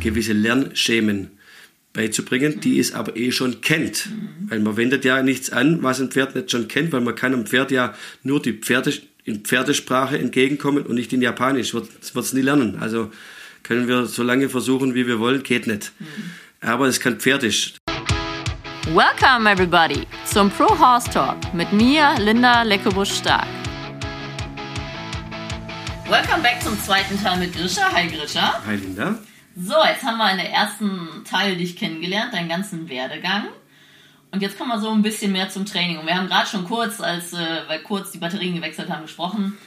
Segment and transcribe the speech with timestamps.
[0.00, 1.30] gewisse Lernschemen
[1.92, 4.08] beizubringen, die es aber eh schon kennt.
[4.48, 7.34] Weil man wendet ja nichts an, was ein Pferd nicht schon kennt, weil man kann
[7.34, 8.92] einem Pferd ja nur die Pferde,
[9.24, 11.74] in Pferdesprache entgegenkommen und nicht in Japanisch.
[11.74, 12.78] Wird es nie lernen.
[12.80, 13.10] Also
[13.62, 15.92] können wir so lange versuchen, wie wir wollen, geht nicht.
[16.60, 17.74] Aber es kann Pferdisch.
[18.86, 23.46] Welcome everybody zum Pro Horse Talk mit mir, Linda Leckebusch-Stark.
[26.08, 27.92] Welcome back zum zweiten Teil mit Grisha.
[27.92, 28.60] Hi Grisha.
[28.66, 29.16] Hi Linda.
[29.56, 33.48] So, jetzt haben wir in der ersten Teil dich kennengelernt, deinen ganzen Werdegang.
[34.30, 35.98] Und jetzt kommen wir so ein bisschen mehr zum Training.
[35.98, 39.58] Und wir haben gerade schon kurz, als äh, wir kurz die Batterien gewechselt haben, gesprochen.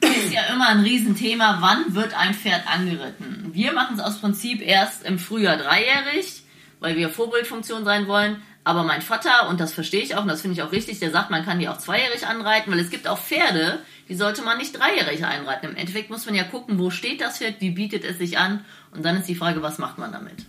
[0.00, 3.50] Ist ja immer ein Riesenthema, wann wird ein Pferd angeritten?
[3.52, 6.42] Wir machen es aus Prinzip erst im Frühjahr dreijährig,
[6.80, 8.42] weil wir Vorbildfunktion sein wollen.
[8.64, 11.12] Aber mein Vater, und das verstehe ich auch, und das finde ich auch richtig, der
[11.12, 14.58] sagt, man kann die auch zweijährig anreiten, weil es gibt auch Pferde, die sollte man
[14.58, 15.70] nicht dreijährig einreiten.
[15.70, 18.64] Im Endeffekt muss man ja gucken, wo steht das Pferd, wie bietet es sich an,
[18.96, 20.46] und dann ist die Frage, was macht man damit?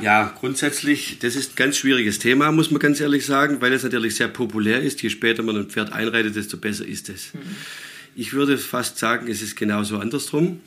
[0.00, 3.82] Ja, grundsätzlich, das ist ein ganz schwieriges Thema, muss man ganz ehrlich sagen, weil es
[3.82, 5.02] natürlich sehr populär ist.
[5.02, 7.34] Je später man ein Pferd einreitet, desto besser ist es.
[7.34, 7.40] Mhm.
[8.16, 10.60] Ich würde fast sagen, es ist genauso andersrum.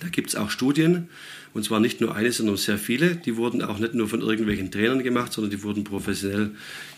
[0.00, 1.08] Da gibt es auch Studien,
[1.52, 3.16] und zwar nicht nur eine, sondern sehr viele.
[3.16, 6.50] Die wurden auch nicht nur von irgendwelchen Trainern gemacht, sondern die wurden professionell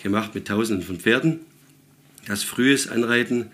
[0.02, 1.40] gemacht mit Tausenden von Pferden.
[2.26, 3.50] Das frühes Anreiten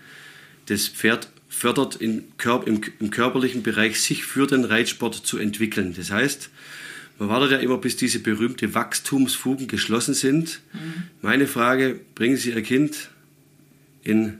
[0.69, 2.23] das Pferd fördert im,
[2.65, 5.93] im, im körperlichen Bereich, sich für den Reitsport zu entwickeln.
[5.93, 6.49] Das heißt,
[7.17, 10.61] man wartet ja immer, bis diese berühmte Wachstumsfugen geschlossen sind.
[10.71, 11.03] Mhm.
[11.21, 13.09] Meine Frage, bringen Sie Ihr Kind
[14.03, 14.37] in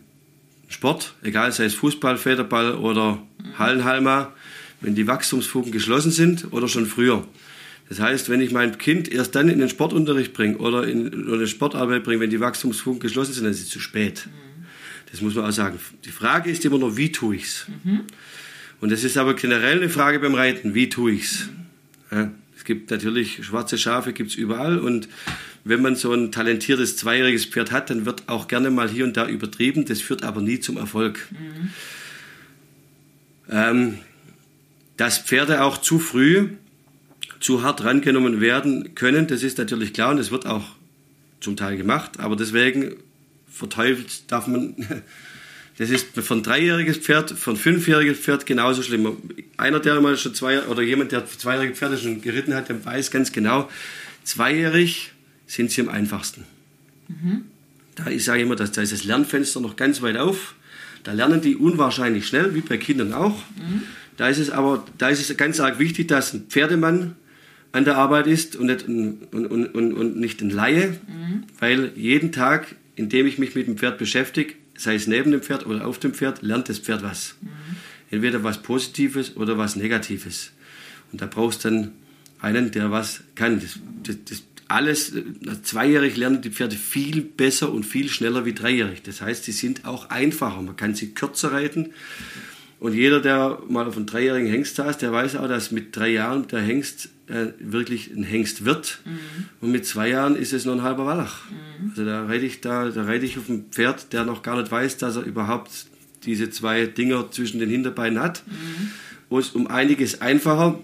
[0.70, 3.60] Sport, egal sei es Fußball, Federball oder mhm.
[3.60, 4.34] Hallenhalma,
[4.80, 7.28] wenn die Wachstumsfugen geschlossen sind oder schon früher.
[7.90, 11.48] Das heißt, wenn ich mein Kind erst dann in den Sportunterricht bringe oder in eine
[11.48, 14.28] Sportarbeit bringe, wenn die Wachstumsfugen geschlossen sind, dann ist es zu spät.
[14.28, 14.49] Mhm.
[15.12, 15.80] Das muss man auch sagen.
[16.06, 17.66] Die Frage ist immer nur, wie tue ich es?
[17.84, 18.02] Mhm.
[18.82, 21.50] Und das ist aber generell eine Frage beim Reiten, wie tue ich es?
[22.12, 25.08] Ja, es gibt natürlich schwarze Schafe, gibt es überall und
[25.64, 29.18] wenn man so ein talentiertes zweijähriges Pferd hat, dann wird auch gerne mal hier und
[29.18, 29.86] da übertrieben.
[29.86, 31.28] Das führt aber nie zum Erfolg.
[31.32, 31.70] Mhm.
[33.52, 33.98] Ähm,
[34.98, 36.50] dass Pferde auch zu früh
[37.40, 40.76] zu hart rangenommen werden können, das ist natürlich klar und das wird auch
[41.40, 42.20] zum Teil gemacht.
[42.20, 42.96] Aber deswegen
[43.52, 44.76] verteufelt darf man.
[45.78, 49.16] Das ist für ein dreijähriges Pferd, für ein fünfjähriges Pferd genauso schlimm.
[49.56, 53.12] Einer, der mal schon zwei oder jemand, der zweijährige Pferde schon geritten hat, der weiß
[53.12, 53.70] ganz genau,
[54.26, 55.14] zweijährig
[55.48, 56.44] sind sie am einfachsten.
[57.08, 57.46] Mhm.
[57.96, 60.56] Da ich sage immer, da ist das Lernfenster noch ganz weit auf.
[61.04, 63.38] Da lernen die unwahrscheinlich schnell, wie bei Kindern auch.
[63.56, 63.84] Mhm.
[64.18, 67.16] Da ist es aber, da ist es ganz arg wichtig, dass ein Pferdemann
[67.72, 71.44] an der Arbeit ist und nicht ein, und, und, und, und nicht ein Laie, mhm.
[71.60, 75.66] weil jeden Tag, indem ich mich mit dem Pferd beschäftige, sei es neben dem Pferd
[75.66, 77.36] oder auf dem Pferd, lernt das Pferd was.
[77.40, 77.50] Mhm.
[78.12, 80.52] Entweder was Positives oder was Negatives.
[81.12, 81.92] Und da brauchst du dann
[82.40, 83.62] einen, der was kann.
[83.62, 85.14] Das, das, das alles,
[85.64, 89.02] zweijährig lernen die Pferde viel besser und viel schneller wie dreijährig.
[89.02, 90.62] Das heißt, sie sind auch einfacher.
[90.62, 91.94] Man kann sie kürzer reiten.
[92.80, 96.10] Und jeder, der mal auf einen dreijährigen Hengst saß, der weiß auch, dass mit drei
[96.10, 99.00] Jahren der Hengst äh, wirklich ein Hengst wird.
[99.04, 99.20] Mhm.
[99.60, 101.50] Und mit zwei Jahren ist es nur ein halber Wallach.
[101.50, 101.90] Mhm.
[101.90, 104.72] Also da reite ich da, da reite ich auf ein Pferd, der noch gar nicht
[104.72, 105.72] weiß, dass er überhaupt
[106.24, 108.44] diese zwei Dinger zwischen den Hinterbeinen hat.
[108.48, 108.92] Mhm.
[109.28, 110.80] Und ist um einiges einfacher.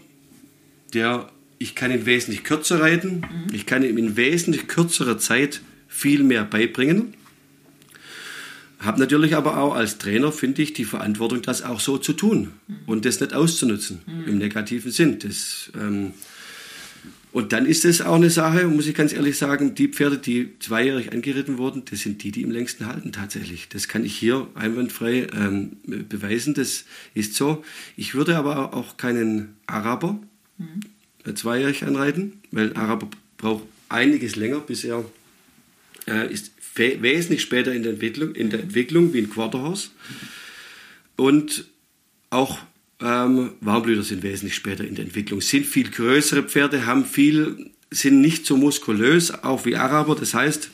[0.94, 3.54] Der ich kann ihn wesentlich kürzer reiten, mhm.
[3.54, 7.14] ich kann ihm in wesentlich kürzerer Zeit viel mehr beibringen.
[8.80, 12.52] Habe natürlich aber auch als Trainer, finde ich, die Verantwortung, das auch so zu tun
[12.68, 12.76] mhm.
[12.86, 14.28] und das nicht auszunutzen mhm.
[14.28, 15.20] im negativen Sinn.
[15.20, 16.14] Das, ähm,
[17.32, 20.58] und dann ist es auch eine Sache, muss ich ganz ehrlich sagen, die Pferde, die
[20.60, 23.68] zweijährig angeritten wurden, das sind die, die im längsten halten tatsächlich.
[23.68, 27.64] Das kann ich hier einwandfrei ähm, beweisen, das ist so.
[27.98, 30.20] Ich würde aber auch keinen Araber
[30.58, 30.80] mhm
[31.34, 35.06] zweijährig anreiten, weil Araber braucht einiges länger, bis er
[36.08, 39.90] äh, ist wesentlich später in der Entwicklung, in der Entwicklung wie ein Quarterhorse.
[41.16, 41.66] Und
[42.30, 42.60] auch
[43.02, 48.22] ähm, Warmblüter sind wesentlich später in der Entwicklung, sind viel größere Pferde, haben viel, sind
[48.22, 50.16] nicht so muskulös, auch wie Araber.
[50.16, 50.70] Das heißt,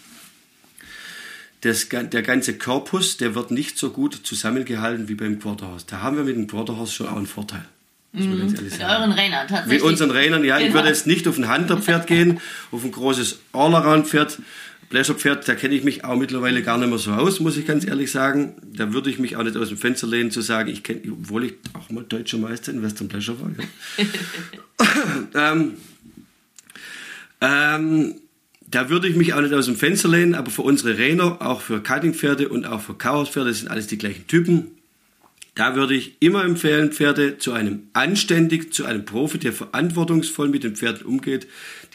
[1.62, 5.86] das, der ganze Korpus, der wird nicht so gut zusammengehalten wie beim Quarterhorse.
[5.88, 7.66] Da haben wir mit dem Quarterhorse schon auch einen Vorteil.
[8.14, 8.52] Mhm.
[8.52, 9.81] Mit euren Rennern tatsächlich.
[9.81, 10.58] Mit unseren Rennern, ja.
[10.58, 10.68] Genau.
[10.68, 12.42] Ich würde jetzt nicht auf ein Hunterpferd gehen,
[12.72, 14.40] auf ein großes Allround-Pferd.
[14.92, 17.86] Bläscherpferd, da kenne ich mich auch mittlerweile gar nicht mehr so aus, muss ich ganz
[17.86, 18.56] ehrlich sagen.
[18.76, 21.46] Da würde ich mich auch nicht aus dem Fenster lehnen zu sagen, ich kenne, obwohl
[21.46, 23.52] ich auch mal deutscher Meister in Western Pleasure war.
[25.34, 25.52] Ja.
[25.54, 25.74] ähm,
[27.42, 28.16] ähm,
[28.68, 31.62] da würde ich mich auch nicht aus dem Fenster lehnen, aber für unsere Renner, auch
[31.62, 34.68] für Cuttingpferde und auch für Chaospferde sind alles die gleichen Typen
[35.56, 40.64] Da würde ich immer empfehlen, Pferde zu einem anständig, zu einem Profi, der verantwortungsvoll mit
[40.64, 41.48] den Pferden umgeht,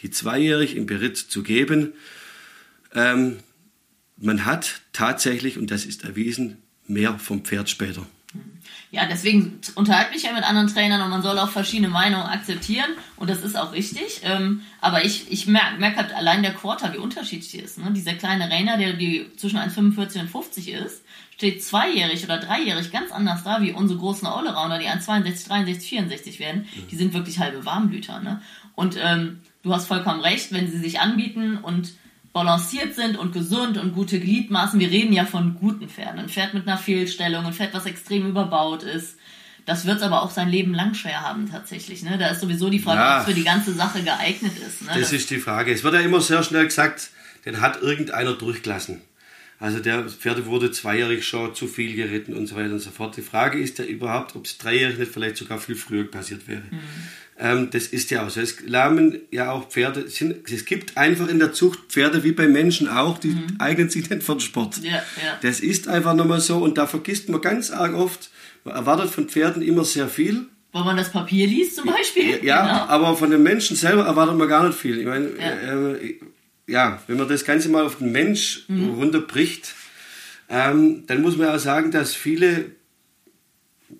[0.02, 1.92] die zweijährig im Beritt zu geben.
[2.96, 3.38] Ähm,
[4.16, 8.06] man hat tatsächlich, und das ist erwiesen, mehr vom Pferd später.
[8.90, 12.90] Ja, deswegen unterhalte ich ja mit anderen Trainern und man soll auch verschiedene Meinungen akzeptieren
[13.16, 14.20] und das ist auch richtig.
[14.22, 17.78] Ähm, aber ich, ich merke merk halt allein der Quarter, wie unterschiedlich ist.
[17.78, 17.92] Ne?
[17.92, 21.02] Dieser kleine Rainer, der die zwischen 1,45 und 50 ist,
[21.34, 25.88] steht zweijährig oder dreijährig ganz anders da wie unsere großen Allrounder, die an 62, 63,
[25.88, 26.66] 64 werden.
[26.90, 28.20] Die sind wirklich halbe Warmblüter.
[28.20, 28.40] Ne?
[28.74, 31.92] Und ähm, du hast vollkommen recht, wenn sie sich anbieten und
[32.36, 34.78] balanciert sind und gesund und gute Gliedmaßen.
[34.78, 36.18] Wir reden ja von guten Pferden.
[36.18, 39.16] Ein Pferd mit einer Fehlstellung, ein Pferd, was extrem überbaut ist.
[39.64, 42.02] Das wird es aber auch sein Leben lang schwer haben tatsächlich.
[42.02, 42.18] Ne?
[42.18, 44.82] Da ist sowieso die Frage, ja, ob es für die ganze Sache geeignet ist.
[44.82, 44.88] Ne?
[44.88, 45.72] Das, das ist die Frage.
[45.72, 47.08] Es wird ja immer sehr schnell gesagt,
[47.46, 49.00] den hat irgendeiner durchgelassen.
[49.58, 53.16] Also der Pferde wurde zweijährig schon zu viel geritten und so weiter und so fort.
[53.16, 56.64] Die Frage ist ja überhaupt, ob es dreijährig nicht vielleicht sogar viel früher passiert wäre.
[56.70, 56.80] Mhm.
[57.38, 58.40] Ähm, das ist ja auch so.
[58.40, 60.08] Es lahmen ja auch Pferde.
[60.08, 63.56] Sind, es gibt einfach in der Zucht Pferde wie bei Menschen auch, die mhm.
[63.58, 64.78] eignen sich nicht für den Sport.
[64.82, 65.02] Ja, ja.
[65.42, 68.30] Das ist einfach nochmal so und da vergisst man ganz arg oft,
[68.64, 70.46] man erwartet von Pferden immer sehr viel.
[70.72, 72.42] Weil man das Papier liest zum Beispiel.
[72.42, 72.92] Ja, genau.
[72.92, 74.98] aber von den Menschen selber erwartet man gar nicht viel.
[74.98, 76.14] Ich meine, ja, äh,
[76.66, 78.94] ja wenn man das Ganze mal auf den Mensch mhm.
[78.94, 79.74] runterbricht,
[80.48, 82.70] ähm, dann muss man auch sagen, dass viele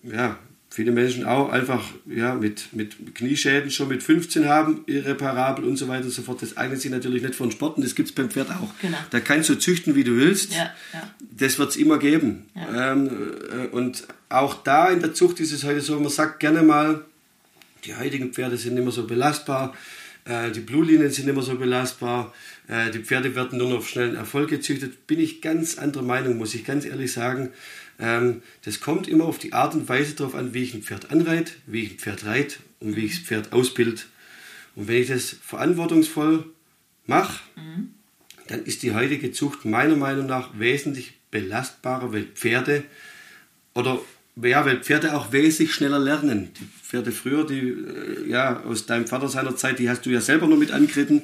[0.02, 0.38] ja,
[0.76, 5.88] viele Menschen auch einfach ja, mit, mit Knieschäden schon mit 15 haben, irreparabel und so
[5.88, 6.43] weiter und so fort.
[6.43, 8.69] Das eignet sich natürlich nicht von Sporten, das gibt es beim Pferd auch.
[8.82, 8.99] Genau.
[9.08, 10.52] Da kannst du züchten, wie du willst.
[10.52, 11.11] Ja, ja.
[11.38, 12.44] Das wird es immer geben.
[12.55, 13.08] Ähm,
[13.50, 17.06] äh, und auch da in der Zucht ist es heute so, man sagt gerne mal,
[17.87, 19.75] die heutigen Pferde sind nicht mehr so belastbar,
[20.26, 22.34] äh, die Blutlinien sind nicht mehr so belastbar,
[22.69, 25.06] äh, die Pferde werden nur noch auf schnellen Erfolg gezüchtet.
[25.06, 27.50] Bin ich ganz anderer Meinung, muss ich ganz ehrlich sagen.
[27.99, 31.11] Ähm, das kommt immer auf die Art und Weise darauf an, wie ich ein Pferd
[31.11, 34.02] anreite, wie ich ein Pferd reite und wie ich das Pferd ausbilde.
[34.75, 36.44] Und wenn ich das verantwortungsvoll
[37.06, 37.94] mache, mhm.
[38.49, 42.84] dann ist die heutige Zucht meiner Meinung nach wesentlich belastbarer, weil Pferde
[43.75, 44.00] oder
[44.42, 46.50] ja, weil Pferde auch wesentlich schneller lernen.
[46.58, 50.20] Die Pferde früher, die äh, ja aus deinem Vater seiner Zeit, die hast du ja
[50.20, 51.22] selber noch mit angeritten.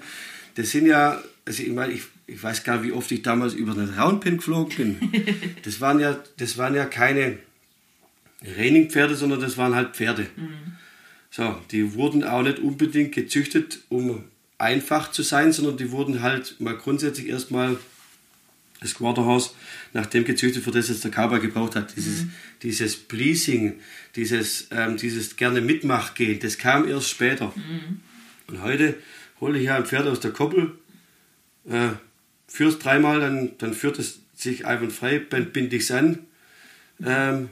[0.54, 3.54] Das sind ja, also ich meine, ich ich weiß gar nicht, wie oft ich damals
[3.54, 5.12] über den Roundpin geflogen bin.
[5.64, 7.38] Das waren ja, das waren ja keine
[8.44, 10.26] Trainingpferde, sondern das waren halt Pferde.
[10.36, 10.76] Mhm.
[11.30, 14.24] So, die wurden auch nicht unbedingt gezüchtet, um
[14.58, 17.76] einfach zu sein, sondern die wurden halt mal grundsätzlich erstmal
[18.82, 19.54] das Quarterhouse
[19.92, 21.96] nach dem gezüchtet, für das es der Cowboy gebraucht hat.
[21.96, 22.32] Dieses, mhm.
[22.62, 23.80] dieses Pleasing,
[24.16, 27.52] dieses, ähm, dieses gerne Mitmachgehen, das kam erst später.
[27.54, 28.00] Mhm.
[28.48, 28.96] Und heute
[29.40, 30.72] hole ich ja ein Pferd aus der Koppel,
[31.68, 31.90] äh,
[32.46, 36.18] führst dreimal, dann, dann führt es sich einwandfrei, binde ich es an,
[37.04, 37.48] ähm,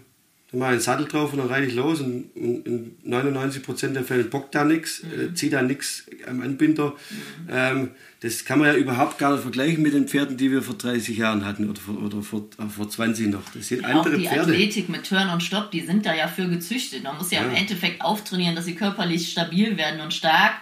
[0.50, 3.92] dann mache ich einen Sattel drauf und dann reite ich los und, und in 99%
[3.92, 5.20] der Fälle bockt da nichts, mhm.
[5.20, 6.94] äh, zieht da nichts am Anbinder.
[7.10, 7.48] Mhm.
[7.48, 10.76] Ähm, das kann man ja überhaupt gar nicht vergleichen mit den Pferden, die wir vor
[10.76, 13.42] 30 Jahren hatten oder vor, oder vor, äh, vor 20 noch.
[13.54, 14.52] Das sind andere Auch die Pferde.
[14.52, 17.04] Athletik mit Turn und Stopp, die sind da ja für gezüchtet.
[17.04, 20.54] Man muss ja, ja, im Endeffekt auftrainieren, dass sie körperlich stabil werden und stark.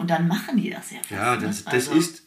[0.00, 1.10] Und dann machen die das ja fast.
[1.10, 1.92] Ja, das, das, also.
[1.92, 2.22] ist,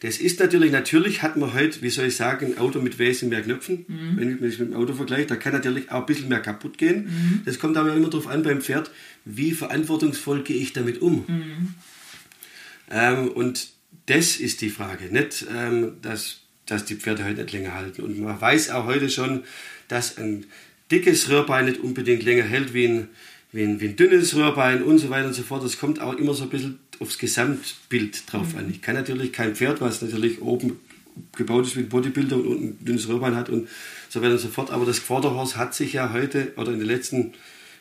[0.00, 3.30] das ist natürlich, natürlich hat man heute, wie soll ich sagen, ein Auto mit wesentlich
[3.30, 3.84] mehr Knöpfen.
[3.86, 4.16] Mhm.
[4.16, 6.76] Wenn ich mich mit dem Auto vergleiche, da kann natürlich auch ein bisschen mehr kaputt
[6.76, 7.04] gehen.
[7.04, 7.42] Mhm.
[7.44, 8.90] Das kommt aber immer darauf an beim Pferd,
[9.24, 11.24] wie verantwortungsvoll gehe ich damit um.
[11.28, 11.74] Mhm.
[12.90, 13.68] Ähm, und
[14.06, 18.02] das ist die Frage, nicht, ähm, dass, dass die Pferde heute nicht länger halten.
[18.02, 19.44] Und man weiß auch heute schon,
[19.86, 20.46] dass ein
[20.90, 23.08] dickes Röhrbein nicht unbedingt länger hält wie ein,
[23.52, 25.62] wie ein, wie ein dünnes Röhrbein und so weiter und so fort.
[25.62, 28.58] Das kommt auch immer so ein bisschen aufs Gesamtbild drauf mhm.
[28.58, 28.70] an.
[28.70, 30.78] Ich kann natürlich kein Pferd, was natürlich oben
[31.36, 33.68] gebaut ist wie ein Bodybuilder und ein dünnes Röhrbein hat und
[34.08, 34.70] so weiter und so fort.
[34.70, 37.32] Aber das Vorderhaus hat sich ja heute oder in den letzten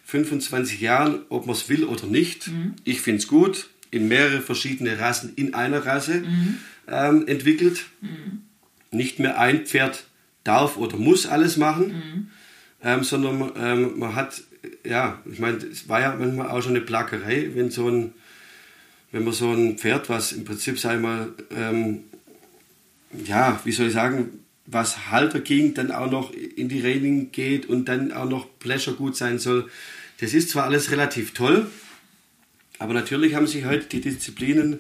[0.06, 2.74] 25 Jahren, ob man es will oder nicht, mhm.
[2.84, 6.58] ich finde es gut, in mehrere verschiedene Rassen in einer Rasse mhm.
[6.88, 7.86] ähm, entwickelt.
[8.02, 8.42] Mhm.
[8.92, 10.06] Nicht mehr ein Pferd
[10.44, 12.28] darf oder muss alles machen, mhm.
[12.84, 14.42] ähm, sondern ähm, man hat,
[14.84, 18.14] ja, ich meine, es war ja manchmal auch schon eine Plackerei, wenn so ein
[19.14, 22.00] wenn man so ein Pferd, was im Prinzip, sag ich mal, ähm,
[23.26, 27.68] ja, wie soll ich sagen, was Halter ging, dann auch noch in die Training geht
[27.68, 29.70] und dann auch noch Pleasure gut sein soll.
[30.20, 31.68] Das ist zwar alles relativ toll,
[32.80, 34.80] aber natürlich haben sich heute die Disziplinen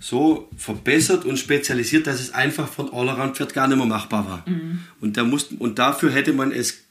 [0.00, 4.48] so verbessert und spezialisiert, dass es einfach von Allround-Pferd gar nicht mehr machbar war.
[4.48, 4.80] Mhm.
[5.00, 6.82] Und, da mussten, und dafür hätte man es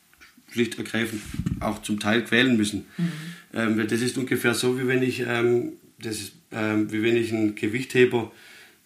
[0.50, 1.22] schlicht ergreifend
[1.60, 2.86] auch zum Teil quälen müssen.
[2.98, 3.12] Mhm.
[3.54, 7.32] Ähm, das ist ungefähr so, wie wenn ich ähm, das ist ähm, wie wenn ich
[7.32, 8.32] einen Gewichtheber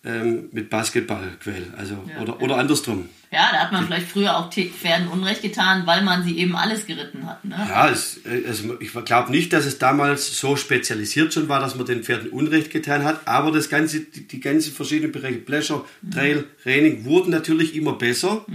[0.05, 1.67] ähm, mit Basketball quäle.
[1.77, 2.39] Also, Ja, oder, ja.
[2.39, 3.08] oder andersrum.
[3.32, 6.86] Ja, da hat man vielleicht früher auch Pferden Unrecht getan, weil man sie eben alles
[6.86, 7.43] geritten hat.
[7.43, 7.55] Ne?
[7.58, 11.88] Ja, es, also ich glaube nicht, dass es damals so spezialisiert schon war, dass man
[11.88, 16.46] den Pferden Unrecht getan hat, aber das ganze, die, die ganzen verschiedenen Bereiche, Pleasure, Trail,
[16.62, 18.46] Training, wurden natürlich immer besser.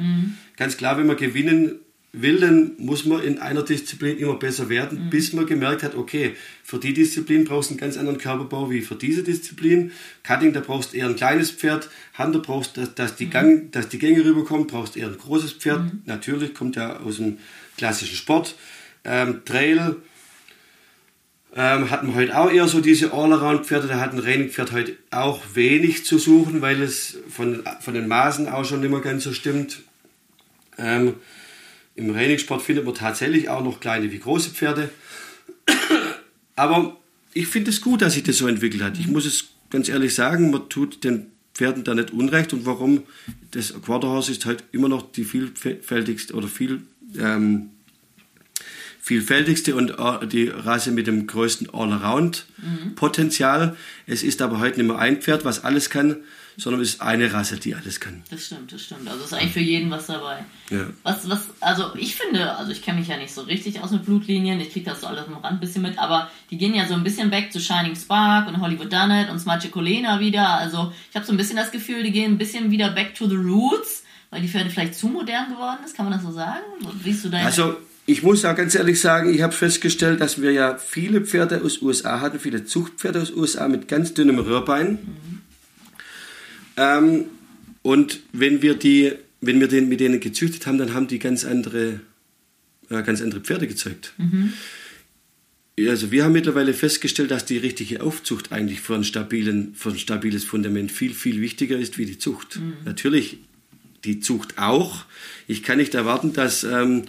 [0.56, 1.80] Ganz klar, wenn man gewinnen
[2.12, 6.34] will, dann muss man in einer Disziplin immer besser werden, bis man gemerkt hat, okay,
[6.64, 9.92] für die Disziplin brauchst du einen ganz anderen Körperbau wie für diese Disziplin.
[10.26, 11.90] Cutting, da brauchst du eher ein kleines Pferd.
[12.16, 16.06] Hunter brauchst, dass, dass, die, Gang, dass die Gänge rüberkommen, brauchst eher ein großes Pferd.
[16.06, 17.38] Natürlich kommt ja aus dem
[17.76, 18.56] klassischen Sport.
[19.04, 19.96] Ähm, Trail
[21.54, 23.86] ähm, hat man heute auch eher so diese All-Around-Pferde.
[23.86, 28.48] Da hat ein Rennpferd heute auch wenig zu suchen, weil es von, von den Maßen
[28.48, 29.82] auch schon nicht mehr ganz so stimmt.
[30.78, 31.14] Ähm,
[31.98, 34.90] Im Trainingssport findet man tatsächlich auch noch kleine wie große Pferde.
[36.54, 36.96] Aber
[37.34, 39.00] ich finde es gut, dass sich das so entwickelt hat.
[39.00, 42.52] Ich muss es ganz ehrlich sagen, man tut den Pferden da nicht unrecht.
[42.52, 43.02] Und warum?
[43.50, 46.82] Das Quarterhorse ist halt immer noch die vielfältigste oder viel,
[47.18, 47.70] ähm,
[49.00, 53.76] vielfältigste und äh, die Rasse mit dem größten All-Around-Potenzial.
[54.06, 56.18] Es ist aber heute nicht mehr ein Pferd, was alles kann,
[56.58, 58.22] sondern es ist eine Rasse, die alles kann.
[58.30, 59.08] Das stimmt, das stimmt.
[59.08, 60.44] Also ist eigentlich für jeden was dabei.
[60.70, 60.86] Ja.
[61.04, 64.04] Was, was, also ich finde, also ich kenne mich ja nicht so richtig aus mit
[64.04, 66.86] Blutlinien, ich kriege das so alles am Rand ein bisschen mit, aber die gehen ja
[66.86, 70.48] so ein bisschen weg zu Shining Spark und Hollywood Done It und Smache Colena wieder.
[70.48, 73.28] Also ich habe so ein bisschen das Gefühl, die gehen ein bisschen wieder back to
[73.28, 76.64] the roots, weil die Pferde vielleicht zu modern geworden ist, kann man das so sagen?
[77.04, 80.50] Wie du deine Also ich muss ja ganz ehrlich sagen, ich habe festgestellt, dass wir
[80.50, 84.98] ja viele Pferde aus USA hatten, viele Zuchtpferde aus USA mit ganz dünnem Röhrbein.
[86.78, 87.26] Ähm,
[87.82, 91.44] und wenn wir die, wenn wir den mit denen gezüchtet haben, dann haben die ganz
[91.44, 92.00] andere,
[92.88, 94.14] äh, ganz andere Pferde gezeugt.
[95.86, 99.98] Also wir haben mittlerweile festgestellt, dass die richtige Aufzucht eigentlich für ein, stabilen, für ein
[99.98, 102.58] stabiles Fundament viel, viel wichtiger ist wie die Zucht.
[102.84, 103.38] Natürlich
[104.04, 105.04] die Zucht auch.
[105.46, 107.04] Ich kann nicht erwarten, dass ähm,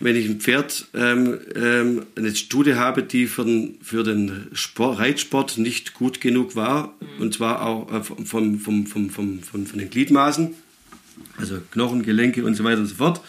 [0.00, 4.98] wenn ich ein Pferd ähm, ähm, eine Studie habe, die für den, für den Sport,
[4.98, 8.26] Reitsport nicht gut genug war, und zwar auch äh, vom,
[8.58, 10.54] vom, vom, vom, von, von den Gliedmaßen,
[11.36, 13.20] also Knochen, Gelenke und so weiter und so fort,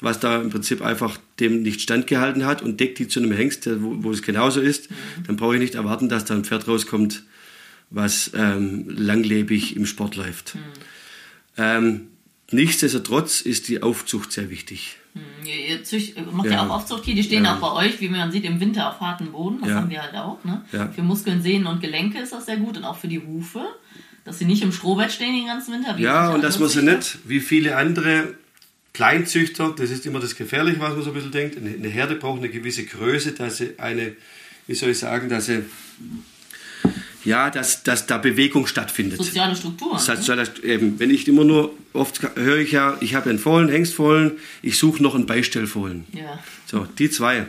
[0.00, 3.68] was da im Prinzip einfach dem nicht standgehalten hat und deckt die zu einem Hengst,
[3.82, 4.88] wo, wo es genauso ist,
[5.26, 7.22] dann brauche ich nicht erwarten, dass da ein Pferd rauskommt,
[7.90, 10.56] was ähm, langlebig im Sport läuft.
[11.56, 12.08] Ähm,
[12.52, 14.96] nichtsdestotrotz ist die Aufzucht sehr wichtig.
[15.44, 16.52] Ihr, ihr zücht, macht ja.
[16.52, 16.66] Ja.
[16.66, 17.56] auch Aufzucht hier, die stehen Ja.
[17.56, 19.58] auch bei euch, wie man sieht, im Winter auf hartem Boden.
[19.60, 19.74] Das Ja.
[19.76, 20.42] haben wir halt auch.
[20.44, 20.64] Ne?
[20.94, 23.62] Für Muskeln, Sehnen und Gelenke ist das sehr gut und auch für die Hufe,
[24.24, 25.98] dass sie nicht im Strohbett stehen den ganzen Winter.
[25.98, 28.34] Ja, und dass man sie nicht, wie viele andere
[28.94, 32.38] Kleinzüchter, das ist immer das Gefährliche, was man so ein bisschen denkt, eine Herde braucht
[32.38, 34.14] eine gewisse Größe, dass sie eine,
[34.66, 35.62] wie soll ich sagen, dass sie,
[37.24, 39.18] ja, dass, dass da Bewegung stattfindet.
[39.18, 39.92] Soziale Strukturen.
[39.92, 43.38] Das heißt, das eben, wenn ich immer nur, oft höre ich ja, ich habe einen
[43.38, 46.04] Fohlen, Hengstfohlen, ich suche noch einen Beistellfohlen.
[46.12, 46.38] ja.
[46.66, 47.46] So, die zwei.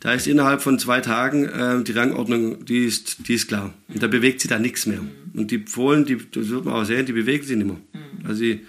[0.00, 3.74] Da ist innerhalb von zwei Tagen äh, die Rangordnung, die ist, die ist klar.
[3.88, 5.00] Und da bewegt sich da nichts mehr.
[5.34, 7.76] Und die Fohlen, die, das wird man auch sehen, die bewegen sich nicht mehr.
[8.24, 8.60] Also die,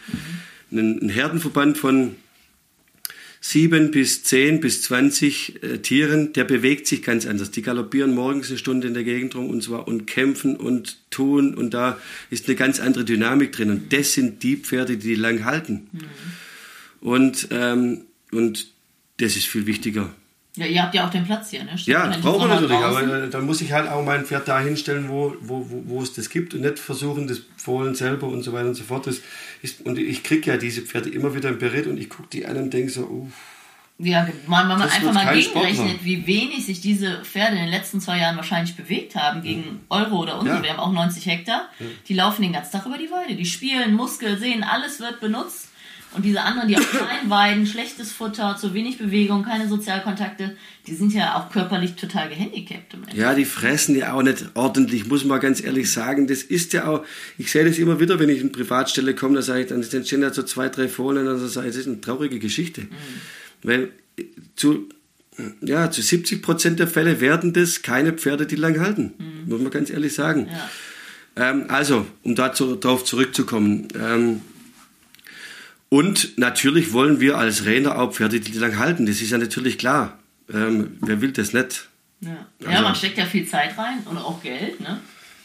[0.72, 2.16] Herdenverband von
[3.42, 7.52] sieben bis zehn bis zwanzig äh, Tieren, der bewegt sich ganz anders.
[7.52, 11.56] Die galoppieren morgens eine Stunde in der Gegend rum und zwar und kämpfen und tun
[11.56, 13.72] und da ist eine ganz andere Dynamik drin.
[13.72, 15.88] Und das sind die Pferde, die lang halten.
[17.02, 18.72] Und, ähm, und
[19.18, 20.14] das ist viel wichtiger.
[20.56, 21.78] Ja, ihr habt ja auch den Platz hier, ne?
[21.78, 23.10] Steht Ja, man brauchen wir natürlich, draußen.
[23.10, 26.02] aber äh, dann muss ich halt auch mein Pferd da hinstellen, wo, wo, wo, wo
[26.02, 29.06] es das gibt und nicht versuchen, das Fohlen selber und so weiter und so fort.
[29.06, 29.22] Das
[29.62, 32.46] ist, und ich kriege ja diese Pferde immer wieder im Beritt und ich gucke die
[32.46, 33.30] an und denke so, uh,
[34.00, 38.02] Ja, man, man Das einfach mal gegenrechnet, wie wenig sich diese Pferde in den letzten
[38.02, 40.58] zwei Jahren wahrscheinlich bewegt haben gegen Euro oder unsere.
[40.58, 40.64] Ja.
[40.64, 41.70] Wir haben auch 90 Hektar.
[42.08, 43.36] Die laufen den ganzen Tag über die Weide.
[43.36, 45.70] Die spielen, Muskel, Sehen, alles wird benutzt.
[46.16, 50.56] Und diese anderen, die auf klein weiden, schlechtes Futter, zu wenig Bewegung, keine Sozialkontakte,
[50.88, 52.96] die sind ja auch körperlich total gehandicapt.
[53.14, 56.26] ja, die fressen ja auch nicht ordentlich, muss man ganz ehrlich sagen.
[56.26, 57.06] Das ist ja auch,
[57.38, 60.22] ich sehe das immer wieder, wenn ich in Privatstelle komme, da sage ich, dann stehen
[60.22, 62.88] da so zwei, drei Fohlen dann sage ich, das ist eine traurige Geschichte.
[63.62, 64.24] Weil äh,
[64.56, 64.90] zu,
[65.62, 69.14] ja, zu 70 Prozent der Fälle werden das keine Pferde, die lang halten.
[69.46, 70.48] Muss man ganz ehrlich sagen.
[70.52, 71.52] Ja.
[71.52, 73.88] Ähm, also, um dazu, darauf zurückzukommen.
[74.00, 74.42] Ähm,
[75.90, 79.06] und natürlich wollen wir als Trainer auch Pferde, die lang halten.
[79.06, 80.18] Das ist ja natürlich klar.
[80.52, 81.90] Ähm, wer will das nicht?
[82.22, 82.48] Ja.
[82.60, 84.80] ja, Also- man steckt ja viel Zeit rein und auch Geld.
[84.80, 85.00] Ne?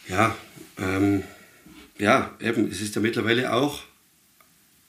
[0.07, 0.35] Ja,
[0.77, 1.23] ähm,
[1.97, 3.83] ja, eben, es ist ja mittlerweile auch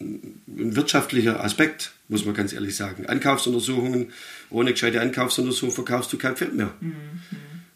[0.01, 0.43] ein
[0.77, 3.07] wirtschaftlicher Aspekt, muss man ganz ehrlich sagen.
[3.07, 4.13] Ankaufsuntersuchungen,
[4.51, 6.71] ohne gescheite Ankaufsuntersuchung verkaufst du kein Pferd mehr.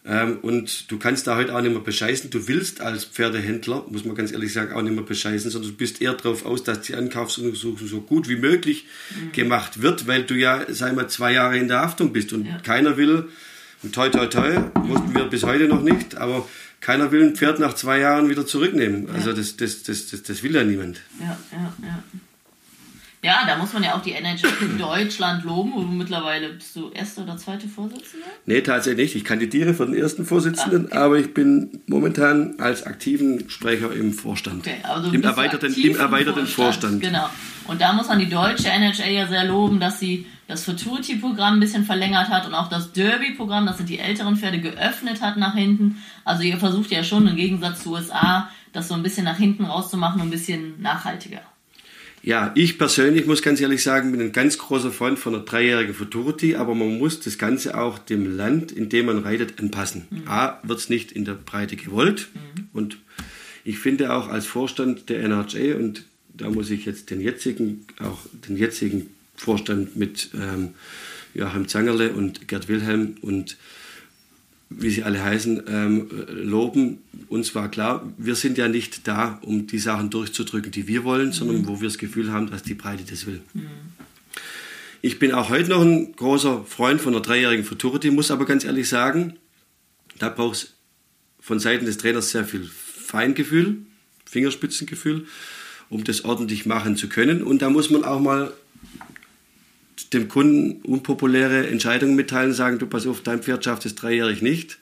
[0.04, 2.30] Ähm, und du kannst da heute auch nicht mehr bescheißen.
[2.30, 5.76] Du willst als Pferdehändler, muss man ganz ehrlich sagen, auch nicht mehr bescheißen, sondern du
[5.76, 9.32] bist eher darauf aus, dass die Ankaufsuntersuchung so gut wie möglich mhm.
[9.32, 12.58] gemacht wird, weil du ja, sag mal, zwei Jahre in der Haftung bist und ja.
[12.60, 13.28] keiner will,
[13.82, 16.46] und toi toi toi, mussten wir bis heute noch nicht, aber
[16.80, 19.08] keiner will ein Pferd nach zwei Jahren wieder zurücknehmen.
[19.08, 19.14] Ja.
[19.14, 21.00] Also das, das, das, das, das will ja niemand.
[21.18, 22.04] Ja, ja, ja.
[23.22, 26.74] Ja, da muss man ja auch die NHL in Deutschland loben, wo du mittlerweile bist
[26.74, 28.24] du erste oder zweite Vorsitzende?
[28.46, 29.16] Nee, tatsächlich nicht.
[29.16, 30.96] Ich kandidiere für den ersten Vorsitzenden, okay.
[30.96, 34.66] aber ich bin momentan als aktiven Sprecher im Vorstand.
[34.66, 37.02] Okay, also Im erweiterten, im erweiterten Vorstand.
[37.02, 37.02] Vorstand.
[37.02, 37.28] Genau.
[37.66, 41.60] Und da muss man die deutsche NHL ja sehr loben, dass sie das Futurity-Programm ein
[41.60, 45.54] bisschen verlängert hat und auch das Derby-Programm, das sind die älteren Pferde, geöffnet hat nach
[45.54, 46.02] hinten.
[46.24, 49.66] Also ihr versucht ja schon im Gegensatz zu USA, das so ein bisschen nach hinten
[49.66, 51.42] rauszumachen und ein bisschen nachhaltiger.
[52.22, 55.94] Ja, ich persönlich muss ganz ehrlich sagen, bin ein ganz großer Freund von einer dreijährigen
[55.94, 60.06] Futurity, aber man muss das Ganze auch dem Land, in dem man reitet, anpassen.
[60.10, 60.22] Mhm.
[60.26, 62.68] A, wird es nicht in der Breite gewollt mhm.
[62.72, 62.98] und
[63.64, 68.20] ich finde auch als Vorstand der NRJ und da muss ich jetzt den jetzigen, auch
[68.48, 70.70] den jetzigen Vorstand mit ähm,
[71.34, 73.56] Joachim Zangerle und Gerd Wilhelm und
[74.70, 76.98] wie sie alle heißen, ähm, loben.
[77.28, 81.32] Uns war klar, wir sind ja nicht da, um die Sachen durchzudrücken, die wir wollen,
[81.32, 81.66] sondern mhm.
[81.66, 83.40] wo wir das Gefühl haben, dass die Breite das will.
[83.52, 83.66] Mhm.
[85.02, 88.64] Ich bin auch heute noch ein großer Freund von einer dreijährigen Futurity, muss aber ganz
[88.64, 89.34] ehrlich sagen,
[90.18, 90.74] da braucht es
[91.40, 93.78] von Seiten des Trainers sehr viel Feingefühl,
[94.26, 95.26] Fingerspitzengefühl,
[95.88, 97.42] um das ordentlich machen zu können.
[97.42, 98.52] Und da muss man auch mal
[100.08, 104.78] dem Kunden unpopuläre Entscheidungen mitteilen, sagen, du pass auf, dein Pferd schafft es dreijährig nicht.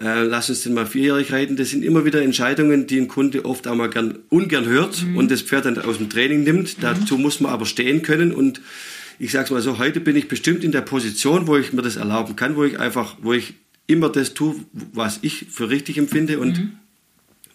[0.00, 1.56] Äh, lass uns den mal vierjährig reiten.
[1.56, 5.16] Das sind immer wieder Entscheidungen, die ein Kunde oft auch mal gern, ungern hört mhm.
[5.16, 6.78] und das Pferd dann aus dem Training nimmt.
[6.78, 6.82] Mhm.
[6.82, 8.60] Dazu muss man aber stehen können und
[9.20, 11.82] ich sage es mal so, heute bin ich bestimmt in der Position, wo ich mir
[11.82, 13.54] das erlauben kann, wo ich einfach, wo ich
[13.86, 14.56] immer das tue,
[14.92, 16.72] was ich für richtig empfinde und mhm.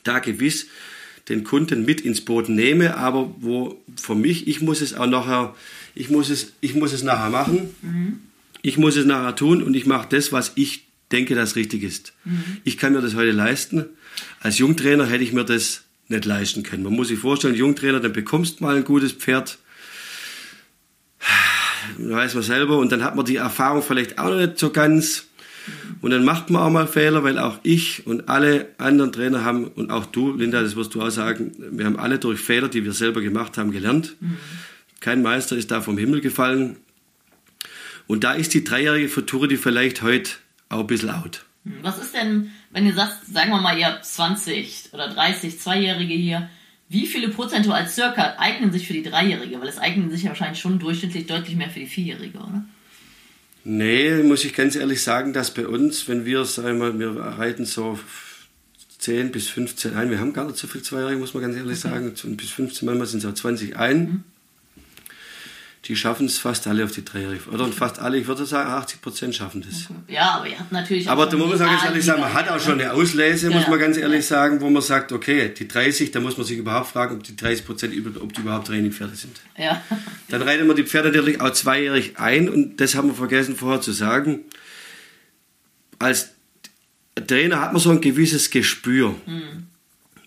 [0.03, 0.67] da gewiss
[1.27, 5.55] den Kunden mit ins Boot nehme, aber wo für mich, ich muss es auch nachher
[5.99, 8.19] ich muss es, ich muss es nachher machen, mhm.
[8.61, 12.13] ich muss es nachher tun und ich mache das, was ich denke, das richtig ist.
[12.23, 12.57] Mhm.
[12.63, 13.85] Ich kann mir das heute leisten.
[14.39, 16.83] Als Jungtrainer hätte ich mir das nicht leisten können.
[16.83, 19.59] Man muss sich vorstellen, Jungtrainer, dann bekommst du mal ein gutes Pferd,
[21.97, 25.25] weiß man selber, und dann hat man die Erfahrung vielleicht auch noch nicht so ganz.
[26.01, 29.67] Und dann macht man auch mal Fehler, weil auch ich und alle anderen Trainer haben,
[29.67, 32.85] und auch du, Linda, das wirst du auch sagen, wir haben alle durch Fehler, die
[32.85, 34.15] wir selber gemacht haben, gelernt.
[34.21, 34.37] Mhm.
[34.99, 36.77] Kein Meister ist da vom Himmel gefallen.
[38.07, 40.31] Und da ist die dreijährige Futurity vielleicht heute
[40.69, 41.45] auch ein bisschen out.
[41.63, 45.59] Hm, was ist denn, wenn ihr sagt, sagen wir mal, ihr habt 20 oder 30
[45.59, 46.49] Zweijährige hier,
[46.89, 49.61] wie viele prozentual circa eignen sich für die Dreijährige?
[49.61, 52.65] Weil es eignen sich ja wahrscheinlich schon durchschnittlich deutlich mehr für die Vierjährige, oder?
[53.63, 57.65] Nee, muss ich ganz ehrlich sagen, dass bei uns, wenn wir, sagen wir, wir reiten
[57.65, 57.99] so
[58.97, 61.85] 10 bis 15 ein, wir haben gar nicht so viel Zweijährige, muss man ganz ehrlich
[61.85, 62.15] okay.
[62.15, 63.99] sagen, bis 15, manchmal sind es auch 20 ein.
[63.99, 64.23] Mhm
[65.85, 67.49] die schaffen es fast alle auf die Dreijährige.
[67.49, 69.87] Oder fast alle, ich würde sagen, 80 Prozent schaffen das.
[70.07, 71.13] Ja, aber ihr habt natürlich auch.
[71.13, 73.67] Aber da muss man ganz ehrlich sagen, man hat auch schon eine Auslese, ja, muss
[73.67, 76.91] man ganz ehrlich sagen, wo man sagt, okay, die 30, da muss man sich überhaupt
[76.91, 79.39] fragen, ob die 30 Prozent, ob die überhaupt Trainingpferde sind.
[79.57, 79.81] Ja.
[80.27, 83.79] Dann reiten wir die Pferde natürlich auch zweijährig ein und das haben wir vergessen vorher
[83.79, 84.41] zu sagen.
[85.97, 86.31] Als
[87.27, 89.15] Trainer hat man so ein gewisses Gespür.
[89.25, 89.68] Mhm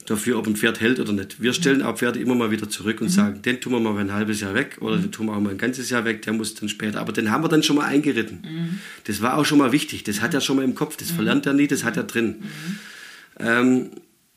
[0.06, 1.40] dafür, ob ein Pferd hält oder nicht.
[1.40, 3.12] Wir stellen auch Pferde immer mal wieder zurück und mhm.
[3.12, 5.02] sagen, den tun wir mal ein halbes Jahr weg oder mhm.
[5.02, 7.00] den tun wir auch mal ein ganzes Jahr weg, der muss dann später.
[7.00, 8.42] Aber den haben wir dann schon mal eingeritten.
[8.42, 8.80] Mhm.
[9.04, 10.04] Das war auch schon mal wichtig.
[10.04, 10.96] Das hat er schon mal im Kopf.
[10.96, 11.16] Das mhm.
[11.16, 12.36] verlernt er nie, das hat er drin.
[12.40, 12.78] Mhm.
[13.38, 13.90] Ähm,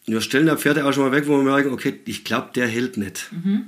[0.05, 2.67] wir stellen da Pferde auch schon mal weg, wo wir merken, okay, ich glaube, der
[2.67, 3.29] hält nicht.
[3.31, 3.65] Mhm.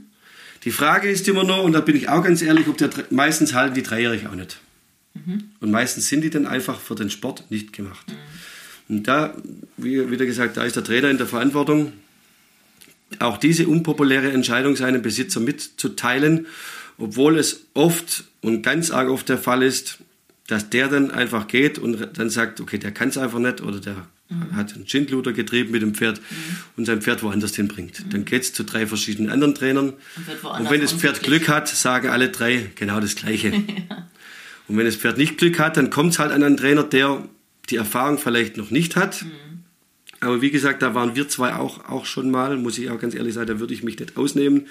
[0.64, 3.54] Die Frage ist immer nur, und da bin ich auch ganz ehrlich, ob der meistens
[3.54, 4.60] halten die dreijährig auch nicht.
[5.60, 8.06] Und meistens sind die dann einfach für den Sport nicht gemacht.
[8.90, 9.36] Und da,
[9.78, 11.94] wie wieder gesagt, da ist der Trainer in der Verantwortung,
[13.20, 16.48] auch diese unpopuläre Entscheidung seinem Besitzer mitzuteilen,
[16.98, 20.00] obwohl es oft und ganz arg oft der Fall ist,
[20.48, 23.80] dass der dann einfach geht und dann sagt, okay, der kann es einfach nicht oder
[23.80, 24.56] der mhm.
[24.56, 26.56] hat einen Schindluder getrieben mit dem Pferd mhm.
[26.78, 28.06] und sein Pferd woanders hinbringt.
[28.06, 28.10] Mhm.
[28.10, 29.94] Dann geht es zu drei verschiedenen anderen Trainern.
[30.44, 33.50] Und, und wenn das Pferd Glück hat, sagen alle drei genau das Gleiche.
[33.90, 34.08] ja.
[34.70, 37.24] Und wenn das Pferd nicht Glück hat, dann kommt es halt an einen Trainer, der
[37.70, 39.24] die Erfahrung vielleicht noch nicht hat.
[39.24, 39.64] Mhm.
[40.20, 43.14] Aber wie gesagt, da waren wir zwei auch, auch schon mal, muss ich auch ganz
[43.14, 44.68] ehrlich sagen, da würde ich mich nicht ausnehmen.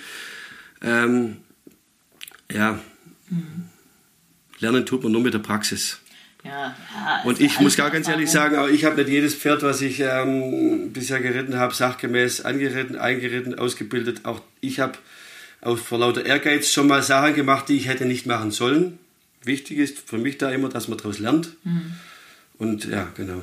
[0.83, 1.37] Ähm,
[2.51, 2.81] ja,
[3.31, 3.69] mhm.
[4.59, 6.01] lernen tut man nur mit der Praxis.
[6.45, 9.63] Ja, ja, und ich muss gar ganz ehrlich sagen, auch ich habe nicht jedes Pferd,
[9.63, 14.25] was ich ähm, bisher geritten habe, sachgemäß angeritten, eingeritten, ausgebildet.
[14.25, 14.97] Auch ich habe
[15.75, 18.99] vor lauter Ehrgeiz schon mal Sachen gemacht, die ich hätte nicht machen sollen.
[19.43, 21.57] Wichtig ist für mich da immer, dass man daraus lernt.
[21.65, 21.95] Mhm.
[22.59, 23.43] Und ja, genau.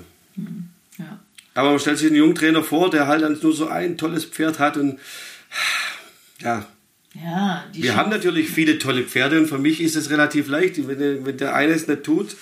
[0.97, 1.19] Ja.
[1.53, 4.25] Aber man stellt sich einen jungen Trainer vor, der halt dann nur so ein tolles
[4.25, 4.99] Pferd hat und
[6.41, 6.65] ja,
[7.13, 10.87] Ja, die wir haben natürlich viele tolle Pferde und für mich ist es relativ leicht.
[10.87, 12.35] Wenn der, wenn der eine es nicht tut,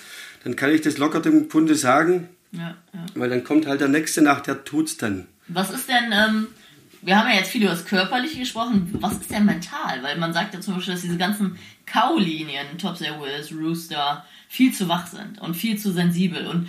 [0.44, 3.06] dann kann ich das locker dem Kunde sagen, ja, ja.
[3.14, 5.26] weil dann kommt halt der nächste nach, der tut's dann.
[5.48, 6.48] Was ist denn, ähm,
[7.02, 10.02] wir haben ja jetzt viel über das Körperliche gesprochen, was ist denn mental?
[10.02, 14.86] Weil man sagt ja zum Beispiel, dass diese ganzen Kaulinien, Topsail Wills, Rooster, viel zu
[14.86, 16.46] wach sind und viel zu sensibel.
[16.46, 16.68] Und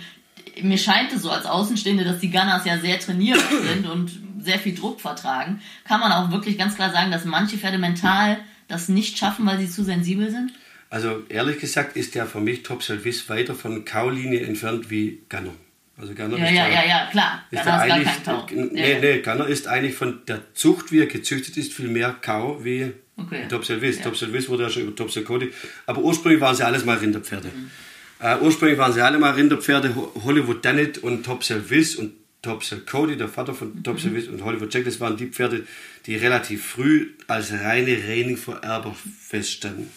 [0.62, 4.58] mir scheint es so als Außenstehende, dass die Gunners ja sehr trainiert sind und sehr
[4.58, 5.60] viel Druck vertragen.
[5.86, 9.58] Kann man auch wirklich ganz klar sagen, dass manche Pferde mental das nicht schaffen, weil
[9.58, 10.54] sie zu sensibel sind?
[10.88, 15.52] Also ehrlich gesagt ist der für mich Top Selvis weiter von Kaulinie entfernt wie Gunner.
[15.96, 17.44] Also Gunner Ja, ist ja, ja, ja, klar.
[17.50, 18.46] Ist er ist gar eigentlich, kein Kau.
[18.50, 22.14] Ja, nee, nee, Gunner ist eigentlich von der Zucht, wie er gezüchtet ist, viel mehr
[22.20, 23.46] Kau wie Okay.
[23.48, 23.98] Top Selvis.
[23.98, 24.02] Ja.
[24.04, 25.52] Top Selvis wurde ja schon über Top Cody.
[25.86, 27.46] Aber ursprünglich waren sie alles mal Rinderpferde.
[27.46, 27.70] Mhm.
[28.18, 29.94] Äh, ursprünglich waren sie alle mal Rinderpferde.
[29.94, 33.84] Ho- Hollywood Dunnett und Top Selvis und Top Cody, der Vater von Mhm.
[33.84, 35.64] Top Selvis und Hollywood Jack, das waren die Pferde,
[36.06, 38.96] die relativ früh als reine Reining-Vererber
[39.28, 39.90] feststanden.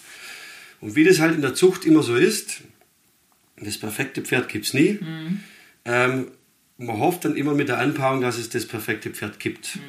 [0.80, 2.62] Und wie das halt in der Zucht immer so ist,
[3.60, 5.00] das perfekte Pferd gibt es nie.
[5.88, 6.28] Ähm,
[6.78, 9.80] man hofft dann immer mit der Anpaarung, dass es das perfekte Pferd gibt.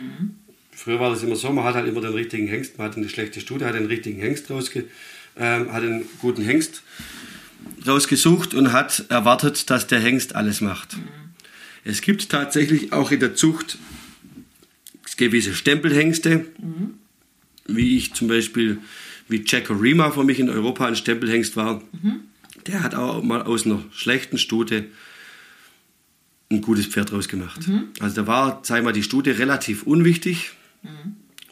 [0.73, 3.09] Früher war das immer so, man hat halt immer den richtigen Hengst, man hat eine
[3.09, 4.85] schlechte Studie, hat den richtigen Hengst rausge,
[5.37, 6.83] ähm, hat einen guten Hengst
[7.87, 10.97] rausgesucht und hat erwartet, dass der Hengst alles macht.
[11.85, 13.77] Es gibt tatsächlich auch in der Zucht
[15.17, 16.47] gewisse Stempelhengste,
[17.67, 18.79] wie ich zum Beispiel,
[19.29, 21.83] wie Jack Rima für mich in Europa ein Stempelhengst war.
[22.67, 24.87] Der hat auch mal aus einer schlechten Stute
[26.51, 27.61] ein gutes Pferd rausgemacht.
[28.01, 30.53] Also da war, sag ich mal, die Stute relativ unwichtig,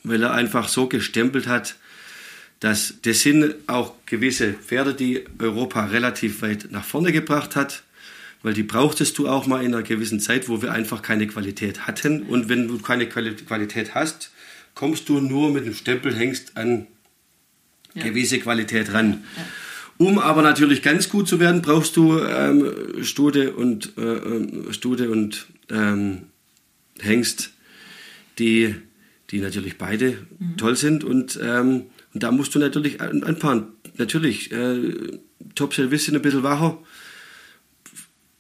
[0.03, 1.77] weil er einfach so gestempelt hat,
[2.61, 7.83] dass das sind auch gewisse Pferde, die Europa relativ weit nach vorne gebracht hat,
[8.43, 11.87] weil die brauchtest du auch mal in einer gewissen Zeit, wo wir einfach keine Qualität
[11.87, 12.23] hatten.
[12.23, 14.31] Und wenn du keine Quali- Qualität hast,
[14.75, 16.87] kommst du nur mit dem Stempelhengst an
[17.95, 18.05] Ja.
[18.05, 19.25] gewisse Qualität ran.
[19.99, 25.11] Um aber natürlich ganz gut zu werden, brauchst du ähm, Stute und, äh, ähm, Stute
[25.11, 26.25] und ähm,
[27.01, 27.53] Hengst,
[28.39, 28.75] die,
[29.31, 30.19] die natürlich beide
[30.59, 31.03] toll sind.
[31.03, 33.69] Und, ähm, und da musst du natürlich anpaaren.
[33.97, 35.19] Natürlich, äh,
[35.55, 36.79] Top Service sind ein bisschen wacher.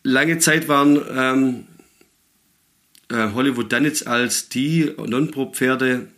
[0.02, 1.64] Lange Zeit waren ähm,
[3.08, 6.08] äh, Hollywood Dunnets als die Non-Pro-Pferde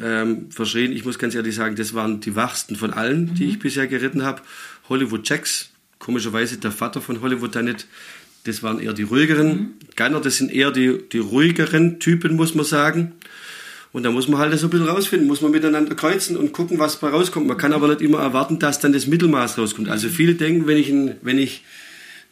[0.00, 0.92] ähm, verschrien.
[0.92, 4.22] Ich muss ganz ehrlich sagen, das waren die wachsten von allen, die ich bisher geritten
[4.22, 4.42] habe.
[4.88, 7.86] Hollywood Jacks, komischerweise der Vater von Hollywood Dunnet,
[8.44, 9.74] das waren eher die ruhigeren.
[9.96, 13.12] Gunner, das sind eher die, die ruhigeren Typen, muss man sagen.
[13.92, 16.78] Und da muss man halt so ein bisschen rausfinden, muss man miteinander kreuzen und gucken,
[16.78, 17.46] was bei rauskommt.
[17.46, 19.88] Man kann aber nicht immer erwarten, dass dann das Mittelmaß rauskommt.
[19.88, 21.62] Also viele denken, wenn ich, ein, wenn ich,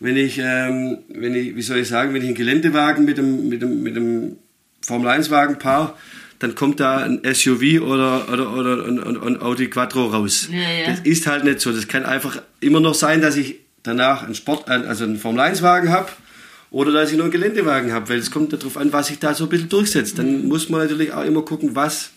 [0.00, 3.48] wenn ich, ähm, wenn ich, wie soll ich sagen, wenn ich einen Geländewagen mit dem,
[3.48, 4.36] mit dem, mit dem
[4.82, 5.96] Formel 1 Wagen paar,
[6.42, 10.48] dann kommt da ein SUV oder, oder, oder ein, ein, Audi Quattro raus.
[10.50, 10.90] Ja, ja.
[10.90, 11.70] Das ist halt nicht so.
[11.70, 15.62] Das kann einfach immer noch sein, dass ich danach einen Sport, also einen Formel 1
[15.62, 16.08] Wagen habe
[16.72, 19.34] oder dass ich nur einen Geländewagen habe, weil es kommt darauf an, was sich da
[19.34, 20.18] so ein bisschen durchsetzt.
[20.18, 22.10] Dann muss man natürlich auch immer gucken, was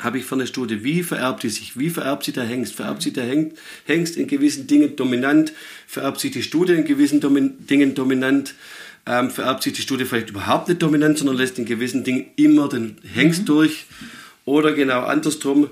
[0.00, 3.02] habe ich für eine Studie, wie vererbt die sich, wie vererbt sie der Hengst, vererbt
[3.02, 3.52] sie der Heng-
[3.84, 5.52] Hengst in gewissen Dingen dominant,
[5.86, 8.54] vererbt sich die Studie in gewissen Domin Dingen dominant,
[9.06, 12.68] ähm, vererbt sich die Studie vielleicht überhaupt nicht dominant, sondern lässt in gewissen Dingen immer
[12.68, 13.86] den Hengst durch
[14.44, 15.70] oder genau andersrum.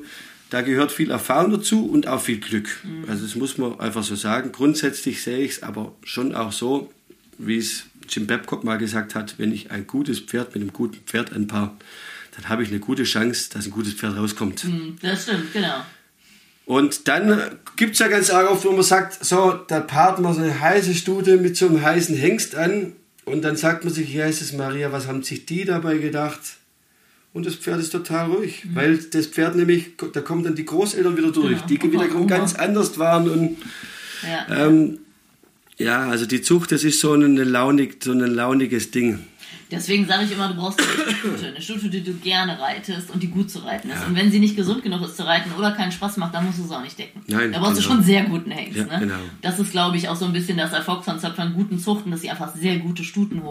[0.50, 2.68] Da gehört viel Erfahrung dazu und auch viel Glück.
[3.06, 4.50] Also das muss man einfach so sagen.
[4.50, 6.90] Grundsätzlich sehe ich es aber schon auch so,
[7.36, 10.98] wie es Jim Babcock mal gesagt hat, wenn ich ein gutes Pferd mit einem guten
[11.04, 11.76] Pferd anpaar,
[12.34, 14.60] dann habe ich eine gute Chance, dass ein gutes Pferd rauskommt.
[14.62, 15.84] Hm, Das stimmt, genau.
[16.64, 20.34] Und dann gibt es ja ganz arg oft, wo man sagt, so, da paart man
[20.34, 22.92] so eine heiße Stute mit so einem heißen Hengst an
[23.28, 26.40] und dann sagt man sich, Jesus Maria, was haben sich die dabei gedacht?
[27.34, 31.16] Und das Pferd ist total ruhig, weil das Pferd nämlich, da kommen dann die Großeltern
[31.16, 32.26] wieder durch, Genau, die Opa, wiederum Oma.
[32.36, 33.56] ganz anders waren und
[34.22, 34.66] Ja.
[34.66, 34.98] ähm,
[35.76, 39.20] ja, also die Zucht, das ist so ein, launig, so ein launiges Ding.
[39.70, 43.22] Deswegen sage ich immer, du brauchst eine Stute, eine Stute, die du gerne reitest und
[43.22, 44.07] die gut zu reiten ist.
[44.07, 46.59] Und wenn sie nicht gesund genug ist zu reiten oder keinen Spaß macht, dann musst
[46.59, 47.20] du es auch nicht decken.
[47.26, 47.88] Nein, da brauchst du genau.
[47.88, 48.78] schon einen sehr guten Hengst.
[48.78, 48.98] Ja, ne?
[49.00, 49.18] genau.
[49.42, 52.31] Das ist, glaube ich, auch so ein bisschen das Erfolgskonzept von guten Zuchten, dass sie
[52.31, 53.42] einfach sehr gute Stuten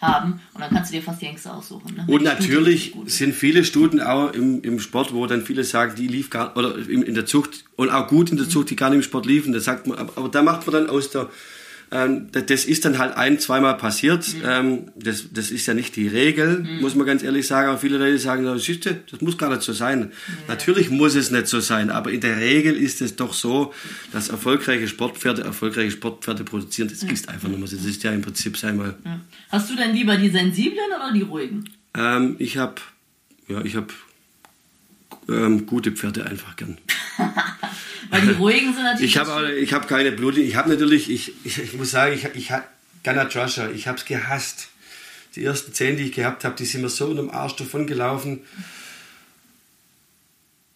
[0.00, 0.40] haben.
[0.54, 1.94] Und dann kannst du dir fast die Hengste aussuchen.
[1.94, 2.04] Ne?
[2.06, 6.30] Und natürlich sind viele Stuten auch im, im Sport, wo dann viele sagen, die lief
[6.30, 8.96] gar oder in, in der Zucht und auch gut in der Zucht, die gar nicht
[8.96, 9.52] im Sport liefen.
[9.52, 11.28] Da sagt man, aber, aber da macht man dann aus der
[11.92, 14.26] Ähm, das ist dann halt ein, zweimal passiert.
[14.34, 14.42] Mhm.
[14.44, 16.80] Ähm, das, das ist ja nicht die Regel, mhm.
[16.80, 17.68] muss man ganz ehrlich sagen.
[17.68, 20.00] Aber viele Leute sagen, das, ist, das muss gar nicht so sein.
[20.00, 20.34] Ja.
[20.48, 23.72] Natürlich muss es nicht so sein, aber in der Regel ist es doch so,
[24.12, 26.88] dass erfolgreiche Sportpferde erfolgreiche Sportpferde produzieren.
[26.88, 27.10] Das ja.
[27.10, 27.76] ist einfach nur so.
[27.76, 28.94] Das ist ja im Prinzip einmal.
[29.04, 29.20] Ja.
[29.50, 31.68] Hast du denn lieber die sensiblen oder die ruhigen?
[31.94, 32.80] Ähm, ich habe
[33.48, 33.88] ja, ich habe
[35.28, 36.78] ähm, gute Pferde einfach gern.
[38.10, 39.10] Weil die ruhigen sind natürlich.
[39.10, 40.36] Ich habe ich hab keine Blut.
[40.36, 42.64] Ich habe natürlich, ich, ich, ich, muss sagen, ich, ich habe
[43.02, 44.68] Ghana Joshua, ich habe es gehasst.
[45.34, 47.86] Die ersten zehn, die ich gehabt habe, die sind mir so in dem Arsch davon
[47.86, 48.40] gelaufen.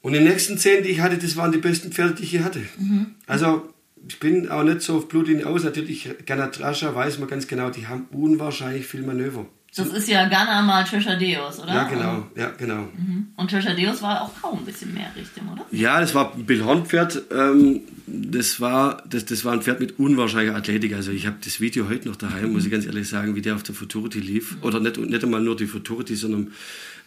[0.02, 2.44] Und die nächsten zehn, die ich hatte, das waren die besten Pferde, die ich hier
[2.44, 2.60] hatte.
[2.78, 3.14] Mhm.
[3.26, 3.72] Also
[4.06, 5.64] ich bin auch nicht so auf Blutlinie aus.
[5.64, 9.46] Natürlich, Joshua weiß man ganz genau, die haben unwahrscheinlich viel Manöver.
[9.76, 11.72] Das ist ja Ghana mal Deus, oder?
[11.72, 12.26] Ja, genau.
[12.34, 12.88] Ja, genau.
[12.96, 13.28] Mhm.
[13.36, 15.64] Und Deus war auch kaum ein bisschen mehr Richtung, oder?
[15.70, 17.22] Ja, das war ein Bill Horn-Pferd.
[17.30, 20.94] Ähm, das, war, das, das war ein Pferd mit unwahrscheinlicher Athletik.
[20.94, 23.54] Also ich habe das Video heute noch daheim, muss ich ganz ehrlich sagen, wie der
[23.54, 24.56] auf der Futurity lief.
[24.56, 24.62] Mhm.
[24.62, 26.50] Oder nicht, nicht einmal nur die Futurity, sondern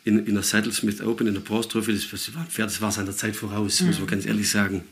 [0.06, 1.93] in, in der Saddlesmith Open, in der Bronze Trophy.
[1.93, 3.88] Das, das war ein Pferd, das war seiner Zeit voraus, mhm.
[3.88, 4.84] muss man ganz ehrlich sagen.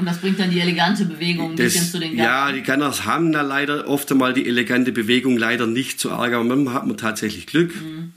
[0.00, 2.16] Und das bringt dann die elegante Bewegung das, zu den Garten.
[2.16, 6.32] Ja, die Gunners haben da leider oft einmal die elegante Bewegung leider nicht zu arg,
[6.32, 7.74] aber manchmal hat man tatsächlich Glück.
[7.74, 8.12] Mhm.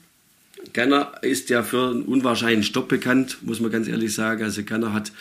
[0.74, 4.44] Gunner ist ja für einen unwahrscheinlichen Stopp bekannt, muss man ganz ehrlich sagen.
[4.44, 5.12] Also Gunner hat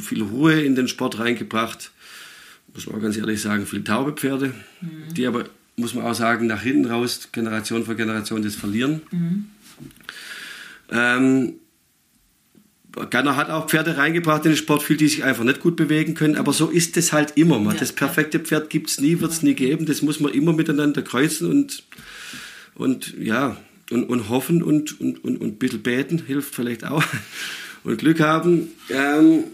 [0.00, 1.90] viel Ruhe in den Sport reingebracht,
[2.72, 5.12] muss man auch ganz ehrlich sagen, viele taube Pferde, mhm.
[5.14, 5.44] die aber,
[5.76, 9.02] muss man auch sagen, nach hinten raus Generation für Generation das verlieren.
[9.10, 9.44] Mhm.
[10.90, 11.52] Ähm,
[13.10, 16.36] Ganner hat auch Pferde reingebracht in den Sport, die sich einfach nicht gut bewegen können,
[16.36, 17.58] aber so ist es halt immer.
[17.58, 17.74] Man.
[17.74, 19.86] Ja, das perfekte Pferd gibt es nie, wird es nie geben.
[19.86, 21.84] Das muss man immer miteinander kreuzen und,
[22.74, 23.56] und ja,
[23.90, 27.04] und, und hoffen und, und, und, und ein bisschen beten, hilft vielleicht auch.
[27.82, 29.44] Und Glück haben, ähm,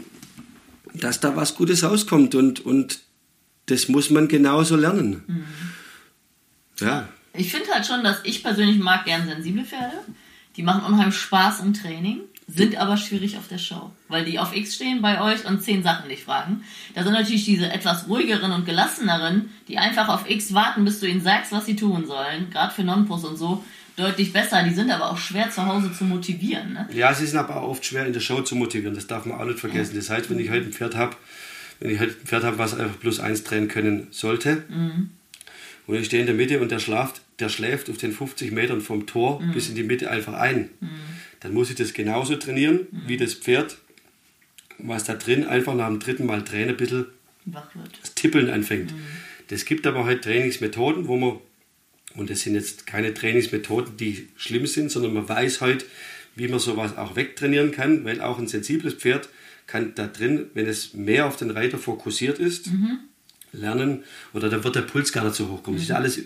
[0.92, 2.35] dass da was Gutes rauskommt.
[2.35, 2.99] Und, und
[3.66, 5.22] das muss man genauso lernen.
[5.29, 5.44] Mhm.
[6.81, 7.09] Ja.
[7.35, 9.99] Ich finde halt schon, dass ich persönlich mag gern sensible Pferde.
[10.57, 14.54] Die machen unheimlich Spaß im Training sind aber schwierig auf der Show, weil die auf
[14.54, 16.62] X stehen bei euch und zehn Sachen nicht fragen.
[16.94, 21.06] Da sind natürlich diese etwas ruhigeren und gelasseneren, die einfach auf X warten, bis du
[21.06, 23.64] ihnen sagst, was sie tun sollen, gerade für Nonpus und so,
[23.96, 24.62] deutlich besser.
[24.62, 26.74] Die sind aber auch schwer zu Hause zu motivieren.
[26.74, 26.88] Ne?
[26.92, 29.40] Ja, sie sind aber auch oft schwer in der Show zu motivieren, das darf man
[29.40, 29.96] auch nicht vergessen.
[29.96, 31.16] Das heißt, wenn ich heute ein Pferd habe,
[31.80, 35.11] wenn ich heute ein Pferd habe, was einfach plus eins drehen können sollte, mhm.
[35.88, 38.80] und ich stehe in der Mitte und der schlaft, der schläft auf den 50 Metern
[38.80, 39.52] vom Tor mhm.
[39.52, 40.70] bis in die Mitte einfach ein.
[40.80, 43.03] Mhm dann muss ich das genauso trainieren mhm.
[43.07, 43.79] wie das Pferd,
[44.79, 47.07] was da drin einfach nach dem dritten Mal Tränen ein bisschen
[47.44, 48.92] das Tippeln anfängt.
[48.92, 49.01] Mhm.
[49.49, 51.38] Das gibt aber halt Trainingsmethoden, wo man,
[52.14, 55.87] und das sind jetzt keine Trainingsmethoden, die schlimm sind, sondern man weiß halt,
[56.35, 59.29] wie man sowas auch wegtrainieren kann, weil auch ein sensibles Pferd
[59.66, 62.99] kann da drin, wenn es mehr auf den Reiter fokussiert ist, mhm.
[63.53, 65.77] lernen, oder dann wird der Puls gar nicht so hoch kommen.
[65.77, 65.83] Mhm.
[65.83, 66.20] Ist, alles,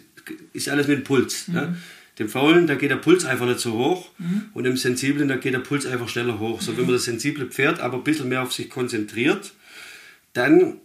[0.53, 1.49] ist alles mit Puls.
[1.49, 1.55] Mhm.
[1.55, 1.75] Ja?
[2.20, 4.42] Dem Faulen, da geht der Puls einfach nicht so hoch mhm.
[4.52, 6.61] und im Sensiblen, da geht der Puls einfach schneller hoch.
[6.61, 9.54] So, wenn man das sensible Pferd aber ein bisschen mehr auf sich konzentriert,
[10.35, 10.76] dann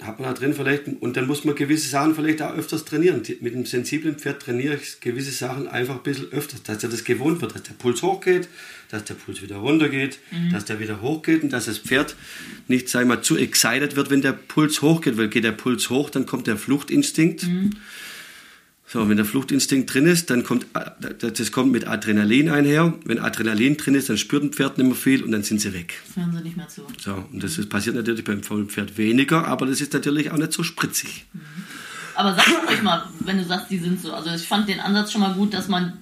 [0.00, 3.22] hat man da drin vielleicht, und dann muss man gewisse Sachen vielleicht auch öfters trainieren.
[3.40, 7.02] Mit einem sensiblen Pferd trainiere ich gewisse Sachen einfach ein bisschen öfters, dass er das
[7.02, 8.48] gewohnt wird, dass der Puls hochgeht,
[8.90, 10.52] dass der Puls wieder runtergeht, mhm.
[10.52, 12.14] dass der wieder hochgeht und dass das Pferd
[12.68, 15.90] nicht, sag ich mal, zu excited wird, wenn der Puls hochgeht, weil geht der Puls
[15.90, 17.42] hoch, dann kommt der Fluchtinstinkt.
[17.42, 17.72] Mhm.
[18.92, 20.66] So, wenn der Fluchtinstinkt drin ist, dann kommt,
[21.20, 22.92] das kommt mit Adrenalin einher.
[23.04, 25.72] Wenn Adrenalin drin ist, dann spürt ein Pferd nicht mehr viel und dann sind sie
[25.72, 25.94] weg.
[26.16, 26.82] Hören sie nicht mehr zu.
[26.98, 30.52] So, und das ist, passiert natürlich beim Pferd weniger, aber das ist natürlich auch nicht
[30.52, 31.26] so spritzig.
[31.32, 31.40] Mhm.
[32.16, 35.12] Aber sag doch mal, wenn du sagst, die sind so, also ich fand den Ansatz
[35.12, 35.92] schon mal gut, dass man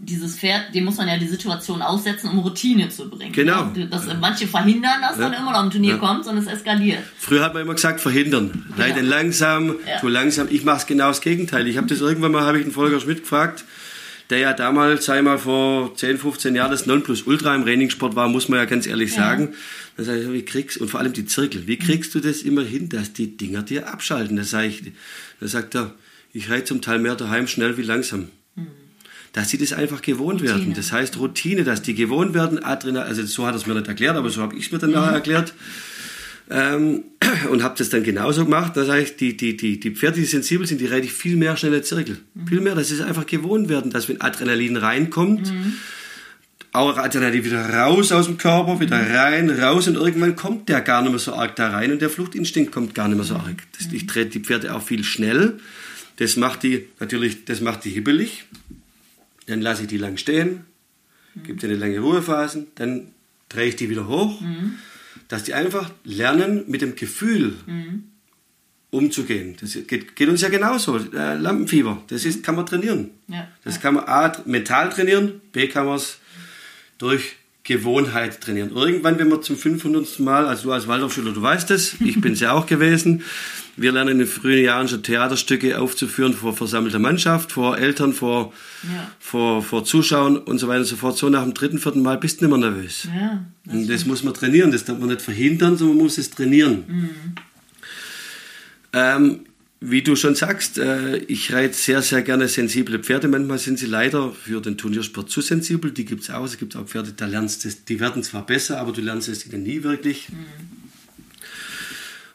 [0.00, 3.32] dieses Pferd, dem muss man ja die Situation aussetzen, um Routine zu bringen.
[3.32, 3.70] Genau.
[3.90, 5.28] Das, manche verhindern das ja.
[5.28, 5.98] dann immer, noch im Turnier ja.
[5.98, 7.02] kommt, sondern es eskaliert.
[7.18, 8.66] Früher hat man immer gesagt, verhindern.
[8.76, 9.10] Leiden ja.
[9.10, 10.00] langsam, ja.
[10.00, 10.48] tu langsam.
[10.50, 11.66] Ich mache es genau das Gegenteil.
[11.66, 13.64] Ich habe das irgendwann mal, habe ich den Volker Schmidt gefragt,
[14.30, 18.48] der ja damals, sei mal vor 10, 15 Jahren das Nonplusultra im Trainingssport war, muss
[18.48, 19.54] man ja ganz ehrlich sagen.
[19.96, 22.62] Da sage ich, wie kriegst und vor allem die Zirkel, wie kriegst du das immer
[22.62, 24.36] hin, dass die Dinger dir abschalten?
[24.36, 24.82] Da sage ich,
[25.40, 25.94] da sagt er,
[26.32, 28.28] ich reite zum Teil mehr daheim schnell wie langsam.
[28.54, 28.87] Mhm
[29.38, 30.58] dass sie das einfach gewohnt Routine.
[30.58, 30.74] werden.
[30.74, 33.86] Das heißt Routine, dass die gewohnt werden, Adrenal, also so hat er es mir nicht
[33.86, 34.96] erklärt, aber so habe ich es mir dann mhm.
[34.96, 35.54] nachher erklärt.
[36.50, 37.04] Ähm,
[37.50, 38.76] und habe das dann genauso gemacht.
[38.76, 41.36] Da sage ich, die, die, die, die Pferde, die sensibel sind, die reite ich viel
[41.36, 42.18] mehr schnelle Zirkel.
[42.34, 42.48] Mhm.
[42.48, 45.74] Viel mehr, dass sie einfach gewohnt werden, dass wenn Adrenalin reinkommt, mhm.
[46.72, 49.14] auch Adrenalin wieder raus aus dem Körper, wieder mhm.
[49.14, 52.10] rein, raus und irgendwann kommt der gar nicht mehr so arg da rein und der
[52.10, 53.40] Fluchtinstinkt kommt gar nicht mehr so mhm.
[53.42, 53.62] arg.
[53.78, 55.60] Das, ich trete die Pferde auch viel schnell.
[56.16, 58.44] Das macht die natürlich, das macht die hibbelig.
[59.48, 60.66] Dann lasse ich die lang stehen,
[61.34, 61.42] mhm.
[61.42, 63.08] gebe denen lange Ruhephasen, dann
[63.48, 64.74] drehe ich die wieder hoch, mhm.
[65.28, 68.04] dass die einfach lernen mit dem Gefühl, mhm.
[68.90, 69.56] umzugehen.
[69.60, 70.98] Das geht, geht uns ja genauso.
[70.98, 73.10] Äh, Lampenfieber, das ist, kann man trainieren.
[73.26, 73.48] Ja.
[73.64, 76.18] Das kann man A, mental trainieren, B, kann man es
[76.98, 77.37] durch
[77.68, 78.70] Gewohnheit trainieren.
[78.74, 80.18] Irgendwann, wenn wir zum 500.
[80.20, 83.22] Mal, also du als Waldorfschüler, du weißt es, ich bin es ja auch gewesen,
[83.76, 88.54] wir lernen in den frühen Jahren schon Theaterstücke aufzuführen vor versammelter Mannschaft, vor Eltern, vor,
[88.84, 89.10] Ja.
[89.20, 91.18] vor, vor Zuschauern und so weiter und so fort.
[91.18, 93.06] So nach dem dritten, vierten Mal bist du nicht mehr nervös.
[93.14, 96.30] Ja, Und das muss man trainieren, das darf man nicht verhindern, sondern man muss es
[96.30, 96.84] trainieren.
[98.94, 99.40] Ähm,
[99.80, 103.28] wie du schon sagst, äh, ich reite sehr, sehr gerne sensible Pferde.
[103.28, 105.92] Manchmal sind sie leider für den Turniersport zu sensibel.
[105.92, 106.44] Die gibt es auch.
[106.44, 109.28] Es gibt auch Pferde, da lernst du, es- die werden zwar besser, aber du lernst
[109.28, 110.26] es ihnen nie wirklich.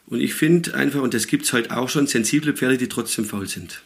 [0.06, 3.24] Und ich finde einfach, und das gibt es heute auch schon, sensible Pferde, die trotzdem
[3.24, 3.82] faul sind.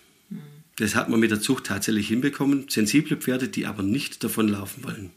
[0.76, 2.66] Das hat man mit der Zucht tatsächlich hinbekommen.
[2.68, 5.10] Sensible Pferde, die aber nicht davonlaufen wollen.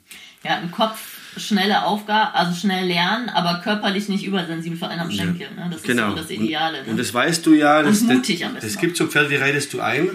[0.43, 0.99] Ja, im Kopf
[1.37, 5.47] schnelle Aufgabe, also schnell lernen, aber körperlich nicht übersensibel für einen am Schenkel.
[5.55, 5.69] Ne?
[5.71, 6.09] Das Genau.
[6.09, 6.79] ist so das Ideale.
[6.79, 6.91] Und, ne?
[6.91, 7.81] und das weißt du ja.
[7.83, 8.81] Das, mutig das, am besten auch.
[8.81, 10.09] gibt so Pferde, die reitest du ein,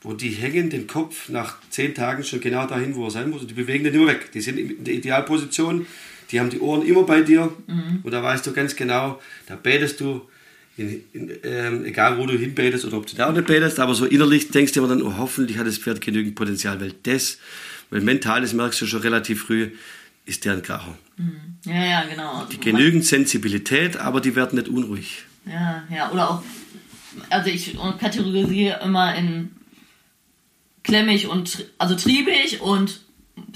[0.00, 3.42] wo die hängen den Kopf nach zehn Tagen schon genau dahin, wo er sein muss.
[3.42, 4.32] Und die bewegen den immer weg.
[4.32, 5.86] Die sind in der Idealposition,
[6.30, 7.52] die haben die Ohren immer bei dir.
[7.66, 8.00] Mhm.
[8.02, 10.22] Und da weißt du ganz genau, da betest du,
[10.76, 13.94] in, in, ähm, egal wo du hinbetest oder ob du da auch nicht betest, aber
[13.94, 17.38] so innerlich denkst du immer dann, oh, hoffentlich hat das Pferd genügend Potenzial, weil das,
[17.90, 19.70] weil mental, das merkst du schon relativ früh,
[20.24, 20.96] ist der ein Kracher.
[21.64, 22.44] ja, ja, genau.
[22.44, 25.24] Also, Genügend Sensibilität, aber die werden nicht unruhig.
[25.46, 26.42] Ja, ja, oder auch,
[27.30, 29.50] also ich kategorisiere immer in
[30.82, 33.02] klemmig und, also triebig und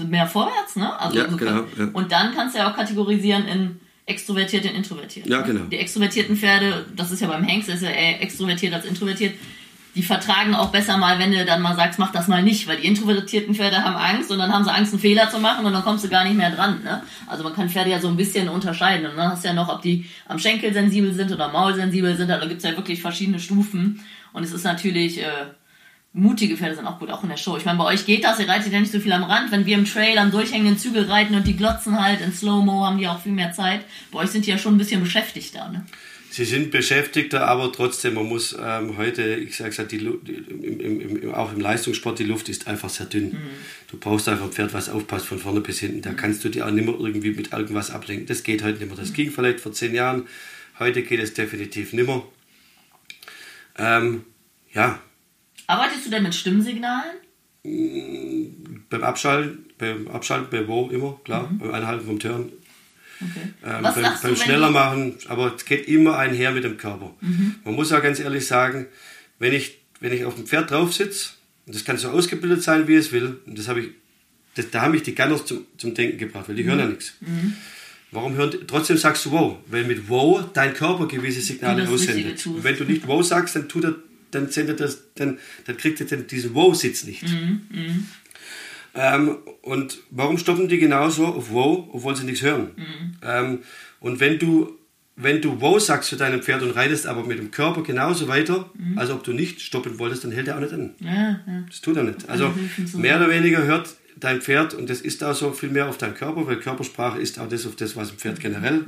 [0.06, 0.98] mehr vorwärts, ne?
[0.98, 1.88] Also Ja, so genau, ja.
[1.92, 5.26] Und dann kannst du ja auch kategorisieren in extrovertiert und introvertiert.
[5.26, 5.46] Ja, ne?
[5.46, 5.64] genau.
[5.66, 9.34] Die extrovertierten Pferde, das ist ja beim Hengst, ist ja extrovertiert als introvertiert,
[9.98, 12.76] die vertragen auch besser mal, wenn du dann mal sagst, mach das mal nicht, weil
[12.76, 15.72] die introvertierten Pferde haben Angst und dann haben sie Angst, einen Fehler zu machen und
[15.72, 16.84] dann kommst du gar nicht mehr dran.
[16.84, 17.02] Ne?
[17.26, 19.68] Also man kann Pferde ja so ein bisschen unterscheiden und dann hast du ja noch,
[19.68, 23.40] ob die am Schenkel sensibel sind oder maulsensibel sind, da gibt es ja wirklich verschiedene
[23.40, 24.00] Stufen
[24.32, 25.46] und es ist natürlich, äh,
[26.12, 27.56] mutige Pferde sind auch gut, auch in der Show.
[27.56, 29.66] Ich meine, bei euch geht das, ihr reitet ja nicht so viel am Rand, wenn
[29.66, 33.08] wir im Trail am durchhängenden Zügel reiten und die glotzen halt in Slow-Mo, haben die
[33.08, 33.80] auch viel mehr Zeit.
[34.12, 35.84] Bei euch sind die ja schon ein bisschen beschäftigt da, ne?
[36.38, 40.34] Sie sind Beschäftigter, aber trotzdem, man muss ähm, heute, ich sage es die, Lu- die,
[40.34, 43.36] im, im, im, auch im Leistungssport, die Luft ist einfach sehr dünn.
[43.90, 46.00] Du brauchst einfach ein Pferd, was aufpasst von vorne bis hinten.
[46.00, 48.26] Da kannst du dir auch nicht mehr irgendwie mit irgendwas ablenken.
[48.26, 48.96] Das geht heute nicht mehr.
[48.96, 50.28] Das ging vielleicht vor zehn Jahren.
[50.78, 52.22] Heute geht es definitiv nicht mehr.
[53.76, 54.22] Ähm,
[54.72, 55.00] ja,
[55.66, 57.16] Arbeitest du denn mit Stimmsignalen?
[58.90, 62.52] beim Abschalten, beim Abschalten, bei wo immer, klar, beim Einhalten vom Turn,
[63.20, 63.48] Okay.
[63.64, 67.14] Ähm, Was beim, beim du, schneller machen, aber es geht immer einher mit dem Körper.
[67.64, 68.86] Man muss auch ganz ehrlich sagen,
[69.38, 71.30] wenn ich, wenn ich auf dem Pferd drauf sitze,
[71.66, 73.88] und das kann so ausgebildet sein, wie es will, und das habe ich,
[74.54, 77.14] das, da haben mich die Gunners zum, zum Denken gebracht, weil die hören ja nichts.
[78.10, 82.46] Warum hören die, trotzdem sagst du wow, weil mit wow dein Körper gewisse Signale aussendet.
[82.46, 83.96] Und wenn du nicht wow sagst, dann tut er,
[84.30, 87.24] dann sendet das, dann, dann kriegt er den, diesen wow-Sitz nicht.
[88.94, 92.70] Ähm, und warum stoppen die genauso auf Wow, obwohl sie nichts hören?
[93.22, 93.58] Ähm,
[94.00, 94.76] und wenn du,
[95.16, 98.70] wenn du Wow sagst für dein Pferd und reitest aber mit dem Körper genauso weiter,
[98.96, 100.94] als ob du nicht stoppen wolltest, dann hält er auch nicht an.
[101.00, 101.64] Ja, ja.
[101.68, 102.28] Das tut er nicht.
[102.28, 102.52] Also
[102.94, 106.14] mehr oder weniger hört dein Pferd, und das ist auch so viel mehr auf deinen
[106.14, 108.84] Körper, weil Körpersprache ist auch das auf das, was ein Pferd generell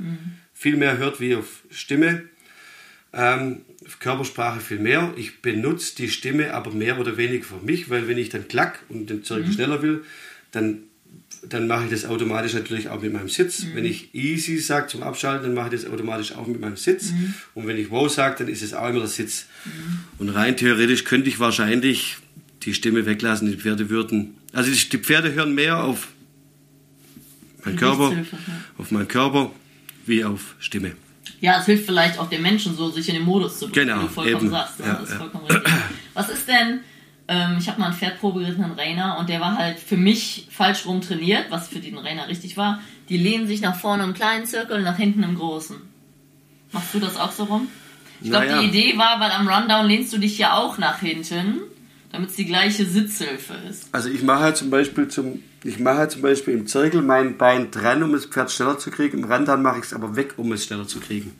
[0.53, 2.23] viel mehr hört wie auf Stimme.
[3.13, 3.61] Ähm,
[3.99, 5.13] Körpersprache viel mehr.
[5.17, 8.79] Ich benutze die Stimme aber mehr oder weniger für mich, weil wenn ich dann klack
[8.89, 10.03] und den Zirkel schneller will,
[10.51, 10.79] dann,
[11.47, 13.65] dann mache ich das automatisch natürlich auch mit meinem Sitz.
[13.73, 17.11] Wenn ich easy sage zum Abschalten, dann mache ich das automatisch auch mit meinem Sitz.
[17.55, 19.45] Und wenn ich wow sage, dann ist es auch immer der Sitz.
[20.19, 22.17] Und rein theoretisch könnte ich wahrscheinlich
[22.63, 24.35] die Stimme weglassen, die Pferde würden.
[24.53, 26.09] Also die Pferde hören mehr auf
[27.65, 28.13] meinen Körper,
[28.77, 29.51] auf meinen Körper
[30.05, 30.93] wie auf Stimme.
[31.39, 34.01] Ja, es hilft vielleicht auch dem Menschen so, sich in den Modus zu bringen, Genau,
[34.01, 34.49] wie du vollkommen eben.
[34.51, 34.79] sagst.
[34.79, 34.85] ne?
[34.87, 35.17] Ja, das ist ja.
[35.17, 35.73] vollkommen richtig.
[36.13, 36.79] Was ist denn,
[37.27, 40.47] ähm, ich habe mal ein Pferd proberitten, einen Rainer, und der war halt für mich
[40.49, 42.81] falsch rum trainiert, was für den Rainer richtig war.
[43.09, 45.77] Die lehnen sich nach vorne im kleinen Zirkel, nach hinten im großen.
[46.71, 47.67] Machst du das auch so rum?
[48.21, 48.61] Ich glaube, Naja.
[48.61, 51.57] die Idee war, weil am Rundown lehnst du dich ja auch nach hinten,
[52.11, 53.89] damit es die gleiche Sitzhilfe ist.
[53.93, 57.71] Also ich mache halt zum Beispiel zum, ich mache zum Beispiel im Zirkel mein Bein
[57.71, 59.19] dran, um das Pferd schneller zu kriegen.
[59.19, 61.31] Im Randan mache ich es aber weg, um es schneller zu kriegen.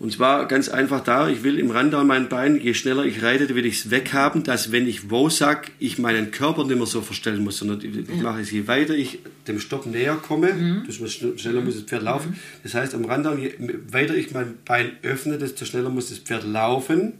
[0.00, 3.52] Und zwar ganz einfach da, ich will im Randan mein Bein, je schneller ich reite,
[3.56, 7.00] will ich es weghaben, dass wenn ich wo sag, ich meinen Körper nicht mehr so
[7.00, 11.36] verstellen muss, sondern ich, mache es, je weiter ich dem Stopp näher komme, desto schn-
[11.36, 12.36] schneller muss das Pferd laufen.
[12.62, 13.54] Das heißt, am Randan, je
[13.90, 17.14] weiter ich mein Bein öffne, desto schneller muss das Pferd laufen.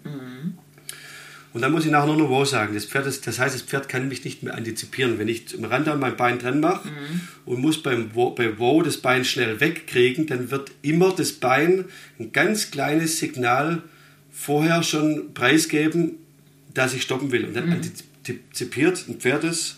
[1.54, 2.74] Und dann muss ich nachher nur noch Wow sagen.
[2.74, 5.18] Das, Pferd ist, das heißt, das Pferd kann mich nicht mehr antizipieren.
[5.18, 6.88] Wenn ich im Randall mein Bein dran mache
[7.46, 11.86] und muss beim wow, bei Wow das Bein schnell wegkriegen, dann wird immer das Bein
[12.18, 13.82] ein ganz kleines Signal
[14.30, 16.12] vorher schon preisgeben,
[16.74, 17.46] dass ich stoppen will.
[17.46, 19.76] Und dann antizipiert ein Pferd ist.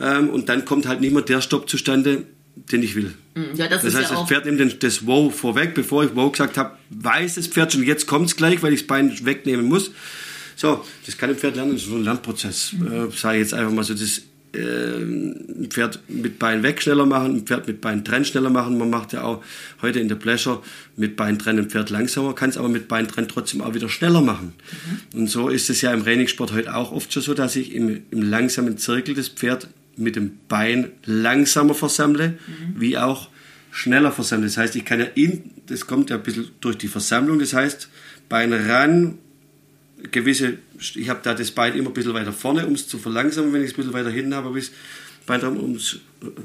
[0.00, 2.24] Ähm, und dann kommt halt nicht mehr der Stopp zustande,
[2.70, 3.14] den ich will.
[3.54, 4.28] Ja, das, Das heißt, ja das.
[4.28, 7.82] Pferd nimmt den- das Wow vorweg, bevor ich Wow gesagt habe, weiß das Pferd schon,
[7.84, 9.92] jetzt kommt es gleich, weil ich das Bein wegnehmen muss.
[10.58, 12.74] So, das kann ein Pferd lernen, das ist so ein Lernprozess.
[12.74, 17.06] Äh, sage ich jetzt einfach mal so, das äh, ein Pferd mit Bein weg schneller
[17.06, 18.76] machen, ein Pferd mit Bein dran schneller machen.
[18.76, 19.40] Man macht ja auch
[19.82, 20.60] heute in der Pleasure
[20.96, 23.88] mit Bein dran ein Pferd langsamer, kann es aber mit Bein dran trotzdem auch wieder
[23.88, 24.52] schneller machen.
[25.14, 28.02] Und so ist es ja im Trainingssport heute auch oft schon so, dass ich im,
[28.10, 32.36] im langsamen Zirkel das Pferd mit dem Bein langsamer versammle,
[32.76, 33.28] wie auch
[33.70, 34.48] schneller versammle.
[34.48, 37.52] Das heißt, ich kann ja in, das kommt ja ein bisschen durch die Versammlung, das
[37.52, 37.88] heißt,
[38.28, 39.18] Bein ran,
[40.10, 43.52] gewisse, ich habe da das Bein immer ein bisschen weiter vorne, um es zu verlangsamen,
[43.52, 44.70] wenn ich es ein bisschen weiter hinten habe, habe ich
[45.26, 45.98] Bein dran, um's,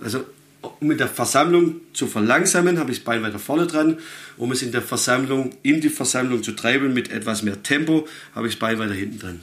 [0.04, 0.26] also
[0.62, 3.98] um mit der Versammlung zu verlangsamen, habe ich das Bein weiter vorne dran,
[4.38, 8.48] um es in der Versammlung, in die Versammlung zu treiben mit etwas mehr Tempo, habe
[8.48, 9.40] ich das Bein weiter hinten dran.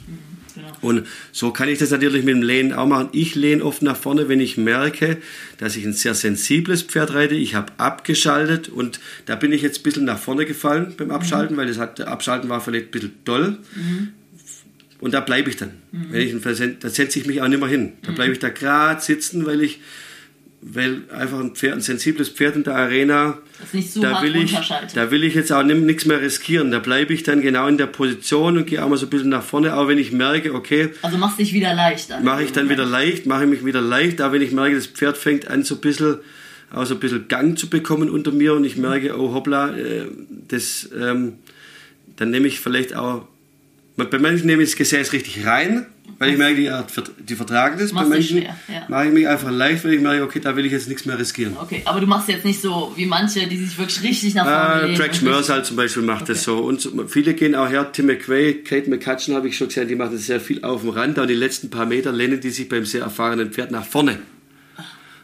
[0.81, 3.09] Und so kann ich das natürlich mit dem Lehnen auch machen.
[3.11, 5.17] Ich lehne oft nach vorne, wenn ich merke,
[5.57, 7.35] dass ich ein sehr sensibles Pferd reite.
[7.35, 11.55] Ich habe abgeschaltet und da bin ich jetzt ein bisschen nach vorne gefallen beim Abschalten,
[11.57, 13.57] weil das hat, Abschalten war vielleicht ein bisschen doll.
[14.99, 15.71] Und da bleibe ich dann.
[15.91, 17.93] Wenn ich, ein Versend- da setze ich mich auch nicht mehr hin.
[18.03, 19.79] Da bleibe ich da gerade sitzen, weil ich,
[20.63, 24.35] weil einfach ein, Pferd, ein sensibles Pferd in der Arena, Das nicht so da will
[24.35, 24.55] ich,
[24.93, 26.69] da will ich jetzt auch nichts mehr riskieren.
[26.69, 29.29] Da bleibe ich dann genau in der Position und gehe auch mal so ein bisschen
[29.29, 32.23] nach vorne, auch wenn ich merke, okay, Also machst dich wieder leicht an.
[32.23, 34.85] mache ich dann wieder leicht, mache ich mich wieder leicht, auch wenn ich merke, das
[34.85, 36.17] Pferd fängt an so ein bisschen,
[36.71, 40.05] auch so ein bisschen Gang zu bekommen unter mir und ich merke, oh hoppla, äh,
[40.47, 41.33] das, ähm,
[42.17, 43.25] dann nehme ich vielleicht auch,
[43.97, 45.87] bei manchen nehme ich das Gesäß richtig rein,
[46.21, 46.83] weil ich merke, die, äh,
[47.27, 47.93] die vertragen das.
[47.93, 48.85] Bei schwer, ja.
[48.87, 51.17] mache ich mich einfach leicht, weil ich merke, okay, da will ich jetzt nichts mehr
[51.17, 51.57] riskieren.
[51.59, 54.81] Okay, aber du machst jetzt nicht so wie manche, die sich wirklich richtig nach vorne
[54.81, 54.97] Äh, lehnen.
[54.99, 56.59] Drax und Mercer halt zum Beispiel macht das so.
[56.59, 60.13] Und viele gehen auch her, Tim McQuay, Kate McCutcheon habe ich schon gesehen, die machen
[60.13, 61.17] das sehr viel auf dem Rand.
[61.17, 64.19] Und die letzten paar Meter lehnen die sich beim sehr erfahrenen Pferd nach vorne.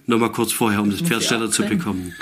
[0.08, 2.16] Nochmal kurz vorher, um das Pferd schneller zu bekommen.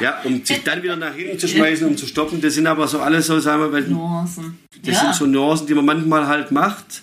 [0.00, 2.40] Ja, um sich dann wieder nach hinten zu schmeißen, um zu stoppen.
[2.40, 4.58] Das sind aber so alles so, sagen wir, weil Nuancen.
[4.82, 5.00] das ja.
[5.02, 7.02] sind so Nuancen, die man manchmal halt macht,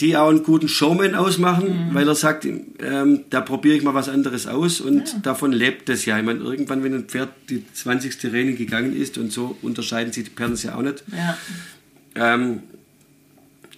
[0.00, 1.94] die auch einen guten Showman ausmachen, Mhm.
[1.94, 6.04] weil er sagt, ähm, da probiere ich mal was anderes aus und davon lebt es
[6.06, 6.18] ja.
[6.18, 8.32] Ich meine, irgendwann, wenn ein Pferd die 20.
[8.32, 11.36] Rennen gegangen ist und so unterscheiden sich die Pferden ja auch nicht, ja.
[12.14, 12.62] ähm,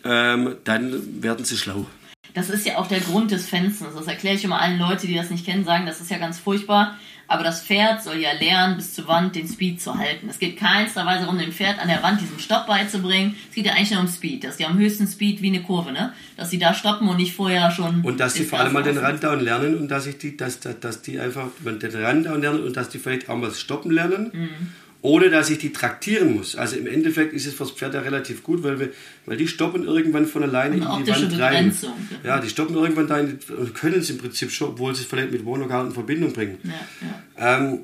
[0.04, 1.86] ähm, dann werden sie schlau.
[2.34, 3.90] Das ist ja auch der Grund des Fenstens.
[3.94, 6.38] Das erkläre ich immer allen Leuten, die das nicht kennen, sagen, das ist ja ganz
[6.38, 6.96] furchtbar.
[7.32, 10.28] Aber das Pferd soll ja lernen, bis zur Wand den Speed zu halten.
[10.28, 13.36] Es geht keinster Weise darum, dem Pferd an der Wand diesen Stopp beizubringen.
[13.48, 15.92] Es geht ja eigentlich nur um Speed, dass die am höchsten Speed wie eine Kurve,
[15.92, 16.12] ne?
[16.36, 18.02] Dass sie da stoppen und nicht vorher schon.
[18.02, 18.98] Und dass die den vor allem mal den.
[18.98, 22.76] Rundown lernen und dass ich die, dass, dass, dass die einfach den Rundown lernen und
[22.76, 24.72] dass die vielleicht auch mal Stoppen lernen, Mhm.
[25.02, 26.54] Ohne dass ich die traktieren muss.
[26.54, 28.90] Also im Endeffekt ist es fürs Pferd ja relativ gut, weil, wir,
[29.26, 31.70] weil die stoppen irgendwann von alleine Eine in die Wand rein.
[31.70, 32.20] Begrenzung, genau.
[32.24, 35.32] Ja, die stoppen irgendwann da und können es im Prinzip schon, obwohl sie es vielleicht
[35.32, 36.58] mit Wohnlokaten in Verbindung bringen.
[36.62, 36.72] Ja,
[37.36, 37.58] ja.
[37.58, 37.80] Ähm,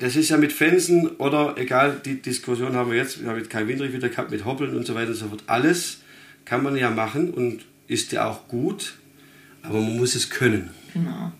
[0.00, 3.50] das ist ja mit Fensen oder egal, die Diskussion haben wir jetzt, wir haben jetzt
[3.50, 5.42] kein Windrich wieder gehabt mit Hoppeln und so weiter und so fort.
[5.46, 5.98] Alles
[6.44, 8.94] kann man ja machen und ist ja auch gut,
[9.62, 10.70] aber man muss es können.
[10.92, 11.32] Genau.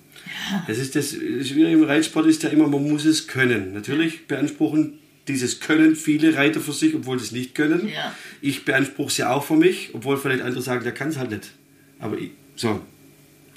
[0.66, 3.72] Das ist das Schwierige im Reitsport ist ja immer, man muss es können.
[3.72, 4.98] Natürlich beanspruchen
[5.28, 7.88] dieses Können viele Reiter für sich, obwohl sie es nicht können.
[7.88, 8.14] Ja.
[8.40, 11.30] Ich beanspruche es ja auch für mich, obwohl vielleicht andere sagen, der kann es halt
[11.30, 11.50] nicht.
[11.98, 12.80] Aber ich, so,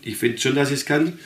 [0.01, 1.19] ich finde schon, dass ich es kann.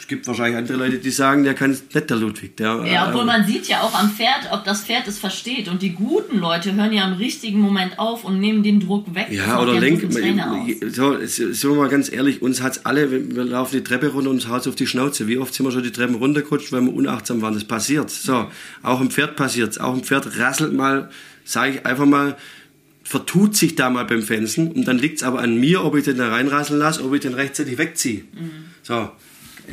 [0.00, 2.56] Es gibt wahrscheinlich andere Leute, die sagen, der kann es nicht, der Ludwig.
[2.56, 5.68] Der, Ja, obwohl äh, man sieht ja auch am Pferd, ob das Pferd es versteht.
[5.68, 9.28] Und die guten Leute hören ja im richtigen Moment auf und nehmen den Druck weg.
[9.30, 10.00] Ja, oder einen lenk.
[10.00, 11.36] guten Trainer aus.
[11.36, 14.48] So, wir mal ganz ehrlich, uns hat's alle, wir laufen die Treppe runter und uns
[14.48, 15.28] haut's auf die Schnauze.
[15.28, 17.52] Wie oft sind wir schon die Treppen runtergerutscht, weil wir unachtsam waren?
[17.52, 18.08] Das passiert.
[18.10, 18.50] So,
[18.82, 19.76] auch im Pferd passiert's.
[19.76, 21.10] Auch im Pferd rasselt mal,
[21.44, 22.38] sage ich einfach mal,
[23.04, 26.16] vertut sich da mal beim Fensen und dann liegt's aber an mir, ob ich den
[26.16, 28.22] da reinrasseln lasse, ob ich den rechtzeitig wegziehe.
[28.82, 29.10] So.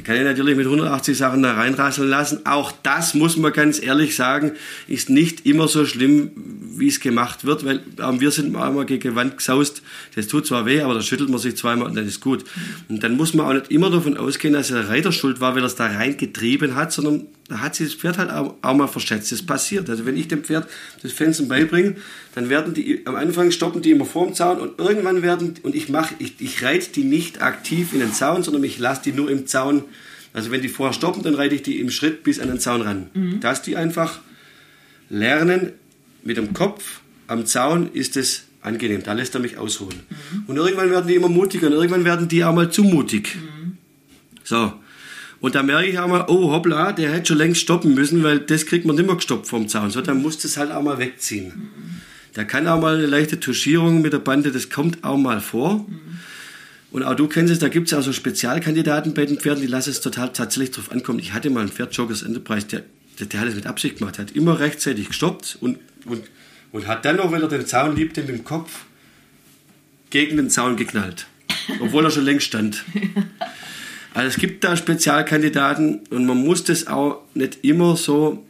[0.04, 2.46] Kann ich natürlich mit 180 Sachen da reinrasseln lassen.
[2.46, 4.54] Auch das muss man ganz ehrlich sagen,
[4.88, 6.32] ist nicht immer so schlimm,
[6.78, 9.82] wie es gemacht wird, weil ähm, wir sind mal einmal gegen Wand gesaust.
[10.16, 12.44] Das tut zwar weh, aber da schüttelt man sich zweimal und dann ist gut.
[12.90, 15.64] Und dann muss man auch nicht immer davon ausgehen, dass der Reiter schuld war, weil
[15.64, 18.88] er es da reingetrieben hat, sondern da hat sich das Pferd halt auch, auch mal
[18.88, 19.32] verschätzt.
[19.32, 19.90] Das passiert.
[19.90, 20.68] Also wenn ich dem Pferd
[21.02, 21.96] das Fenster beibringe,
[22.36, 25.88] dann werden die, am Anfang stoppen die immer vorm Zaun und irgendwann werden, und ich
[25.90, 29.32] mache, ich, ich reite die nicht aktiv in den Zaun, sondern ich lasse die nur
[29.32, 29.84] im Zaun.
[30.34, 32.82] Also wenn die vorher stoppen, dann reite ich die im Schritt bis an den Zaun
[32.82, 33.10] ran.
[33.40, 34.20] Dass die einfach
[35.10, 35.72] lernen,
[36.24, 39.04] mit dem Kopf am Zaun ist es angenehm.
[39.04, 40.02] Da lässt er mich ausholen.
[40.48, 43.38] Und irgendwann werden die immer mutiger und irgendwann werden die auch mal zu mutig.
[44.44, 44.74] So.
[45.40, 48.40] Und da merke ich auch mal, oh hoppla, der hätte schon längst stoppen müssen, weil
[48.40, 49.92] das kriegt man nicht mehr gestoppt vom Zaun.
[49.92, 51.70] So, dann muss das halt auch mal wegziehen.
[52.34, 55.86] Da kann auch mal eine leichte Tuschierung mit der Bande, das kommt auch mal vor.
[56.92, 59.68] Und auch du kennst es, da gibt es auch so Spezialkandidaten bei den Pferden, die
[59.68, 61.20] lassen es total tatsächlich drauf ankommen.
[61.20, 62.84] Ich hatte mal ein Pferd, Jokers Enterprise, der,
[63.20, 66.24] der, der hat es mit Absicht gemacht, hat immer rechtzeitig gestoppt und, und,
[66.72, 68.86] und hat dann noch, wenn er den Zaun liebte, mit dem Kopf
[70.10, 71.28] gegen den Zaun geknallt.
[71.80, 72.84] Obwohl er schon längst stand.
[74.18, 78.44] Also es gibt da Spezialkandidaten und man muss das auch nicht immer so,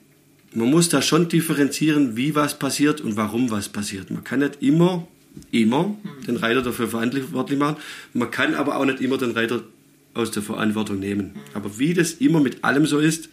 [0.53, 4.09] man muss da schon differenzieren, wie was passiert und warum was passiert.
[4.09, 5.05] Man kann nicht immer,
[5.51, 5.93] immer
[6.25, 7.75] den Reiter dafür verantwortlich machen.
[8.13, 9.61] Man kann aber auch nicht immer den Reiter
[10.13, 11.31] aus der Verantwortung nehmen.
[11.53, 13.27] Aber wie das immer mit allem so ist,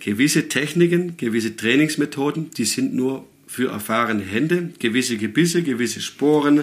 [0.00, 6.62] gewisse Techniken, gewisse Trainingsmethoden, die sind nur für erfahrene Hände, gewisse Gebisse, gewisse Sporen,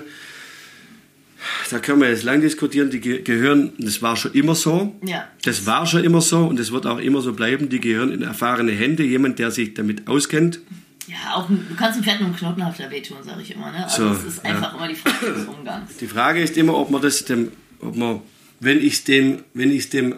[1.70, 4.96] da können wir jetzt lang diskutieren, die gehören, das war schon immer so.
[5.04, 5.28] Ja.
[5.44, 7.70] Das war schon immer so und das wird auch immer so bleiben.
[7.70, 10.60] Die gehören in erfahrene Hände, jemand, der sich damit auskennt.
[11.08, 13.72] Ja, auch du kannst dem Pferd nur knotenhafter wehtun, sage ich immer.
[13.72, 13.84] Ne?
[13.84, 14.78] Also es ist einfach ja.
[14.78, 15.98] immer die Frage des Umgangs.
[15.98, 18.22] Die Frage ist immer, ob man das dem, ob man,
[18.60, 20.16] wenn ich dem, wenn ich dem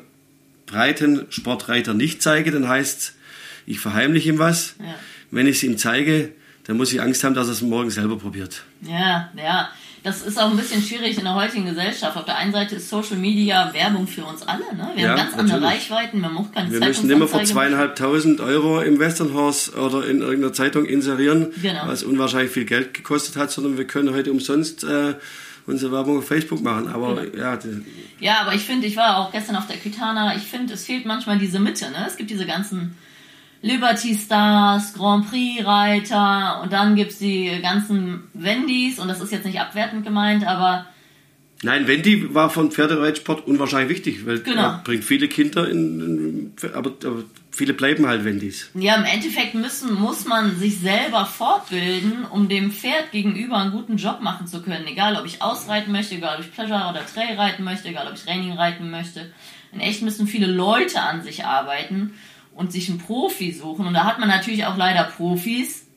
[0.66, 3.14] breiten Sportreiter nicht zeige, dann heißt es,
[3.68, 4.76] ich verheimliche ihm was.
[4.80, 4.96] Ja.
[5.30, 6.32] Wenn ich es ihm zeige,
[6.64, 8.64] dann muss ich Angst haben, dass er es morgen selber probiert.
[8.82, 9.70] Ja, ja
[10.04, 12.16] das ist auch ein bisschen schwierig in der heutigen Gesellschaft.
[12.16, 14.64] Auf der einen Seite ist Social Media Werbung für uns alle.
[14.76, 14.92] Ne?
[14.96, 15.54] Wir ja, haben ganz natürlich.
[15.54, 20.22] andere Reichweiten, man muss keine Wir müssen immer für zweieinhalbtausend Euro im Westernhaus oder in
[20.22, 21.88] irgendeiner Zeitung inserieren, genau.
[21.88, 25.16] was unwahrscheinlich viel Geld gekostet hat, sondern wir können heute umsonst äh,
[25.66, 26.88] unsere Werbung auf Facebook machen.
[26.88, 27.38] Aber genau.
[27.38, 27.60] ja.
[28.20, 31.06] Ja, aber ich finde, ich war auch gestern auf der Quitana, ich finde, es fehlt
[31.06, 31.90] manchmal diese Mitte.
[31.92, 32.06] Ne?
[32.08, 32.96] Es gibt diese ganzen
[33.62, 39.32] Liberty Stars, Grand Prix Reiter und dann gibt es die ganzen Wendys und das ist
[39.32, 40.86] jetzt nicht abwertend gemeint, aber.
[41.62, 44.62] Nein, Wendy war von Pferdereitsport unwahrscheinlich wichtig, weil genau.
[44.62, 48.70] er bringt viele Kinder in, in aber, aber, viele bleiben halt Wendys.
[48.76, 53.98] Ja, im Endeffekt müssen, muss man sich selber fortbilden, um dem Pferd gegenüber einen guten
[53.98, 54.88] Job machen zu können.
[54.88, 58.14] Egal, ob ich ausreiten möchte, egal, ob ich Pleasure oder Trail reiten möchte, egal, ob
[58.14, 59.30] ich Training reiten möchte.
[59.74, 62.14] In echt müssen viele Leute an sich arbeiten
[62.60, 63.88] und sich einen Profi suchen.
[63.88, 65.88] Und da hat man natürlich auch leider Profis,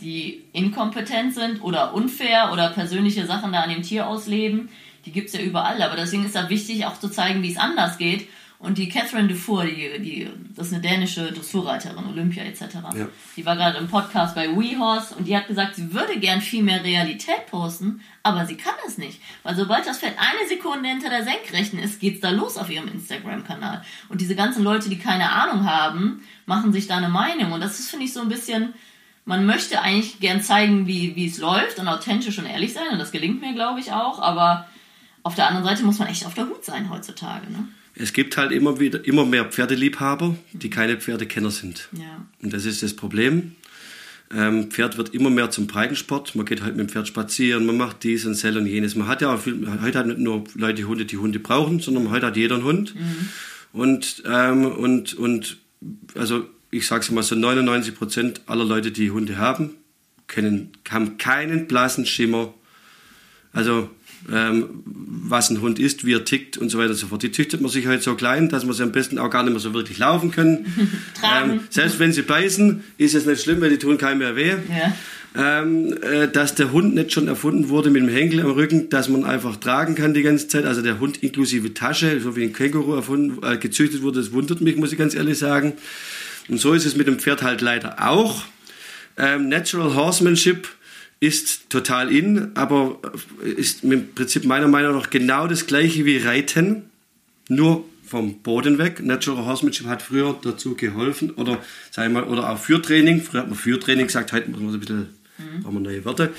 [0.00, 4.70] die inkompetent sind oder unfair oder persönliche Sachen da an dem Tier ausleben.
[5.04, 5.82] Die gibt es ja überall.
[5.82, 8.26] Aber deswegen ist da wichtig, auch zu zeigen, wie es anders geht
[8.60, 12.60] und die Catherine Dufour, die, die, das ist eine dänische Dressurreiterin, Olympia etc.
[12.96, 13.08] Ja.
[13.36, 16.64] Die war gerade im Podcast bei WeHorse und die hat gesagt, sie würde gern viel
[16.64, 19.20] mehr Realität posten, aber sie kann es nicht.
[19.44, 22.88] Weil sobald das Pferd eine Sekunde hinter der Senkrechten ist, geht's da los auf ihrem
[22.88, 23.84] Instagram-Kanal.
[24.08, 27.52] Und diese ganzen Leute, die keine Ahnung haben, machen sich da eine Meinung.
[27.52, 28.74] Und das ist, finde ich, so ein bisschen,
[29.24, 32.88] man möchte eigentlich gern zeigen, wie, wie es läuft und authentisch und ehrlich sein.
[32.90, 34.18] Und das gelingt mir, glaube ich, auch.
[34.18, 34.66] Aber
[35.22, 37.48] auf der anderen Seite muss man echt auf der Hut sein heutzutage.
[37.52, 37.68] Ne?
[37.98, 41.88] Es gibt halt immer wieder immer mehr Pferdeliebhaber, die keine Pferdekenner sind.
[41.92, 42.26] Ja.
[42.40, 43.52] Und das ist das Problem.
[44.34, 46.34] Ähm, Pferd wird immer mehr zum Breitensport.
[46.34, 48.94] Man geht halt mit dem Pferd spazieren, man macht dies und das und jenes.
[48.94, 52.26] Man hat ja viel, heute hat nicht nur Leute Hunde, die Hunde brauchen, sondern heute
[52.26, 52.94] hat jeder einen Hund.
[52.94, 53.28] Mhm.
[53.72, 55.58] Und, ähm, und, und
[56.14, 59.70] also ich sage es mal so, 99 Prozent aller Leute, die Hunde haben,
[60.26, 62.52] können, haben keinen blassen Schimmer.
[63.52, 63.90] Also
[64.32, 67.22] ähm, was ein Hund ist, wie er tickt und so weiter und so fort.
[67.22, 69.52] Die züchtet man sich halt so klein, dass man sie am besten auch gar nicht
[69.52, 70.66] mehr so wirklich laufen können.
[71.42, 74.50] ähm, selbst wenn sie beißen, ist es nicht schlimm, weil die tun keinem mehr weh.
[74.50, 74.94] Ja.
[75.36, 79.08] Ähm, äh, dass der Hund nicht schon erfunden wurde mit dem Henkel am Rücken, dass
[79.08, 80.64] man einfach tragen kann die ganze Zeit.
[80.64, 84.60] Also der Hund inklusive Tasche, so wie ein Känguru erfunden, äh, gezüchtet wurde, das wundert
[84.60, 85.74] mich, muss ich ganz ehrlich sagen.
[86.48, 88.42] Und so ist es mit dem Pferd halt leider auch.
[89.18, 90.68] Ähm, Natural Horsemanship
[91.20, 93.00] ist total in, aber
[93.56, 96.84] ist im Prinzip meiner Meinung nach genau das gleiche wie Reiten,
[97.48, 99.02] nur vom Boden weg.
[99.02, 101.58] Natural Horsemanship hat früher dazu geholfen oder
[101.94, 103.20] wir mal, oder auch Führtraining.
[103.20, 105.08] Früher hat man Führtraining gesagt, heute muss man ein bisschen,
[105.38, 105.64] mhm.
[105.64, 106.30] haben wir neue Wörter.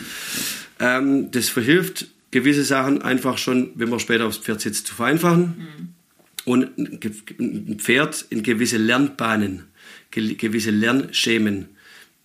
[0.80, 5.42] Ähm, das verhilft, gewisse Sachen einfach schon, wenn man später aufs Pferd sitzt, zu vereinfachen.
[5.42, 5.90] Mhm.
[6.46, 9.66] Und ein Pferd in gewisse Lernbahnen,
[10.12, 11.68] gewisse Lernschemen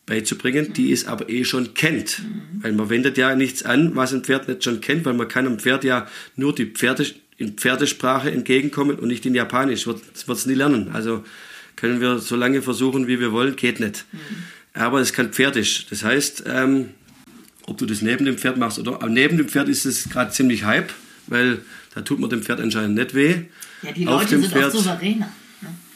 [0.07, 2.23] beizubringen, die es aber eh schon kennt.
[2.61, 5.47] Weil man wendet ja nichts an, was ein Pferd nicht schon kennt, weil man kann
[5.47, 9.85] einem Pferd ja nur die Pferde, in Pferdesprache entgegenkommen und nicht in Japanisch.
[9.85, 10.91] Das wird es nie lernen.
[10.93, 11.25] Also
[11.77, 14.05] können wir so lange versuchen, wie wir wollen, geht nicht.
[14.13, 14.19] Mhm.
[14.75, 15.87] Aber es kann Pferdisch.
[15.89, 16.91] Das heißt, ähm,
[17.67, 20.65] ob du das neben dem Pferd machst oder neben dem Pferd ist es gerade ziemlich
[20.65, 20.93] Hype,
[21.27, 21.61] weil
[21.95, 23.43] da tut man dem Pferd anscheinend nicht weh.
[23.83, 25.33] Ja, die Leute sind Pferd, auch souveräner.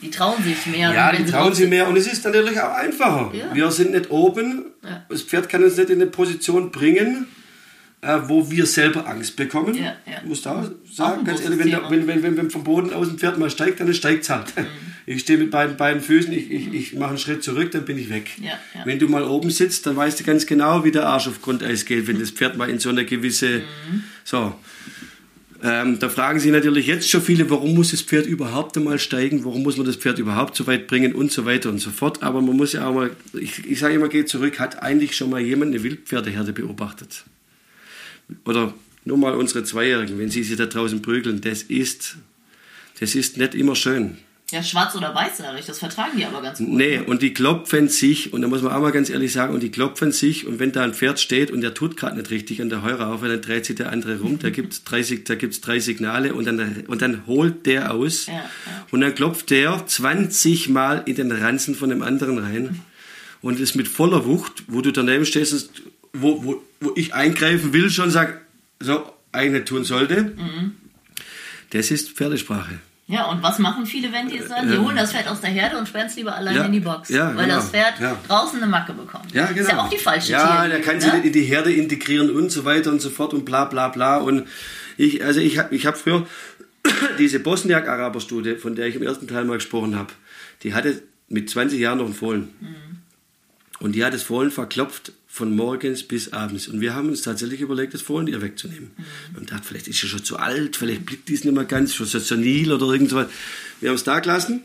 [0.02, 0.92] Die trauen sich mehr.
[0.94, 3.32] Ja, die trauen sich mehr und es ist natürlich auch einfacher.
[3.34, 3.54] Ja.
[3.54, 5.04] Wir sind nicht oben, ja.
[5.08, 7.26] das Pferd kann uns nicht in eine Position bringen,
[8.00, 9.74] äh, wo wir selber Angst bekommen.
[9.74, 10.22] Ja, ja.
[10.24, 13.38] Muss da sagen, ganz ehrlich, wenn, wenn, wenn, wenn, wenn vom Boden aus ein Pferd
[13.38, 14.56] mal steigt, dann steigt es halt.
[14.56, 14.66] Mhm.
[15.10, 17.96] Ich stehe mit beiden, beiden Füßen, ich, ich, ich mache einen Schritt zurück, dann bin
[17.96, 18.30] ich weg.
[18.42, 18.58] Ja.
[18.84, 21.86] Wenn du mal oben sitzt, dann weißt du ganz genau, wie der Arsch auf Grundeis
[21.86, 23.60] geht, wenn das Pferd mal in so eine gewisse.
[23.60, 24.04] Mhm.
[24.22, 24.54] So.
[25.60, 29.44] Ähm, da fragen sich natürlich jetzt schon viele, warum muss das Pferd überhaupt einmal steigen,
[29.44, 32.22] warum muss man das Pferd überhaupt so weit bringen und so weiter und so fort.
[32.22, 35.30] Aber man muss ja auch mal, ich, ich sage immer, geht zurück, hat eigentlich schon
[35.30, 37.24] mal jemand eine Wildpferdeherde beobachtet?
[38.44, 38.72] Oder
[39.04, 42.16] nur mal unsere Zweijährigen, wenn sie sich da draußen prügeln, das ist,
[43.00, 44.18] das ist nicht immer schön.
[44.50, 46.68] Ja, schwarz oder weiß, ich, das vertragen die aber ganz gut.
[46.68, 49.62] Nee, und die klopfen sich, und da muss man auch mal ganz ehrlich sagen, und
[49.62, 52.62] die klopfen sich, und wenn da ein Pferd steht und der tut gerade nicht richtig
[52.62, 55.60] an der Heuraufe, dann dreht sich der andere rum, da gibt es drei, da gibt's
[55.60, 58.50] drei Signale und dann, und dann holt der aus Ja, ja.
[58.90, 62.80] und dann klopft der 20 Mal in den Ranzen von dem anderen rein
[63.42, 65.82] und ist mit voller Wucht, wo du daneben stehst, und
[66.14, 68.40] wo, wo, wo ich eingreifen will, schon sag,
[68.80, 70.22] so, eigentlich tun sollte.
[70.22, 70.76] Mhm.
[71.68, 72.78] Das ist Pferdesprache.
[73.10, 74.70] Ja, und was machen viele, wenn die es dann?
[74.70, 76.80] Die holen das Pferd aus der Herde und sperren es lieber allein Ja, in die
[76.80, 77.08] Box.
[77.08, 78.18] ja, weil genau, das Pferd ja.
[78.28, 79.32] draußen eine Macke bekommt.
[79.32, 79.60] Ja, genau.
[79.62, 81.00] Ist ja auch die falsche Ja, Theorie, der kann ne?
[81.00, 83.88] sich nicht in die Herde integrieren und so weiter und so fort und bla bla
[83.88, 84.18] bla.
[84.18, 84.46] Und
[84.98, 86.26] ich, also ich habe ich hab früher
[87.18, 90.12] diese Bosniak-Araber-Studie, von der ich im ersten Teil mal gesprochen habe,
[90.62, 92.50] die hatte mit 20 Jahren noch einen Fohlen.
[92.60, 92.76] Mhm.
[93.80, 96.66] Und die hat das Fohlen verklopft von morgens bis abends.
[96.66, 98.90] Und wir haben uns tatsächlich überlegt, das Fohlen ihr wegzunehmen.
[98.96, 99.02] Mhm.
[99.30, 101.64] Wir haben gedacht, vielleicht ist sie schon zu alt, vielleicht blickt die es nicht mehr
[101.64, 103.28] ganz, schon so senil oder irgend so was.
[103.80, 104.62] Wir haben es da gelassen.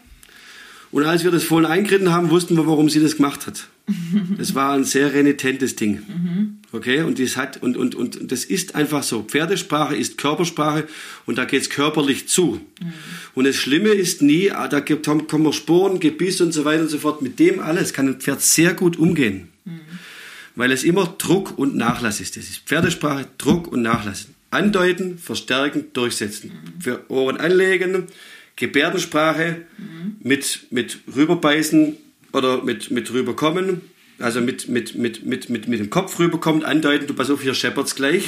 [0.91, 3.67] Und als wir das Fohlen eingeritten haben, wussten wir, warum sie das gemacht hat.
[4.37, 6.61] Das war ein sehr renitentes Ding.
[6.73, 9.21] Okay, und das hat, und, und, und das ist einfach so.
[9.21, 10.87] Pferdesprache ist Körpersprache
[11.27, 12.59] und da geht's körperlich zu.
[13.35, 16.81] Und das Schlimme ist nie, ah, da gibt- kommen wir Sporen, Gebiss und so weiter
[16.81, 17.21] und so fort.
[17.21, 19.49] Mit dem alles kann ein Pferd sehr gut umgehen.
[20.55, 22.37] Weil es immer Druck und Nachlass ist.
[22.37, 24.27] Das ist Pferdesprache, Druck und Nachlass.
[24.49, 26.51] Andeuten, verstärken, durchsetzen.
[26.79, 28.07] Für Ohren anlegen,
[28.55, 29.61] Gebärdensprache
[30.21, 31.97] mit, mit rüberbeißen
[32.33, 33.81] oder mit, mit rüberkommen.
[34.23, 37.53] Also mit, mit, mit, mit, mit, mit dem Kopf rüberkommen, andeuten, du pass auf, hier
[37.53, 38.25] scheppert's gleich.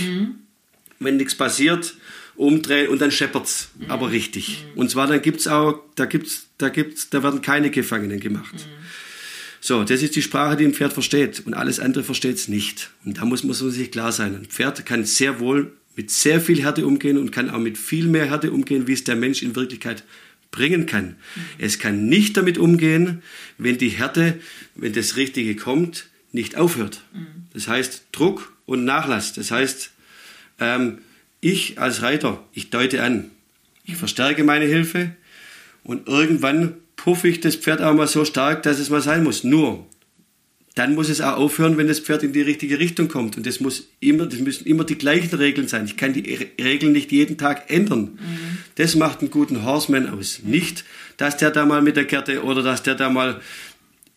[0.99, 1.95] Wenn nichts passiert,
[2.35, 4.65] umdrehen und dann scheppert's, aber richtig.
[4.75, 8.67] Und zwar dann gibt's auch, da gibt's, da gibt's, da werden keine Gefangenen gemacht.
[9.61, 11.43] So, das ist die Sprache, die ein Pferd versteht.
[11.45, 12.91] Und alles andere versteht es nicht.
[13.05, 14.35] Und da muss man sich klar sein.
[14.35, 18.07] Ein Pferd kann sehr wohl mit sehr viel Härte umgehen und kann auch mit viel
[18.07, 20.03] mehr Härte umgehen, wie es der Mensch in Wirklichkeit
[20.55, 21.17] bringen kann.
[21.57, 23.21] Es kann nicht damit umgehen,
[23.57, 24.39] wenn die Härte,
[24.75, 27.03] wenn das Richtige kommt, nicht aufhört.
[27.53, 29.33] Das heißt Druck und Nachlass.
[29.33, 29.91] Das heißt,
[30.59, 30.99] ähm,
[31.41, 33.31] ich als Reiter, ich deute an.
[33.83, 35.11] Ich verstärke meine Hilfe
[35.83, 39.43] und irgendwann puffe ich das Pferd auch mal so stark, dass es mal sein muss.
[39.43, 39.87] Nur,
[40.75, 43.37] dann muss es auch aufhören, wenn das Pferd in die richtige Richtung kommt.
[43.37, 45.85] Und das muss immer, das müssen immer die gleichen Regeln sein.
[45.85, 48.19] Ich kann die Re- Regeln nicht jeden Tag ändern.
[48.75, 50.41] Das macht einen guten Horseman aus.
[50.43, 50.83] Nicht,
[51.15, 53.39] dass der da mal mit der Kette oder dass der da mal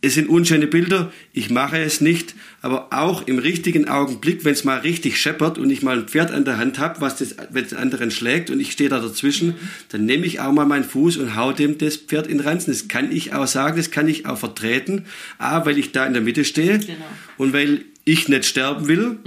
[0.01, 4.63] es sind unschöne Bilder, ich mache es nicht, aber auch im richtigen Augenblick, wenn es
[4.63, 7.65] mal richtig scheppert und ich mal ein Pferd an der Hand habe, was das, wenn
[7.65, 9.55] es anderen schlägt und ich stehe da dazwischen,
[9.89, 12.71] dann nehme ich auch mal meinen Fuß und hau dem das Pferd in den Ranzen.
[12.71, 15.07] Das kann ich auch sagen, das kann ich auch vertreten.
[15.39, 16.95] A, weil ich da in der Mitte stehe Genau.
[17.37, 19.19] und weil ich nicht sterben will.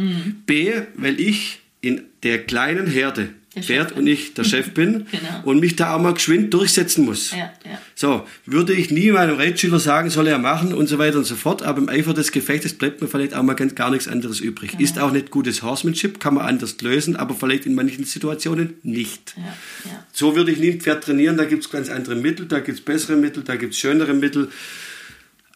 [0.46, 5.42] B, weil ich in der kleinen Herde Der Pferd und ich der Chef bin Genau.
[5.44, 7.32] und mich da auch mal geschwind durchsetzen muss.
[7.32, 7.82] Ja, ja.
[7.96, 11.36] So, würde ich nie meinem Reitschüler sagen, soll er machen und so weiter und so
[11.36, 14.40] fort, aber im Eifer des Gefechtes bleibt mir vielleicht auch mal ganz, gar nichts anderes
[14.40, 14.80] übrig.
[14.80, 19.34] Ist auch nicht gutes Horsemanship, kann man anders lösen, aber vielleicht in manchen Situationen nicht.
[19.36, 19.44] Ja,
[19.92, 20.06] ja.
[20.14, 22.80] So würde ich nie ein Pferd trainieren, da gibt es ganz andere Mittel, da gibt
[22.80, 24.50] es bessere Mittel, da gibt es schönere Mittel.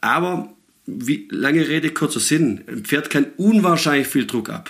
[0.01, 0.53] Aber,
[0.85, 4.69] wie, lange Rede, kurzer Sinn, ein Pferd kann unwahrscheinlich viel Druck ab,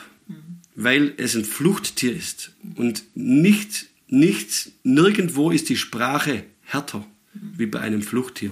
[0.75, 2.51] weil es ein Fluchttier ist.
[2.75, 8.51] Und nicht, nichts, nirgendwo ist die Sprache härter wie bei einem Fluchttier.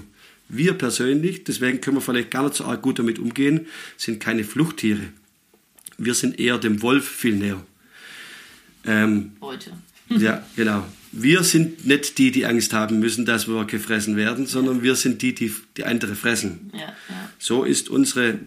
[0.50, 3.68] Wir persönlich, deswegen können wir vielleicht gar nicht so arg gut damit umgehen,
[3.98, 5.02] sind keine Fluchttiere.
[5.98, 7.66] Wir sind eher dem Wolf viel näher.
[8.86, 9.72] Ähm, Heute.
[10.10, 10.86] ja, genau.
[11.12, 15.22] Wir sind nicht die, die Angst haben müssen, dass wir gefressen werden, sondern wir sind
[15.22, 16.72] die, die, die andere fressen.
[16.74, 16.96] Ja, ja.
[17.38, 18.40] So ist unsere,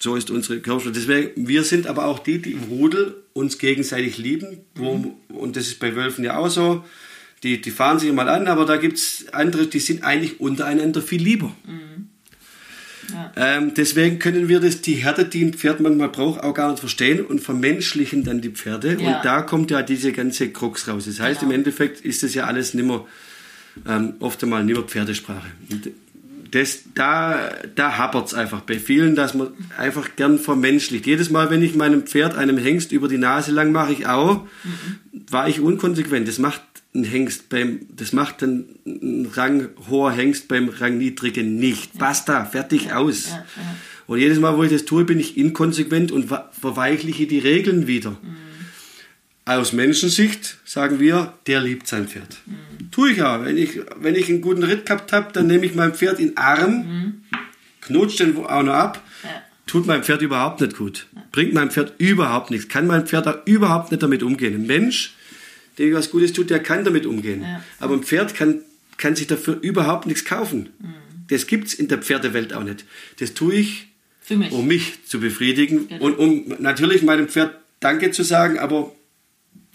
[0.00, 0.92] so ist unsere Körpersprache.
[0.94, 4.58] Deswegen, wir sind aber auch die, die im Rudel uns gegenseitig lieben.
[4.74, 6.84] Wo, und das ist bei Wölfen ja auch so.
[7.42, 11.02] Die, die fahren sich mal an, aber da gibt es andere, die sind eigentlich untereinander
[11.02, 11.52] viel lieber.
[13.12, 13.32] Ja.
[13.36, 16.80] Ähm, deswegen können wir das, die Härte, die ein Pferd manchmal braucht, auch gar nicht
[16.80, 18.98] verstehen und vermenschlichen dann die Pferde.
[19.00, 19.16] Ja.
[19.16, 21.06] Und da kommt ja diese ganze Krux raus.
[21.06, 21.52] Das heißt, Genau.
[21.52, 23.06] im Endeffekt ist das ja alles nimmer,
[23.86, 25.46] ähm, oft einmal nimmer Pferdesprache.
[25.70, 25.90] Und
[26.50, 31.06] das, da, da hapert es einfach bei vielen, dass man einfach gern vermenschlicht.
[31.06, 34.46] Jedes Mal, wenn ich meinem Pferd einem Hengst über die Nase lang mache, ich auch,
[35.30, 36.26] war ich unkonsequent.
[36.28, 36.62] Das macht
[36.94, 41.94] ein Hengst beim, das macht ein Rang hoher Hengst beim Rang niedrigen nicht.
[41.94, 42.00] Ja.
[42.00, 43.28] Basta, fertig ja, aus.
[43.28, 43.44] Ja,
[44.06, 48.12] und jedes Mal, wo ich das tue, bin ich inkonsequent und verweichliche die Regeln wieder.
[48.12, 48.47] Mhm.
[49.48, 52.36] Aus Menschensicht sagen wir, der liebt sein Pferd.
[52.44, 52.90] Mhm.
[52.90, 53.42] Tue ich auch.
[53.42, 56.28] Wenn ich, wenn ich einen guten Ritt gehabt habe, dann nehme ich mein Pferd in
[56.28, 57.22] den Arm, mhm.
[57.80, 59.02] knutscht den auch noch ab,
[59.66, 61.06] tut meinem Pferd überhaupt nicht gut.
[61.32, 62.68] Bringt meinem Pferd überhaupt nichts.
[62.68, 64.54] Kann mein Pferd da überhaupt nicht damit umgehen.
[64.54, 65.14] Ein Mensch,
[65.78, 67.40] der was Gutes tut, der kann damit umgehen.
[67.40, 67.64] Ja.
[67.80, 68.60] Aber ein Pferd kann,
[68.98, 70.68] kann sich dafür überhaupt nichts kaufen.
[70.78, 70.94] Mhm.
[71.28, 72.84] Das gibt es in der Pferdewelt auch nicht.
[73.18, 73.88] Das tue ich,
[74.28, 74.52] mich.
[74.52, 76.04] um mich zu befriedigen genau.
[76.04, 78.92] und um natürlich meinem Pferd Danke zu sagen, aber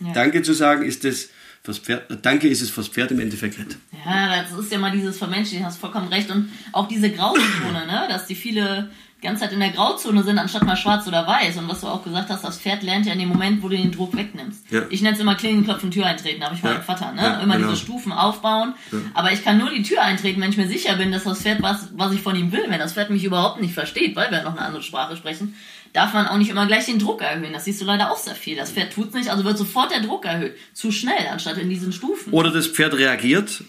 [0.05, 0.13] ja.
[0.13, 1.29] Danke zu sagen ist das
[1.63, 3.77] fürs Pferd, Danke ist es fürs Pferd im Endeffekt nicht.
[4.05, 6.29] Ja, das ist ja mal dieses Vermenschlichen, hast vollkommen recht.
[6.29, 8.05] Und auch diese Grauzone, ne?
[8.09, 8.89] dass die viele
[9.23, 11.57] ganze Zeit in der Grauzone sind, anstatt mal schwarz oder weiß.
[11.57, 13.77] Und was du auch gesagt hast, das Pferd lernt ja in dem Moment, wo du
[13.77, 14.69] den Druck wegnimmst.
[14.69, 14.81] Ja.
[14.89, 16.71] Ich nenne es immer Klingenklopfen, Tür eintreten, habe ich ja.
[16.71, 17.21] meinem Vater, ne?
[17.21, 17.69] Ja, immer genau.
[17.69, 18.75] diese Stufen aufbauen.
[18.91, 18.99] Ja.
[19.13, 21.61] Aber ich kann nur die Tür eintreten, wenn ich mir sicher bin, dass das Pferd
[21.61, 22.65] was, was ich von ihm will.
[22.67, 25.55] Wenn das Pferd mich überhaupt nicht versteht, weil wir noch eine andere Sprache sprechen,
[25.93, 27.53] darf man auch nicht immer gleich den Druck erhöhen.
[27.53, 28.55] Das siehst du leider auch sehr viel.
[28.55, 30.55] Das Pferd tut es nicht, also wird sofort der Druck erhöht.
[30.73, 32.33] Zu schnell, anstatt in diesen Stufen.
[32.33, 33.63] Oder das Pferd reagiert,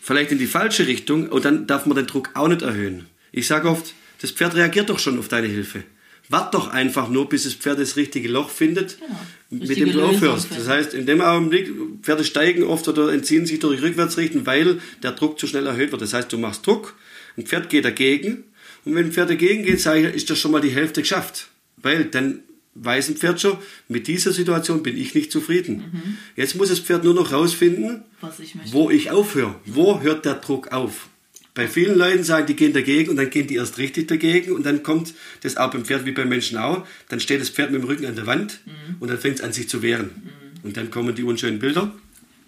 [0.00, 3.06] vielleicht in die falsche Richtung, und dann darf man den Druck auch nicht erhöhen.
[3.30, 5.84] Ich sage oft, das Pferd reagiert doch schon auf deine Hilfe.
[6.28, 9.64] Wart doch einfach nur, bis das Pferd das richtige Loch findet, genau.
[9.64, 10.48] mit dem du aufhörst.
[10.56, 11.68] Das heißt, in dem Augenblick,
[12.02, 16.02] Pferde steigen oft oder entziehen sich durch Rückwärtsrichten, weil der Druck zu schnell erhöht wird.
[16.02, 16.94] Das heißt, du machst Druck,
[17.36, 18.44] ein Pferd geht dagegen,
[18.84, 21.48] und wenn ein Pferd dagegen geht, sage ich, ist das schon mal die Hälfte geschafft.
[21.76, 22.40] Weil dann
[22.74, 23.58] weiß ein Pferd schon,
[23.88, 25.90] mit dieser Situation bin ich nicht zufrieden.
[25.92, 26.16] Mhm.
[26.36, 28.04] Jetzt muss das Pferd nur noch rausfinden,
[28.38, 29.56] ich wo ich aufhöre.
[29.66, 31.08] Wo hört der Druck auf?
[31.52, 34.64] Bei vielen Leuten sagen, die gehen dagegen und dann gehen die erst richtig dagegen und
[34.64, 36.86] dann kommt das auch beim Pferd wie beim Menschen auch.
[37.08, 38.96] Dann steht das Pferd mit dem Rücken an der Wand mhm.
[39.00, 40.10] und dann fängt es an sich zu wehren.
[40.14, 40.60] Mhm.
[40.62, 41.92] Und dann kommen die unschönen Bilder.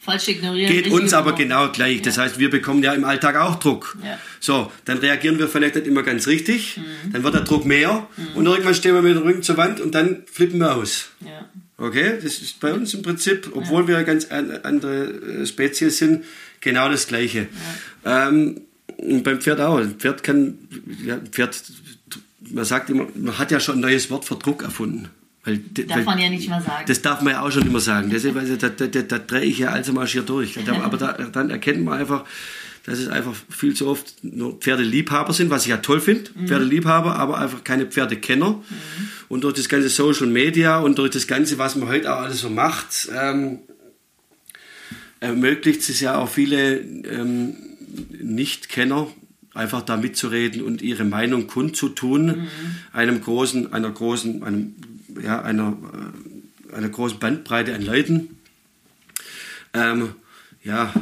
[0.04, 0.72] Falsch ignorieren.
[0.72, 1.98] Geht uns aber genau gleich.
[1.98, 2.02] Ja.
[2.02, 3.96] Das heißt, wir bekommen ja im Alltag auch Druck.
[4.04, 4.18] Ja.
[4.40, 6.76] So, dann reagieren wir vielleicht nicht immer ganz richtig.
[6.76, 7.12] Mhm.
[7.12, 8.36] Dann wird der Druck mehr mhm.
[8.36, 11.10] und irgendwann stehen wir mit dem Rücken zur Wand und dann flippen wir aus.
[11.20, 11.48] Ja.
[11.78, 16.24] Okay, das ist bei uns im Prinzip, obwohl wir ganz andere äh, Spezies sind,
[16.60, 17.46] genau das Gleiche.
[18.04, 18.62] Ähm,
[18.96, 19.78] und beim Pferd auch.
[19.78, 20.58] Ein Pferd kann,
[21.30, 21.62] Pferd,
[22.50, 25.10] man sagt immer, man hat ja schon ein neues Wort für Druck erfunden.
[25.44, 26.84] Weil, darf weil, man ja nicht mal sagen.
[26.86, 28.10] Das darf man ja auch schon immer sagen.
[28.10, 30.56] Deshalb, also, da, da, da, da drehe ich ja also marschiert durch.
[30.68, 32.24] Aber da, dann erkennt man einfach,
[32.84, 36.30] dass es einfach viel zu oft nur Pferdeliebhaber sind, was ich ja toll finde.
[36.34, 36.46] Mhm.
[36.46, 38.50] Pferdeliebhaber, aber einfach keine Pferdekenner.
[38.50, 39.08] Mhm.
[39.28, 42.40] Und durch das ganze Social Media und durch das Ganze, was man heute auch alles
[42.40, 43.60] so macht, ähm,
[45.18, 47.54] ermöglicht es ja auch viele ähm,
[48.10, 49.08] Nichtkenner
[49.54, 52.48] einfach da mitzureden und ihre Meinung kundzutun, mhm.
[52.92, 54.74] einem großen, einer großen, einem,
[55.20, 55.76] ja, einer,
[56.72, 58.38] äh, einer großen Bandbreite an Leuten.
[59.74, 60.14] Ähm,
[60.62, 60.92] ja.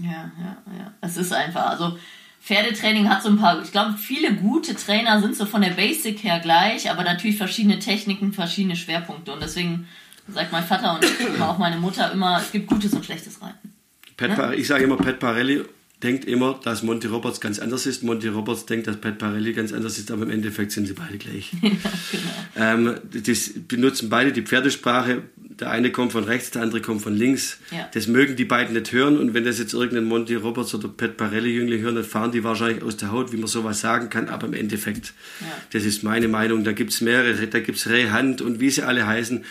[0.00, 0.94] Ja, ja, ja.
[1.00, 1.98] Es ist einfach, also
[2.42, 6.24] Pferdetraining hat so ein paar, ich glaube, viele gute Trainer sind so von der Basic
[6.24, 9.32] her gleich, aber natürlich verschiedene Techniken, verschiedene Schwerpunkte.
[9.32, 9.86] Und deswegen
[10.28, 13.72] sagt mein Vater und auch meine Mutter immer, es gibt gutes und schlechtes Reiten.
[14.16, 14.54] Pat, ne?
[14.56, 15.62] Ich sage immer, Pat Parelli
[16.02, 18.02] denkt immer, dass Monty Roberts ganz anders ist.
[18.02, 21.18] Monty Roberts denkt, dass Pat Parelli ganz anders ist, aber im Endeffekt sind sie beide
[21.18, 21.52] gleich.
[21.62, 22.90] ja, genau.
[22.90, 22.94] ähm,
[23.24, 25.22] das benutzen beide die Pferdesprache.
[25.36, 27.58] Der eine kommt von rechts, der andere kommt von links.
[27.70, 27.88] Ja.
[27.92, 29.18] Das mögen die beiden nicht hören.
[29.18, 32.82] Und wenn das jetzt irgendein Monty Roberts oder Pat Parelli-Jüngling hören, dann fahren die wahrscheinlich
[32.82, 34.28] aus der Haut, wie man sowas sagen kann.
[34.28, 35.46] Aber im Endeffekt, ja.
[35.72, 36.64] das ist meine Meinung.
[36.64, 39.44] Da gibt es mehrere, da gibt es Rehand und wie sie alle heißen.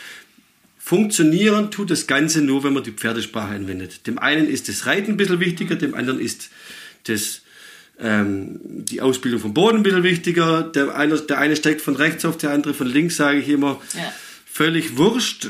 [0.83, 4.07] Funktionieren tut das Ganze nur, wenn man die Pferdesprache anwendet.
[4.07, 6.49] Dem einen ist das Reiten ein bisschen wichtiger, dem anderen ist
[7.03, 7.41] das,
[7.99, 10.63] ähm, die Ausbildung vom Boden ein bisschen wichtiger.
[10.63, 13.79] Der eine, der eine steigt von rechts auf, der andere von links, sage ich immer.
[13.93, 14.11] Ja.
[14.45, 15.49] Völlig wurscht.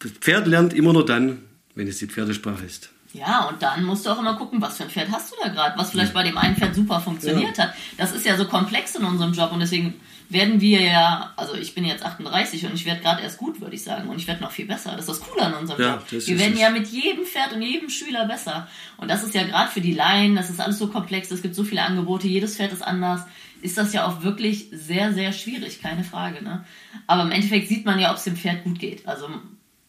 [0.00, 1.38] Das Pferd lernt immer nur dann,
[1.74, 2.90] wenn es die Pferdesprache ist.
[3.14, 5.48] Ja, und dann musst du auch immer gucken, was für ein Pferd hast du da
[5.48, 7.64] gerade, was vielleicht bei dem einen Pferd super funktioniert ja.
[7.64, 7.74] hat.
[7.96, 9.94] Das ist ja so komplex in unserem Job und deswegen
[10.28, 13.74] werden wir ja, also ich bin jetzt 38 und ich werde gerade erst gut, würde
[13.74, 14.08] ich sagen.
[14.08, 14.92] Und ich werde noch viel besser.
[14.92, 16.26] Das ist das Coole an unserem ja, Job.
[16.26, 18.68] Wir werden ja mit jedem Pferd und jedem Schüler besser.
[18.96, 21.54] Und das ist ja gerade für die Laien, das ist alles so komplex, es gibt
[21.54, 23.22] so viele Angebote, jedes Pferd ist anders.
[23.62, 26.42] Ist das ja auch wirklich sehr, sehr schwierig, keine Frage.
[26.42, 26.64] Ne?
[27.06, 29.06] Aber im Endeffekt sieht man ja, ob es dem Pferd gut geht.
[29.06, 29.28] Also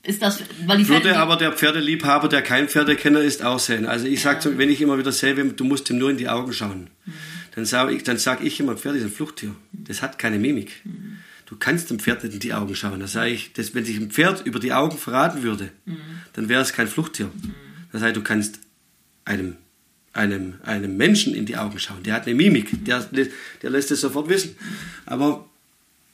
[0.03, 3.85] ist das, weil die Würde aber der Pferdeliebhaber, der kein Pferdekenner ist, auch sehen.
[3.85, 4.57] Also ich sage, ja.
[4.57, 6.89] wenn ich immer wieder sehe, du musst ihm nur in die Augen schauen.
[7.05, 9.55] Mhm dann sage ich, sag ich immer, Pferd ist ein Fluchttier.
[9.71, 10.81] Das hat keine Mimik.
[11.45, 12.99] Du kannst dem Pferd nicht in die Augen schauen.
[12.99, 15.69] Da sage ich, dass, wenn sich ein Pferd über die Augen verraten würde,
[16.33, 17.31] dann wäre es kein Fluchttier.
[17.91, 18.59] Das heißt, du kannst
[19.23, 19.55] einem,
[20.11, 22.03] einem, einem Menschen in die Augen schauen.
[22.03, 22.83] Der hat eine Mimik.
[22.85, 23.07] Der,
[23.61, 24.55] der lässt es sofort wissen.
[25.05, 25.49] Aber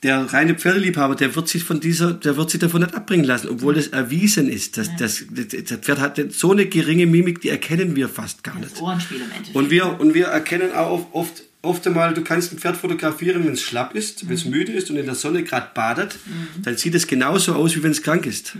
[0.04, 3.50] der reine Pferdeliebhaber, der wird sich von dieser, der wird sich davon nicht abbringen lassen,
[3.50, 4.78] obwohl das erwiesen ist.
[4.78, 8.72] Das, das, das, Pferd hat so eine geringe Mimik, die erkennen wir fast gar nicht.
[8.72, 9.56] Das Ohrenspiel im Endeffekt.
[9.56, 13.54] Und wir, und wir erkennen auch oft, oft einmal, du kannst ein Pferd fotografieren, wenn
[13.54, 16.18] es schlapp ist, wenn es müde ist und in der Sonne gerade badet,
[16.64, 18.58] dann sieht es genauso aus, wie wenn es krank ist.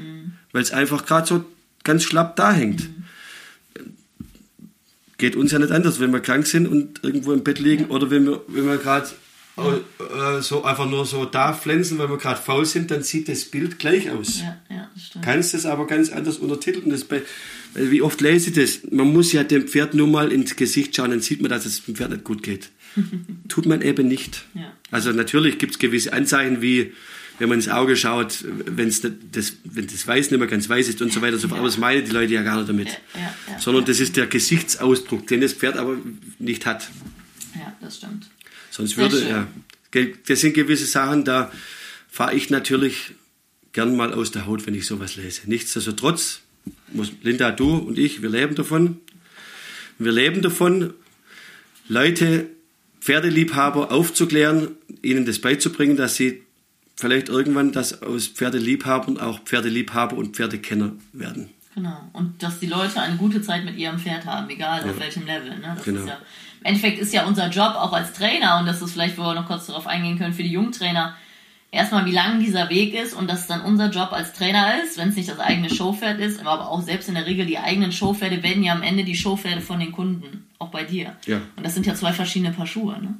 [0.52, 1.46] Weil es einfach gerade so
[1.84, 2.88] ganz schlapp da hängt.
[5.18, 8.12] Geht uns ja nicht anders, wenn wir krank sind und irgendwo im Bett liegen oder
[8.12, 9.08] wenn wir, wenn wir gerade
[9.70, 13.46] äh, so einfach nur so da pflanzen, weil wir gerade faul sind, dann sieht das
[13.46, 14.40] Bild gleich aus.
[14.42, 15.26] ja, ja, das stimmt.
[15.26, 16.90] Kannst es aber ganz anders untertiteln.
[16.90, 17.22] Das bei,
[17.76, 18.92] wie oft lese ich das?
[18.92, 21.84] Man muss ja dem Pferd nur mal ins Gesicht schauen, dann sieht man, dass es
[21.86, 22.70] dem Pferd nicht gut geht.
[23.48, 24.44] Tut man eben nicht.
[24.54, 24.74] Ja.
[24.92, 26.92] Also natürlich gibt es gewisse Anzeichen, wie
[27.40, 30.88] wenn man ins Auge schaut, wenn's das, das, wenn das Weiß nicht mehr ganz weiß
[30.90, 31.34] ist und so weiter.
[31.34, 31.60] und So fort.
[31.60, 32.88] Aber das meinen die Leute ja gar nicht damit.
[32.90, 32.94] Ja,
[33.50, 35.98] ja, Sondern das ist der Gesichtsausdruck, den das Pferd aber
[36.38, 36.90] nicht hat.
[37.56, 38.28] ja, das stimmt.
[38.72, 39.48] Sonst würde, ja.
[40.28, 41.52] Das sind gewisse Sachen, da
[42.10, 43.12] fahre ich natürlich
[43.74, 45.42] gern mal aus der Haut, wenn ich sowas lese.
[45.46, 46.42] Nichtsdestotrotz
[46.94, 49.00] muss Linda, du und ich, wir leben davon.
[50.00, 50.94] Wir leben davon,
[51.88, 52.48] Leute,
[53.02, 54.70] Pferdeliebhaber aufzuklären,
[55.02, 56.42] ihnen das beizubringen, dass sie
[56.96, 61.50] vielleicht irgendwann das aus Pferdeliebhabern auch Pferdeliebhaber und Pferdekenner werden.
[61.76, 62.10] Genau.
[62.14, 65.50] Und dass die Leute eine gute Zeit mit ihrem Pferd haben, egal auf welchem Level.
[65.58, 65.74] Ne?
[65.76, 66.02] Das Genau.
[66.02, 66.22] ist ja,
[66.62, 69.34] Im Endeffekt ist ja unser Job auch als Trainer, und das ist vielleicht, wo wir
[69.34, 71.16] noch kurz darauf eingehen können, für die Jungtrainer,
[71.72, 74.98] erstmal, wie lang dieser Weg ist und dass es dann unser Job als Trainer ist,
[74.98, 77.92] wenn es nicht das eigene Showpferd ist, aber auch selbst in der Regel die eigenen
[77.92, 81.16] Showpferde werden ja am Ende die Showpferde von den Kunden, auch bei dir.
[81.26, 81.42] Ja.
[81.56, 83.02] Und das sind ja zwei verschiedene Paar Schuhe.
[83.02, 83.16] Ne?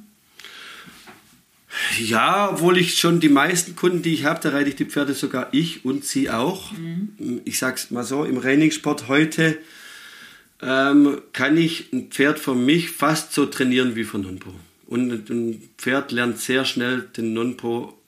[1.98, 5.14] Ja, obwohl ich schon die meisten Kunden, die ich habe, da reite ich die Pferde
[5.14, 6.70] sogar ich und sie auch.
[7.44, 9.58] Ich sag's mal so, im Trainingssport heute
[10.62, 14.54] ähm, kann ich ein Pferd für mich fast so trainieren wie für Non-Pro.
[14.86, 17.98] Und ein Pferd lernt sehr schnell den Non-Pro,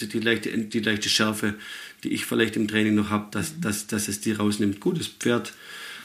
[0.00, 1.54] die, die, leichte, die leichte Schärfe,
[2.02, 4.80] die ich vielleicht im Training noch habe, dass, dass, dass es die rausnimmt.
[4.80, 5.52] Gutes Pferd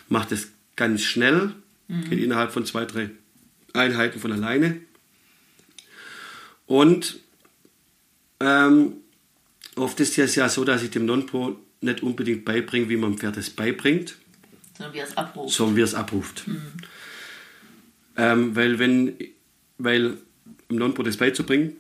[0.08, 1.54] macht es ganz schnell,
[1.88, 3.10] geht innerhalb von zwei, drei
[3.74, 4.78] Einheiten von alleine.
[6.68, 7.20] Und
[8.40, 8.94] ähm,
[9.76, 13.18] oft ist es ja so, dass ich dem Non-Pro nicht unbedingt beibringe, wie man dem
[13.20, 14.18] Pferd es beibringt,
[14.78, 15.56] Sondern wie er es abruft.
[15.56, 16.44] sondern wie er es abruft.
[18.18, 19.14] Ähm, weil wenn,
[19.78, 20.18] weil
[20.70, 21.76] im Non-Pro das beizubringen,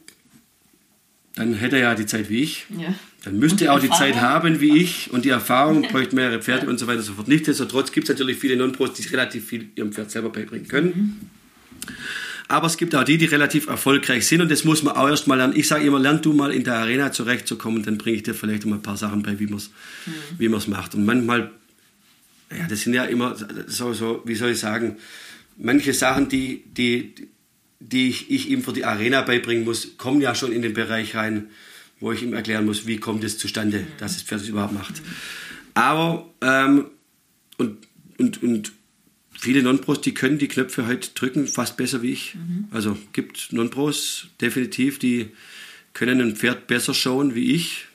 [1.35, 2.65] dann hätte er ja die Zeit wie ich.
[2.77, 2.93] Ja.
[3.25, 4.13] Dann müsste er auch die Erfahrung?
[4.13, 7.13] Zeit haben wie ich und die Erfahrung, bräuchte mehrere Pferde und so weiter und so
[7.13, 7.27] fort.
[7.27, 11.29] Nichtsdestotrotz gibt es natürlich viele Non-Pros, die relativ viel ihrem Pferd selber beibringen können.
[12.47, 15.27] Aber es gibt auch die, die relativ erfolgreich sind und das muss man auch erst
[15.27, 15.53] mal lernen.
[15.55, 18.65] Ich sage immer, lern du mal in der Arena zurechtzukommen, dann bringe ich dir vielleicht
[18.65, 19.71] mal ein paar Sachen bei, wie man es
[20.37, 20.93] wie man's macht.
[20.93, 21.51] Und manchmal,
[22.58, 23.36] ja, das sind ja immer
[23.68, 24.97] so, so wie soll ich sagen,
[25.58, 27.14] manche Sachen, die, die,
[27.80, 31.16] die ich, ich ihm für die Arena beibringen muss, kommen ja schon in den Bereich
[31.16, 31.49] rein,
[31.99, 35.01] wo ich ihm erklären muss, wie kommt es zustande, dass das Pferd es überhaupt macht.
[35.74, 36.88] Aber, ähm,
[37.58, 37.78] und,
[38.18, 38.72] und, und
[39.38, 42.36] viele Non-Pros, die können die Knöpfe halt drücken, fast besser wie ich.
[42.72, 45.32] Also gibt Non-Pros definitiv, die
[45.93, 47.88] können ein Pferd besser schauen wie ich.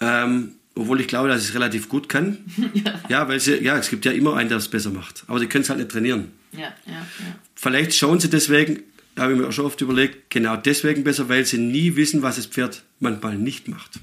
[0.00, 2.38] Ähm, obwohl ich glaube, dass ich es relativ gut kann.
[2.74, 3.00] ja.
[3.08, 5.24] Ja, weil sie, ja, es gibt ja immer einen, der es besser macht.
[5.26, 6.32] Aber die können es halt nicht trainieren.
[6.52, 7.04] Ja, ja, ja.
[7.54, 8.82] Vielleicht schauen sie deswegen,
[9.18, 12.36] habe ich mir auch schon oft überlegt, genau deswegen besser, weil sie nie wissen, was
[12.36, 14.00] das Pferd manchmal nicht macht.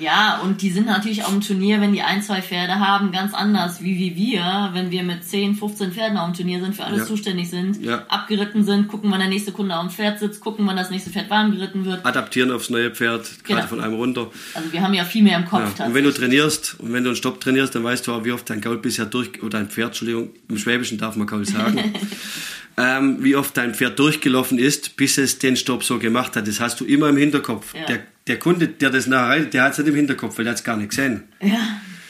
[0.00, 3.32] Ja, und die sind natürlich auf dem Turnier, wenn die ein, zwei Pferde haben, ganz
[3.32, 6.84] anders wie, wie wir, wenn wir mit 10, 15 Pferden auf dem Turnier sind, für
[6.84, 7.06] alles Ja.
[7.06, 8.04] zuständig sind, Ja.
[8.08, 11.10] abgeritten sind, gucken, wann der nächste Kunde auf dem Pferd sitzt, gucken, wann das nächste
[11.10, 12.04] Pferd warm geritten wird.
[12.04, 13.66] Adaptieren aufs neue Pferd, gerade Genau.
[13.68, 14.30] von einem runter.
[14.54, 15.86] Also wir haben ja viel mehr im Kopf Ja.
[15.86, 18.32] Und wenn du trainierst und wenn du einen Stopp trainierst, dann weißt du auch, wie
[18.32, 21.78] oft dein Gaul bisher durch, oder dein Pferd, Entschuldigung, im Schwäbischen darf man Gaul sagen,
[22.76, 26.48] ähm, wie oft dein Pferd durchgelaufen ist, bis es den Stopp so gemacht hat.
[26.48, 27.72] Das hast du immer im Hinterkopf.
[27.88, 30.52] Der, der Kunde, der das nachher reitet, der hat es nicht im Hinterkopf, weil der
[30.52, 31.24] hat es gar nicht gesehen.
[31.42, 31.58] Ja,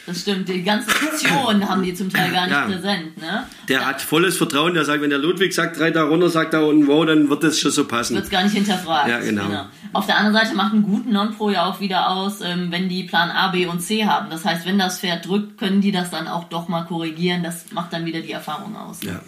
[0.06, 0.48] das stimmt.
[0.48, 2.66] Die ganzen Aktionen haben die zum Teil gar nicht Ja.
[2.66, 3.46] präsent, ne?
[3.68, 6.60] Der hat volles Vertrauen, der sagt, wenn der Ludwig sagt, drei da runter, sagt da
[6.60, 8.14] unten wo, dann wird das schon so passen.
[8.14, 9.08] Wird es gar nicht hinterfragt.
[9.08, 9.66] Ja, genau.
[9.92, 13.04] Auf der anderen Seite macht einen guten Non-Pro ja auch wieder aus, ähm, wenn die
[13.04, 14.28] Plan A, B und C haben.
[14.30, 17.42] Das heißt, wenn das Pferd drückt, können die das dann auch doch mal korrigieren.
[17.42, 19.02] Das macht dann wieder die Erfahrung aus.
[19.02, 19.20] Ja.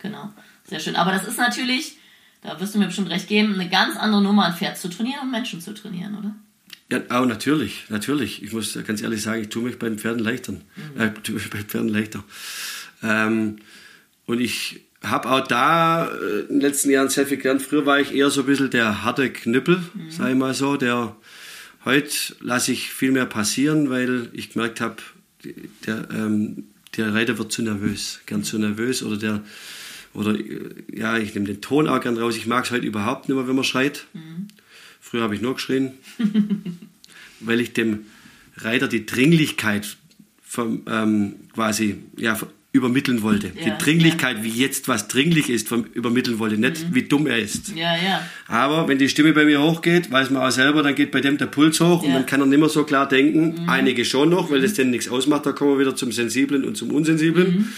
[0.00, 0.30] Genau.
[0.64, 0.94] Sehr schön.
[0.96, 1.96] Aber das ist natürlich,
[2.42, 5.20] da wirst du mir bestimmt recht geben, eine ganz andere Nummer, ein Pferd zu trainieren
[5.22, 6.34] und Menschen zu trainieren, oder?
[6.90, 8.42] Ja, auch natürlich, natürlich.
[8.42, 10.54] Ich muss ganz ehrlich sagen, ich tue mich bei den Pferden leichter.
[10.98, 12.24] Äh, tue mich bei den Pferden leichter.
[13.02, 13.58] Ähm,
[14.26, 17.62] und ich habe auch da äh, in den letzten Jahren sehr viel gelernt.
[17.62, 20.76] Früher war ich eher so ein bisschen der harte Knüppel, sag ich mal so.
[20.76, 21.16] Der,
[21.84, 22.10] heute
[22.40, 24.96] lasse ich viel mehr passieren, weil ich gemerkt habe,
[25.86, 26.64] der, ähm,
[26.96, 29.44] der Reiter wird zu nervös, gern zu nervös oder der
[30.14, 32.36] oder äh, ja, ich nehme den Ton auch gern raus.
[32.36, 34.06] Ich mag es heute überhaupt nicht mehr, wenn man schreit.
[35.00, 35.92] Früher habe ich nur geschrien,
[37.40, 38.06] weil ich dem
[38.56, 39.96] Reiter die Dringlichkeit
[40.42, 42.38] vom, ähm, quasi ja,
[42.72, 43.48] übermitteln wollte.
[43.48, 44.44] Ja, die Dringlichkeit, ja.
[44.44, 46.94] wie jetzt was dringlich ist, vom, übermitteln wollte, nicht mhm.
[46.94, 47.74] wie dumm er ist.
[47.74, 48.28] Ja, ja.
[48.46, 51.38] Aber wenn die Stimme bei mir hochgeht, weiß man auch selber, dann geht bei dem
[51.38, 53.62] der Puls hoch und dann kann er nicht mehr so klar denken.
[53.62, 53.68] Mhm.
[53.68, 55.46] Einige schon noch, weil das denen nichts ausmacht.
[55.46, 57.50] Da kommen wir wieder zum Sensiblen und zum Unsensiblen.
[57.50, 57.68] Mhm.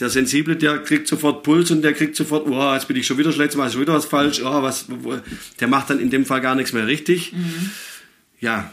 [0.00, 3.18] Der Sensible, der kriegt sofort Puls und der kriegt sofort, oh, jetzt bin ich schon
[3.18, 4.86] wieder schlecht, was schon wieder was falsch, oh, was,
[5.60, 7.32] der macht dann in dem Fall gar nichts mehr richtig.
[7.32, 7.70] Mhm.
[8.40, 8.72] Ja,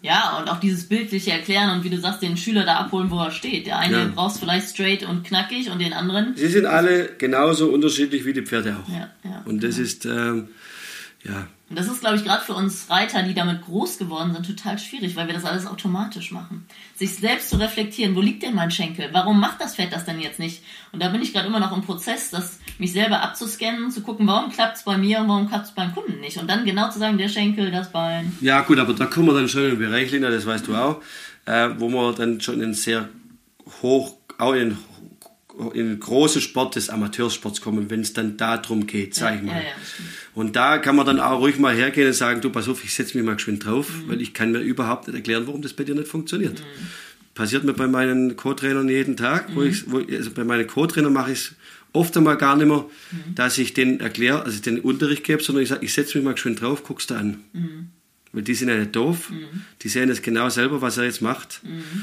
[0.00, 3.18] ja, und auch dieses bildliche Erklären und wie du sagst, den Schüler da abholen, wo
[3.18, 3.66] er steht.
[3.66, 4.10] Der eine ja.
[4.14, 6.36] brauchst vielleicht straight und knackig und den anderen.
[6.36, 8.88] Sie sind alle genauso unterschiedlich wie die Pferde auch.
[8.88, 10.48] Ja, ja, und das ist, ähm,
[11.24, 14.46] ja, und das ist, glaube ich, gerade für uns Reiter, die damit groß geworden sind,
[14.46, 16.66] total schwierig, weil wir das alles automatisch machen.
[16.94, 19.10] Sich selbst zu reflektieren, wo liegt denn mein Schenkel?
[19.12, 20.62] Warum macht das Pferd das denn jetzt nicht?
[20.92, 24.26] Und da bin ich gerade immer noch im Prozess, das mich selber abzuscannen, zu gucken,
[24.26, 26.38] warum klappt es bei mir und warum klappt es beim Kunden nicht?
[26.38, 28.32] Und dann genau zu sagen, der Schenkel, das Bein.
[28.40, 30.74] Ja, gut, aber da kommen wir dann schon in den Bereich, Lina, das weißt du
[30.74, 31.02] auch,
[31.44, 33.10] äh, wo wir dann schon in sehr
[33.82, 34.78] hoch, auch in den
[35.74, 39.56] in den großen Sport des Amateursports kommen, wenn es dann darum geht, sag ich mal.
[39.56, 39.74] Ja, ja,
[40.38, 42.94] und da kann man dann auch ruhig mal hergehen und sagen, du, pass auf, ich
[42.94, 44.08] setze mich mal geschwind drauf, mhm.
[44.08, 46.60] weil ich kann mir überhaupt nicht erklären, warum das bei dir nicht funktioniert.
[46.60, 46.86] Mhm.
[47.34, 49.54] Passiert mir bei meinen Co-Trainern jeden Tag, mhm.
[49.56, 51.54] wo ich, wo, also bei meinen Co-Trainern mache ich es
[51.92, 53.34] oft einmal gar nicht mehr, mhm.
[53.34, 56.34] dass ich den erkläre, also den Unterricht gebe, sondern ich sage, ich setze mich mal
[56.34, 57.42] geschwind drauf, guckst du an.
[57.52, 57.88] Mhm.
[58.30, 59.64] Weil die sind ja nicht doof, mhm.
[59.82, 61.62] die sehen das genau selber, was er jetzt macht.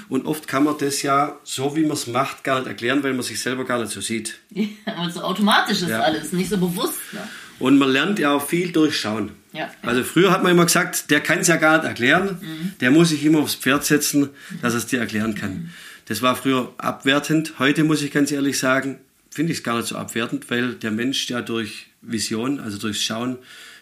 [0.09, 3.13] Und oft kann man das ja, so wie man es macht, gar nicht erklären, weil
[3.13, 4.39] man sich selber gar nicht so sieht.
[4.49, 6.01] Ja, weil so automatisch ist ja.
[6.01, 6.99] alles, nicht so bewusst.
[7.13, 7.21] Ne?
[7.59, 9.31] Und man lernt ja auch viel durchschauen.
[9.53, 9.69] Ja.
[9.81, 12.73] Also früher hat man immer gesagt, der kann es ja gar nicht erklären, mhm.
[12.81, 14.29] der muss sich immer aufs Pferd setzen,
[14.61, 15.53] dass er es dir erklären kann.
[15.53, 15.69] Mhm.
[16.05, 17.53] Das war früher abwertend.
[17.57, 18.99] Heute muss ich ganz ehrlich sagen,
[19.31, 23.01] finde ich es gar nicht so abwertend, weil der Mensch ja durch Vision, also durchs
[23.01, 23.37] Schauen,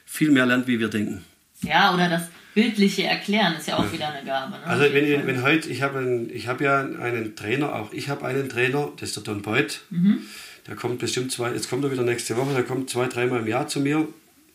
[0.05, 1.23] viel mehr lernt, wie wir denken.
[1.61, 3.93] Ja, oder das bildliche Erklären ist ja auch ja.
[3.93, 4.51] wieder eine Gabe.
[4.51, 4.65] Ne?
[4.65, 8.91] Also wenn, wenn heute, ich habe hab ja einen Trainer, auch ich habe einen Trainer,
[8.99, 9.81] das ist der Don Beuth.
[9.89, 10.19] Mhm.
[10.67, 13.47] Der kommt bestimmt zwei, jetzt kommt er wieder nächste Woche, der kommt zwei, dreimal im
[13.47, 14.07] Jahr zu mir,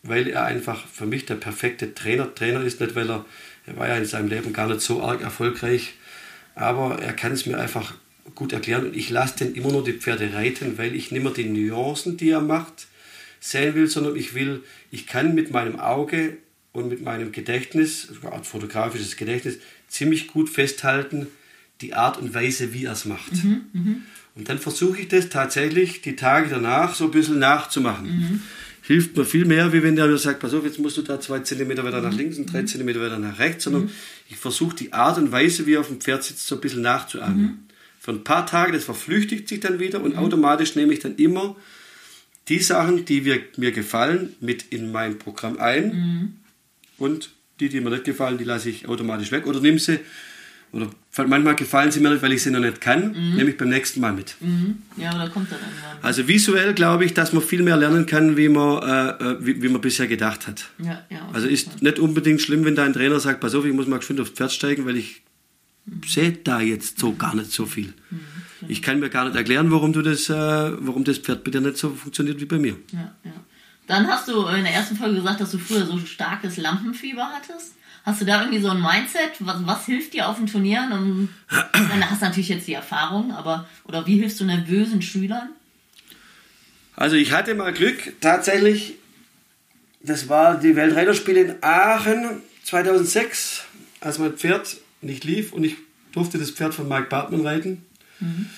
[0.03, 3.25] weil er einfach für mich der perfekte Trainer, Trainer ist, nicht weil er,
[3.67, 5.93] er war ja in seinem Leben gar nicht so arg erfolgreich,
[6.55, 7.93] aber er kann es mir einfach
[8.35, 11.33] gut erklären und ich lasse den immer nur die Pferde reiten, weil ich nicht mehr
[11.33, 12.87] die Nuancen, die er macht,
[13.39, 16.37] sehen will, sondern ich will, ich kann mit meinem Auge
[16.71, 19.57] und mit meinem Gedächtnis, sogar fotografisches Gedächtnis,
[19.87, 21.27] ziemlich gut festhalten,
[21.81, 23.43] die Art und Weise, wie er es macht.
[23.43, 23.95] Mhm, mh.
[24.35, 28.05] Und dann versuche ich das tatsächlich die Tage danach so ein bisschen nachzumachen.
[28.07, 28.41] Mhm.
[28.81, 31.19] Hilft mir viel mehr, wie wenn der mir sagt, pass auf, jetzt musst du da
[31.19, 32.67] zwei Zentimeter weiter nach links und drei mhm.
[32.67, 33.89] Zentimeter weiter nach rechts, sondern mhm.
[34.29, 36.81] ich versuche die Art und Weise, wie er auf dem Pferd sitzt, so ein bisschen
[36.81, 37.41] nachzuahmen.
[37.41, 37.59] Mhm.
[37.99, 41.55] Für ein paar Tage, das verflüchtigt sich dann wieder und automatisch nehme ich dann immer
[42.47, 46.39] die Sachen, die wir, mir gefallen, mit in mein Programm ein
[46.97, 49.99] und die, die mir nicht gefallen, die lasse ich automatisch weg oder nehme sie.
[50.71, 50.89] Oder
[51.27, 53.35] manchmal gefallen sie mir nicht, weil ich sie noch nicht kann, mhm.
[53.35, 54.35] nehme ich beim nächsten Mal mit.
[54.39, 54.83] Mhm.
[54.97, 55.97] Ja, oder kommt dann irgendwann.
[56.03, 59.61] Also visuell glaube ich, dass man viel mehr lernen kann, wie man, äh, äh, wie,
[59.63, 60.69] wie, man bisher gedacht hat.
[60.77, 63.87] Ja, ja, also ist nicht unbedingt schlimm, wenn dein Trainer sagt, pass auf, ich muss
[63.87, 65.21] mal geschwind aufs Pferd steigen, weil ich
[65.85, 66.01] mhm.
[66.07, 67.93] sehe da jetzt so gar nicht so viel.
[68.11, 68.19] Mhm.
[68.67, 71.61] Ich kann mir gar nicht erklären, warum, du das, äh, warum das Pferd bei dir
[71.61, 72.75] nicht so funktioniert wie bei mir.
[72.91, 73.31] Ja, ja.
[73.87, 77.73] Dann hast du in der ersten Folge gesagt, dass du früher so starkes Lampenfieber hattest.
[78.05, 79.31] Hast du da irgendwie so ein Mindset?
[79.39, 80.91] Was, was hilft dir auf den Turnieren?
[80.91, 81.29] Und,
[81.73, 85.49] dann hast du natürlich jetzt die Erfahrung, aber oder wie hilfst du nervösen Schülern?
[86.95, 88.95] Also ich hatte mal Glück, tatsächlich,
[90.01, 93.63] das war die Weltreiterspiele in Aachen 2006,
[94.01, 95.77] als mein Pferd nicht lief und ich
[96.11, 97.85] durfte das Pferd von Mike Bartmann reiten.
[98.19, 98.49] Mhm.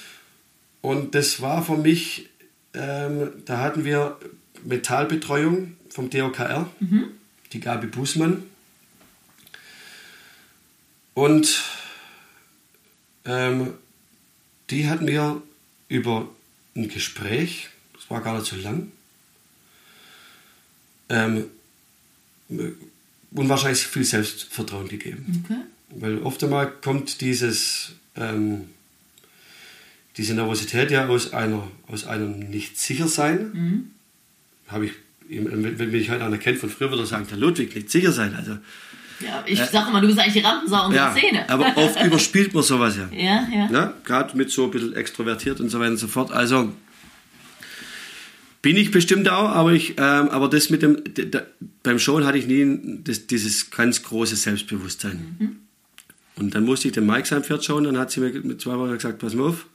[0.82, 2.30] Und das war für mich,
[2.74, 4.18] ähm, da hatten wir
[4.64, 7.10] Metallbetreuung vom DOKR, mhm.
[7.54, 8.44] die Gabi Bußmann.
[11.14, 11.64] Und
[13.26, 13.74] ähm,
[14.70, 15.42] die hat mir
[15.90, 16.30] über
[16.76, 18.92] ein Gespräch, das war gar nicht so lang,
[21.10, 21.46] ähm,
[23.32, 25.44] unwahrscheinlich viel Selbstvertrauen gegeben.
[25.44, 25.60] Okay.
[25.90, 28.70] Weil oft einmal kommt dieses, ähm,
[30.18, 33.52] diese Nervosität ja aus, einer, aus einem Nicht-Sicher-Sein.
[33.54, 33.92] Mhm
[34.72, 34.94] habe ich,
[35.28, 38.34] wenn mich halt einer kennt von früher, würde er sagen, der Ludwig nicht sicher sein.
[38.36, 38.58] Also,
[39.22, 41.50] ja, ich äh, sage immer, du bist eigentlich die Rampensau unserer ja, Szene.
[41.50, 43.10] aber oft überspielt man sowas ja.
[43.12, 43.70] Ja, ja.
[43.72, 46.32] ja Gerade mit so ein bisschen extrovertiert und so weiter und so fort.
[46.32, 46.74] Also
[48.62, 51.02] bin ich bestimmt auch, aber ich, ähm, aber das mit dem,
[51.32, 51.42] da,
[51.84, 55.36] beim Showen hatte ich nie das, dieses ganz große Selbstbewusstsein.
[55.40, 55.56] Mhm.
[56.36, 58.78] Und dann musste ich den Mike sein Pferd schauen, dann hat sie mir mit zwei
[58.78, 59.66] Wochen gesagt, pass mal auf,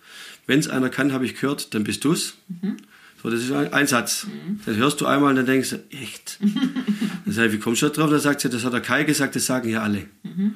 [0.47, 2.35] wenn es einer kann, habe ich gehört, dann bist du's.
[2.49, 2.77] Mhm.
[3.23, 4.27] So, das ist ein, ein Satz.
[4.27, 4.61] Mhm.
[4.65, 6.39] Das hörst du einmal und dann denkst du, echt?
[7.27, 8.11] Dann sage ich, wie kommst du da drauf?
[8.11, 10.07] Dann sagt sie, das hat der Kai gesagt, das sagen ja alle.
[10.23, 10.55] Mhm.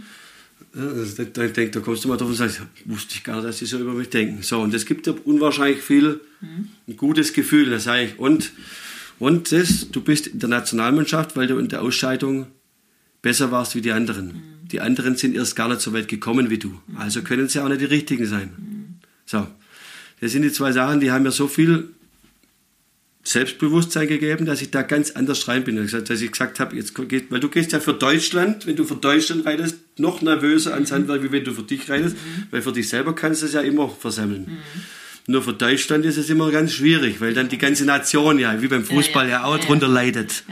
[0.72, 3.58] Ja, dann denkt, da kommst du mal drauf und sagst, wusste ich gar nicht, dass
[3.58, 4.42] sie so über mich denken.
[4.42, 6.68] So, und es gibt ja unwahrscheinlich viel, mhm.
[6.86, 7.70] ein gutes Gefühl.
[7.70, 8.52] Da sage ich, und,
[9.18, 12.46] und das, du bist in der Nationalmannschaft, weil du in der Ausscheidung
[13.20, 14.26] besser warst wie die anderen.
[14.26, 14.68] Mhm.
[14.70, 16.68] Die anderen sind erst gar nicht so weit gekommen wie du.
[16.68, 16.98] Mhm.
[16.98, 18.52] Also können sie auch nicht die richtigen sein.
[18.56, 18.94] Mhm.
[19.26, 19.48] So,
[20.20, 21.88] das sind die zwei Sachen, die haben mir so viel
[23.22, 25.76] Selbstbewusstsein gegeben, dass ich da ganz anders rein bin.
[25.76, 28.96] Dass ich gesagt habe, jetzt geht, weil du gehst ja für Deutschland, wenn du für
[28.96, 32.46] Deutschland reitest, noch nervöser ans Handwerk, wie wenn du für dich reitest, mhm.
[32.50, 34.46] weil für dich selber kannst du es ja immer versammeln.
[34.48, 34.58] Mhm.
[35.26, 38.68] Nur für Deutschland ist es immer ganz schwierig, weil dann die ganze Nation ja, wie
[38.68, 40.42] beim Fußball ja, ja, ja auch ja, drunter leidet.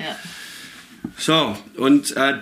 [1.16, 2.35] So, und, äh,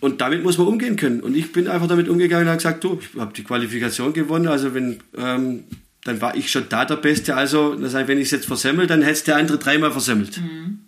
[0.00, 1.20] und damit muss man umgehen können.
[1.20, 4.48] Und ich bin einfach damit umgegangen und habe gesagt, du, ich habe die Qualifikation gewonnen,
[4.48, 5.64] also wenn ähm,
[6.04, 7.36] dann war ich schon da der Beste.
[7.36, 10.38] Also, das heißt, wenn ich es jetzt versemmel, dann hätte es der andere dreimal versemmelt.
[10.38, 10.80] Mhm.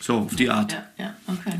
[0.00, 0.72] So, auf die Art.
[0.72, 1.58] Ja, ja, okay.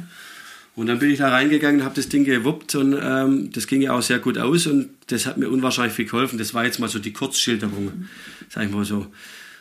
[0.76, 3.92] Und dann bin ich da reingegangen, habe das Ding gewuppt und ähm, das ging ja
[3.92, 6.38] auch sehr gut aus und das hat mir unwahrscheinlich viel geholfen.
[6.38, 8.08] Das war jetzt mal so die Kurzschilderung, mhm.
[8.48, 9.06] sag ich mal so.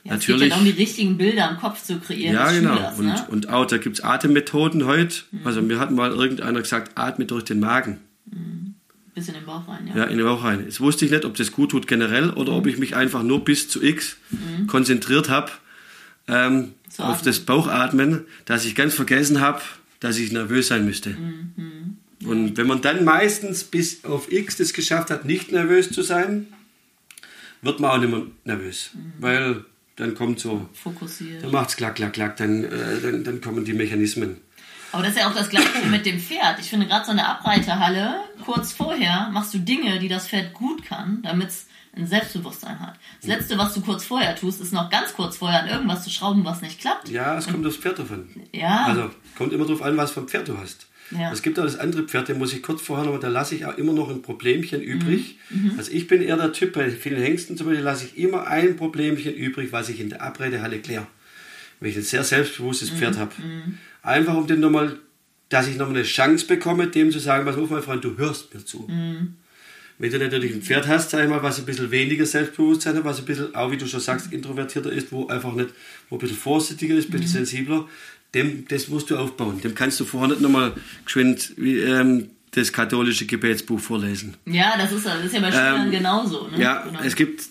[0.04, 0.28] Ja, Natürlich.
[0.28, 2.36] Es geht ja darum, die richtigen Bilder im Kopf zu kreieren.
[2.36, 2.76] Ja, genau.
[2.76, 3.26] Schülers, und, ne?
[3.30, 5.24] und auch, da gibt es Atemmethoden heute.
[5.32, 5.40] Mhm.
[5.46, 8.00] Also mir hat mal irgendeiner gesagt, atme durch den Magen.
[8.26, 8.69] Mhm.
[9.20, 9.98] Bis in den Bauch rein, ja.
[9.98, 10.64] Ja, in den Bauch rein.
[10.64, 13.44] Jetzt wusste ich nicht, ob das gut tut generell oder ob ich mich einfach nur
[13.44, 14.68] bis zu X mhm.
[14.68, 15.52] konzentriert habe
[16.30, 19.62] ähm, auf das Bauchatmen, dass ich ganz vergessen habe,
[20.00, 21.10] dass ich nervös sein müsste.
[21.10, 21.98] Mhm.
[22.26, 26.48] Und wenn man dann meistens bis auf X das geschafft hat, nicht nervös zu sein,
[27.62, 28.92] wird man auch nicht mehr nervös.
[28.94, 29.14] Mhm.
[29.20, 29.66] Weil
[29.98, 30.70] dann kommt so.
[30.72, 31.44] Fokussiert.
[31.44, 34.38] Dann macht es klack, klack, klack, dann, äh, dann, dann kommen die Mechanismen.
[34.92, 36.60] Aber das ist ja auch das Gleiche mit dem Pferd.
[36.60, 40.86] Ich finde gerade so eine Abreiterhalle, kurz vorher machst du Dinge, die das Pferd gut
[40.86, 42.96] kann, damit es ein Selbstbewusstsein hat.
[43.22, 46.10] Das Letzte, was du kurz vorher tust, ist noch ganz kurz vorher an irgendwas zu
[46.10, 47.10] schrauben, was nicht klappt.
[47.10, 48.30] Ja, es kommt aufs Pferd davon.
[48.54, 48.86] Ja.
[48.86, 50.88] Also kommt immer darauf an, was für ein Pferd du hast.
[51.12, 51.32] Ja.
[51.32, 53.66] Es gibt auch das andere Pferd, den muss ich kurz vorher noch, da lasse ich
[53.66, 55.38] auch immer noch ein Problemchen übrig.
[55.50, 55.72] Mhm.
[55.72, 55.74] mhm.
[55.78, 58.76] Also ich bin eher der Typ, bei vielen Hengsten zum Beispiel lasse ich immer ein
[58.76, 61.08] Problemchen übrig, was ich in der Abreitehalle kläre.
[61.80, 63.20] Wenn ich ein sehr selbstbewusstes Pferd mhm.
[63.20, 63.32] habe.
[63.42, 63.78] Mhm.
[64.02, 64.98] Einfach um den nochmal,
[65.50, 68.54] dass ich nochmal eine Chance bekomme, dem zu sagen, was auf, mein Freund, du hörst
[68.54, 68.88] mir zu.
[68.88, 69.36] Mhm.
[69.98, 73.04] Wenn du natürlich ein Pferd hast, sag ich mal, was ein bisschen weniger Selbstbewusstsein hat,
[73.04, 75.70] was ein bisschen, auch wie du schon sagst, introvertierter ist, wo einfach nicht,
[76.10, 77.46] wo ein bisschen vorsichtiger ist, ein bisschen mhm.
[77.46, 77.88] sensibler,
[78.34, 79.60] dem, das musst du aufbauen.
[79.62, 80.74] Dem kannst du vorher nicht nochmal
[81.04, 84.36] geschwind wie, ähm, das katholische Gebetsbuch vorlesen.
[84.46, 86.48] Ja, das ist, das ist ja bei Schülern ähm, genauso.
[86.48, 86.62] Ne?
[86.62, 87.00] Ja, genau.
[87.04, 87.44] es gibt,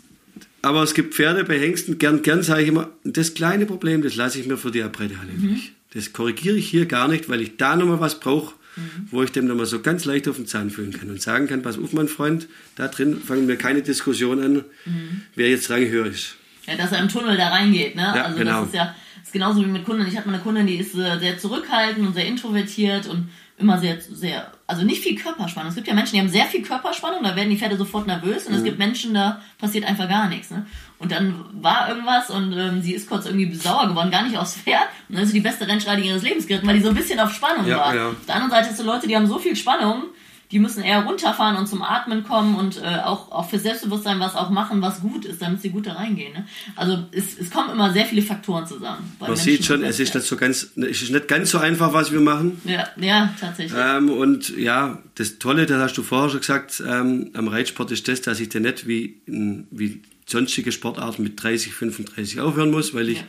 [0.63, 4.17] aber es gibt Pferde bei Hengsten, gern, gern sage ich immer, das kleine Problem, das
[4.17, 5.61] lasse ich mir für die Abreitehalle mhm.
[5.95, 9.09] Das korrigiere ich hier gar nicht, weil ich da nochmal was brauche, mhm.
[9.11, 11.63] wo ich dem nochmal so ganz leicht auf den Zahn fühlen kann und sagen kann,
[11.63, 15.23] pass auf, mein Freund, da drin fangen wir keine Diskussion an, mhm.
[15.35, 16.37] wer jetzt ranghöher ist.
[16.67, 18.03] Ja, dass er im Tunnel da reingeht, ne?
[18.03, 18.61] Ja, also genau.
[18.61, 18.95] das ist ja
[19.29, 20.07] ist genauso wie mit Kunden.
[20.07, 23.29] Ich hatte mal eine Kundin, die ist äh, sehr zurückhaltend und sehr introvertiert und
[23.59, 25.71] immer sehr, sehr, also nicht viel Körperspannung.
[25.71, 28.47] Es gibt ja Menschen, die haben sehr viel Körperspannung, da werden die Pferde sofort nervös
[28.47, 28.59] und mhm.
[28.59, 30.51] es gibt Menschen, da passiert einfach gar nichts.
[30.51, 30.67] Ne?
[30.99, 34.57] Und dann war irgendwas und ähm, sie ist kurz irgendwie sauer geworden, gar nicht aufs
[34.57, 34.89] Pferd.
[35.09, 37.21] Und dann ist sie die beste Rennschreitung ihres Lebens geritten, weil die so ein bisschen
[37.21, 37.95] auf Spannung ja, war.
[37.95, 38.09] Ja.
[38.09, 40.05] Auf der anderen Seite hast du Leute, die haben so viel Spannung,
[40.51, 44.35] die müssen eher runterfahren und zum Atmen kommen und äh, auch, auch für Selbstbewusstsein was
[44.35, 46.33] auch machen, was gut ist, damit sie gut da reingehen.
[46.33, 46.47] Ne?
[46.75, 49.13] Also es, es kommen immer sehr viele Faktoren zusammen.
[49.21, 51.93] Man Menschen sieht schon, es ist nicht so ganz, es ist nicht ganz so einfach,
[51.93, 52.61] was wir machen.
[52.65, 53.79] Ja, ja tatsächlich.
[53.79, 58.09] Ähm, und ja, das Tolle, das hast du vorher schon gesagt, ähm, am Reitsport ist
[58.09, 63.09] das, dass ich den nicht wie, wie sonstige Sportarten mit 30, 35 aufhören muss, weil
[63.11, 63.25] ich ja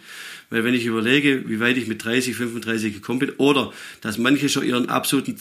[0.50, 3.72] weil wenn ich überlege, wie weit ich mit 30, 35 gekommen bin, oder
[4.02, 5.36] dass manche schon ihren absoluten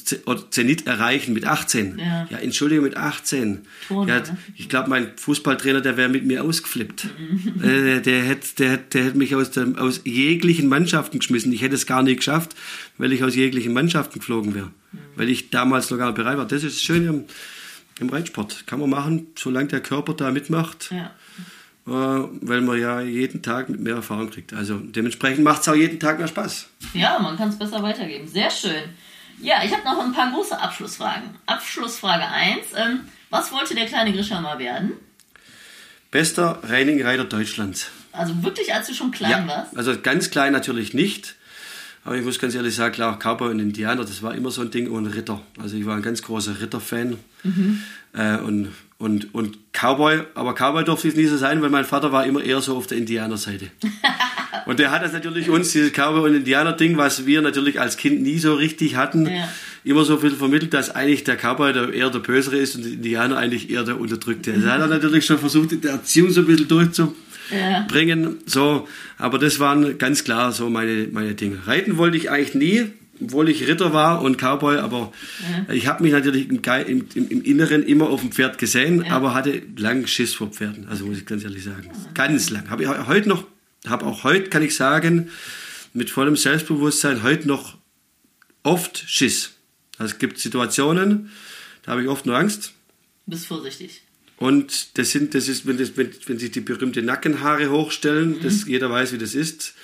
[0.51, 1.99] Zenit erreichen mit 18.
[1.99, 3.63] Ja, ja entschuldige, mit 18.
[3.89, 4.39] Turner, ja, ne?
[4.57, 7.07] Ich glaube, mein Fußballtrainer, der wäre mit mir ausgeflippt.
[7.19, 7.65] Mhm.
[7.65, 11.53] Äh, der hätte der hätt, der hätt mich aus, der, aus jeglichen Mannschaften geschmissen.
[11.53, 12.55] Ich hätte es gar nie geschafft,
[12.99, 14.67] weil ich aus jeglichen Mannschaften geflogen wäre.
[14.67, 14.99] Mhm.
[15.17, 16.47] Weil ich damals noch gar nicht bereit war.
[16.47, 17.25] Das ist das Schöne im,
[17.99, 18.67] im Reitsport.
[18.67, 20.91] Kann man machen, solange der Körper da mitmacht.
[20.93, 21.13] Ja
[21.89, 24.53] weil man ja jeden Tag mit mehr Erfahrung kriegt.
[24.53, 26.69] Also dementsprechend macht es auch jeden Tag mehr Spaß.
[26.95, 28.29] Ja, man kann es besser weitergeben.
[28.29, 28.83] Sehr schön.
[29.41, 31.31] Ja, ich habe noch ein paar große Abschlussfragen.
[31.47, 32.59] Abschlussfrage 1.
[32.77, 33.01] Ähm,
[33.31, 34.93] was wollte der kleine Grischer mal werden?
[36.11, 37.91] Bester Reiningreiter Deutschlands.
[38.13, 39.77] Also wirklich, als du schon klein ja, warst?
[39.77, 41.37] Also ganz klein natürlich nicht.
[42.05, 44.71] Aber ich muss ganz ehrlich sagen, klar, Cowboy und Indianer, das war immer so ein
[44.71, 45.41] Ding und Ritter.
[45.61, 47.17] Also ich war ein ganz großer Ritter-Fan.
[47.45, 47.83] Mhm.
[48.15, 48.69] Äh, und
[48.99, 52.43] und, und Cowboy, aber Cowboy durfte es nie so sein, weil mein Vater war immer
[52.43, 53.71] eher so auf der Indianerseite.
[54.67, 58.23] und der hat das natürlich uns, dieses Cowboy- und Indianer-Ding, was wir natürlich als Kind
[58.23, 59.49] nie so richtig hatten, ja.
[59.85, 62.93] immer so viel vermittelt, dass eigentlich der Cowboy der, eher der Bösere ist und der
[62.95, 64.53] Indianer eigentlich eher der Unterdrückte.
[64.53, 67.28] Das hat er natürlich schon versucht, in der Erziehung so ein bisschen durchzubringen.
[67.51, 67.87] Ja.
[68.47, 71.67] So, aber das waren ganz klar so meine, meine Dinge.
[71.67, 72.87] Reiten wollte ich eigentlich nie.
[73.21, 75.13] obwohl ich Ritter war und Cowboy, aber
[75.67, 75.75] ja.
[75.75, 79.13] ich habe mich natürlich im, im, im, Inneren immer auf dem Pferd gesehen, ja.
[79.13, 81.91] aber hatte lang Schiss vor Pferden, also muss ich ganz ehrlich sagen.
[82.15, 82.71] Ganz lang.
[82.71, 83.45] Habe ich heute noch,
[83.87, 85.31] habe auch heute, kann ich sagen,
[85.95, 87.77] mit vollem Selbstbewusstsein heute noch
[88.63, 89.55] oft Schiss.
[89.99, 91.31] Also es gibt Situationen,
[91.83, 92.73] da habe ich oft nur Angst.
[93.27, 94.03] Bist vorsichtig.
[94.39, 98.43] Und das sind, das ist, wenn, das, wenn, wenn sich die berühmte Nackenhaare hochstellen, mhm.
[98.43, 99.75] das jeder weiß, wie das ist,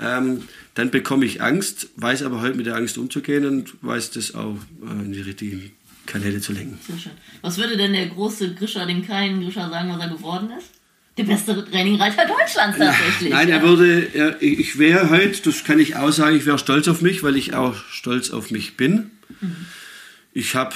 [0.00, 0.42] ähm,
[0.74, 4.56] dann bekomme ich Angst, weiß aber heute mit der Angst umzugehen und weiß das auch
[4.82, 5.72] äh, in die richtigen
[6.06, 6.78] Kanäle zu lenken.
[6.86, 7.12] Sehr schön.
[7.40, 10.68] Was würde denn der große Grischer, dem kleinen Grischer sagen, was er geworden ist?
[11.16, 13.30] Der beste Trainingreiter Deutschlands tatsächlich.
[13.30, 16.88] Nein, er würde, er, ich wäre heute, das kann ich auch sagen, ich wäre stolz
[16.88, 19.12] auf mich, weil ich auch stolz auf mich bin.
[19.40, 19.66] Mhm.
[20.32, 20.74] Ich habe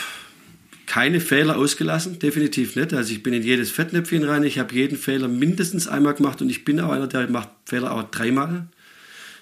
[0.89, 2.93] keine Fehler ausgelassen, definitiv nicht.
[2.95, 6.49] Also ich bin in jedes Fettnäpfchen rein, ich habe jeden Fehler mindestens einmal gemacht und
[6.49, 8.67] ich bin auch einer, der macht Fehler auch dreimal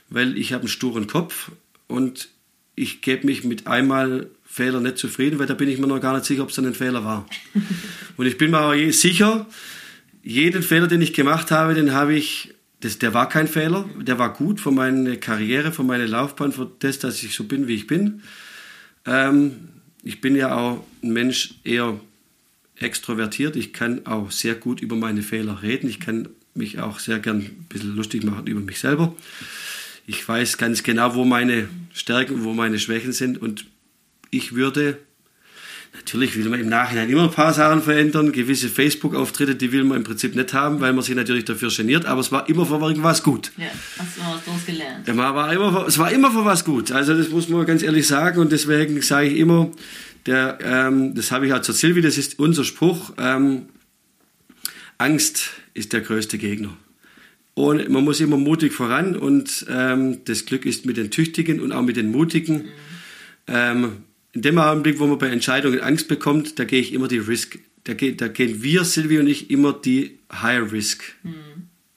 [0.09, 1.51] weil ich habe einen sturen Kopf
[1.87, 2.29] und
[2.75, 6.15] ich gebe mich mit einmal Fehler nicht zufrieden, weil da bin ich mir noch gar
[6.15, 7.27] nicht sicher, ob es dann ein Fehler war.
[8.17, 9.47] und ich bin mir auch sicher,
[10.23, 14.19] jeden Fehler, den ich gemacht habe, den habe ich, das, der war kein Fehler, der
[14.19, 17.75] war gut für meine Karriere, für meine Laufbahn, für das, dass ich so bin, wie
[17.75, 18.23] ich bin.
[19.05, 19.69] Ähm,
[20.07, 22.01] ich bin ja auch ein Mensch eher
[22.79, 23.57] extrovertiert.
[23.57, 25.89] Ich kann auch sehr gut über meine Fehler reden.
[25.89, 29.15] Ich kann mich auch sehr gern ein bisschen lustig machen über mich selber
[30.07, 33.67] ich weiß ganz genau, wo meine Stärken, wo meine Schwächen sind und
[34.31, 34.99] ich würde,
[36.07, 39.99] natürlich will man im Nachhinein immer ein paar Sachen verändern, gewisse Facebook-Auftritte, die will man
[39.99, 42.79] im Prinzip nicht haben, weil man sich natürlich dafür geniert, aber es war immer für
[42.81, 43.51] irgendwas gut.
[43.57, 43.65] Ja,
[43.99, 44.17] hast
[44.47, 45.09] du was gelernt.
[45.09, 48.07] Ja, war immer, es war immer für was gut, also das muss man ganz ehrlich
[48.07, 49.73] sagen und deswegen sage ich immer,
[50.27, 53.63] der, ähm, das habe ich auch zur Silvi, das ist unser Spruch, ähm,
[54.99, 56.77] Angst ist der größte Gegner.
[57.55, 61.73] Und man muss immer mutig voran und ähm, das Glück ist mit den Tüchtigen und
[61.73, 62.57] auch mit den Mutigen.
[62.57, 62.69] Mhm.
[63.49, 63.93] Ähm,
[64.37, 67.59] in dem Augenblick, wo man bei Entscheidungen Angst bekommt, da gehe ich immer die Risk,
[67.85, 71.05] da, geht, da gehen wir, Silvia und ich, immer die High Risk.
[71.23, 71.33] Mhm.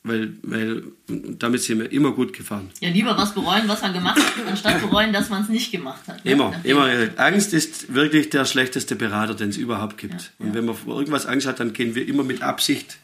[0.04, 2.70] Weil, weil damit sind wir immer gut gefahren.
[2.80, 6.08] Ja, lieber was bereuen, was man gemacht hat, anstatt bereuen, dass man es nicht gemacht
[6.08, 6.24] hat.
[6.24, 6.32] Ne?
[6.32, 6.88] Immer, immer.
[7.18, 10.14] Angst ist wirklich der schlechteste Berater, den es überhaupt gibt.
[10.14, 10.54] Ja, und ja.
[10.54, 12.98] wenn man vor irgendwas Angst hat, dann gehen wir immer mit Absicht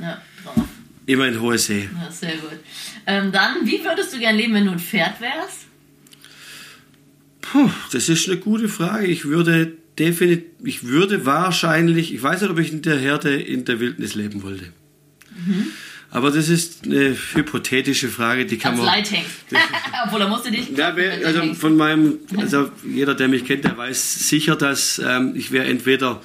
[0.00, 0.64] ja, drauf.
[1.06, 1.88] Immer in hohe See.
[1.96, 2.58] Ja, sehr gut.
[3.06, 5.69] Ähm, dann, wie würdest du gern leben, wenn du ein Pferd wärst?
[7.50, 9.06] Puh, das ist eine gute Frage.
[9.06, 13.64] Ich würde definitiv, ich würde wahrscheinlich, ich weiß nicht, ob ich in der Herde in
[13.64, 14.66] der Wildnis leben wollte.
[15.46, 15.66] Mhm.
[16.12, 18.86] Aber das ist eine hypothetische Frage, die kann Als man.
[18.86, 19.30] Leithengst.
[20.06, 20.70] Obwohl, er musste dich.
[20.76, 20.94] Ja,
[21.24, 25.66] also von meinem, also jeder, der mich kennt, der weiß sicher, dass ähm, ich wäre
[25.66, 26.20] entweder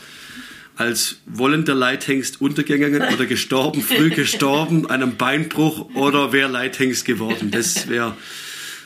[0.75, 7.51] als wollender Leithengst untergegangen oder gestorben, früh gestorben, einem Beinbruch oder wäre Leithengst geworden.
[7.51, 8.15] Das wäre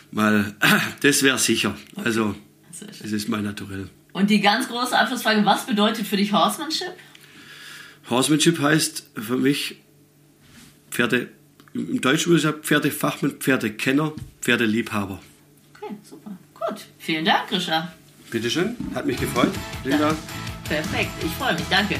[0.11, 0.55] mal,
[1.01, 1.75] das wäre sicher.
[1.95, 2.35] Also,
[2.79, 3.89] das ist mein Naturell.
[4.13, 6.93] Und die ganz große Abschlussfrage, was bedeutet für dich Horsemanship?
[8.09, 9.75] Horsemanship heißt für mich
[10.89, 11.29] Pferde,
[11.73, 15.19] im Deutschen würde ich sagen Pferdefachmann, Pferdekenner, Pferdeliebhaber.
[15.75, 16.37] Okay, super.
[16.55, 16.85] Gut.
[16.97, 17.93] Vielen Dank, Grisha.
[18.31, 19.51] Bitteschön, hat mich gefreut.
[19.83, 20.17] Vielen Dank.
[20.63, 21.99] Perfekt, ich freue mich, danke.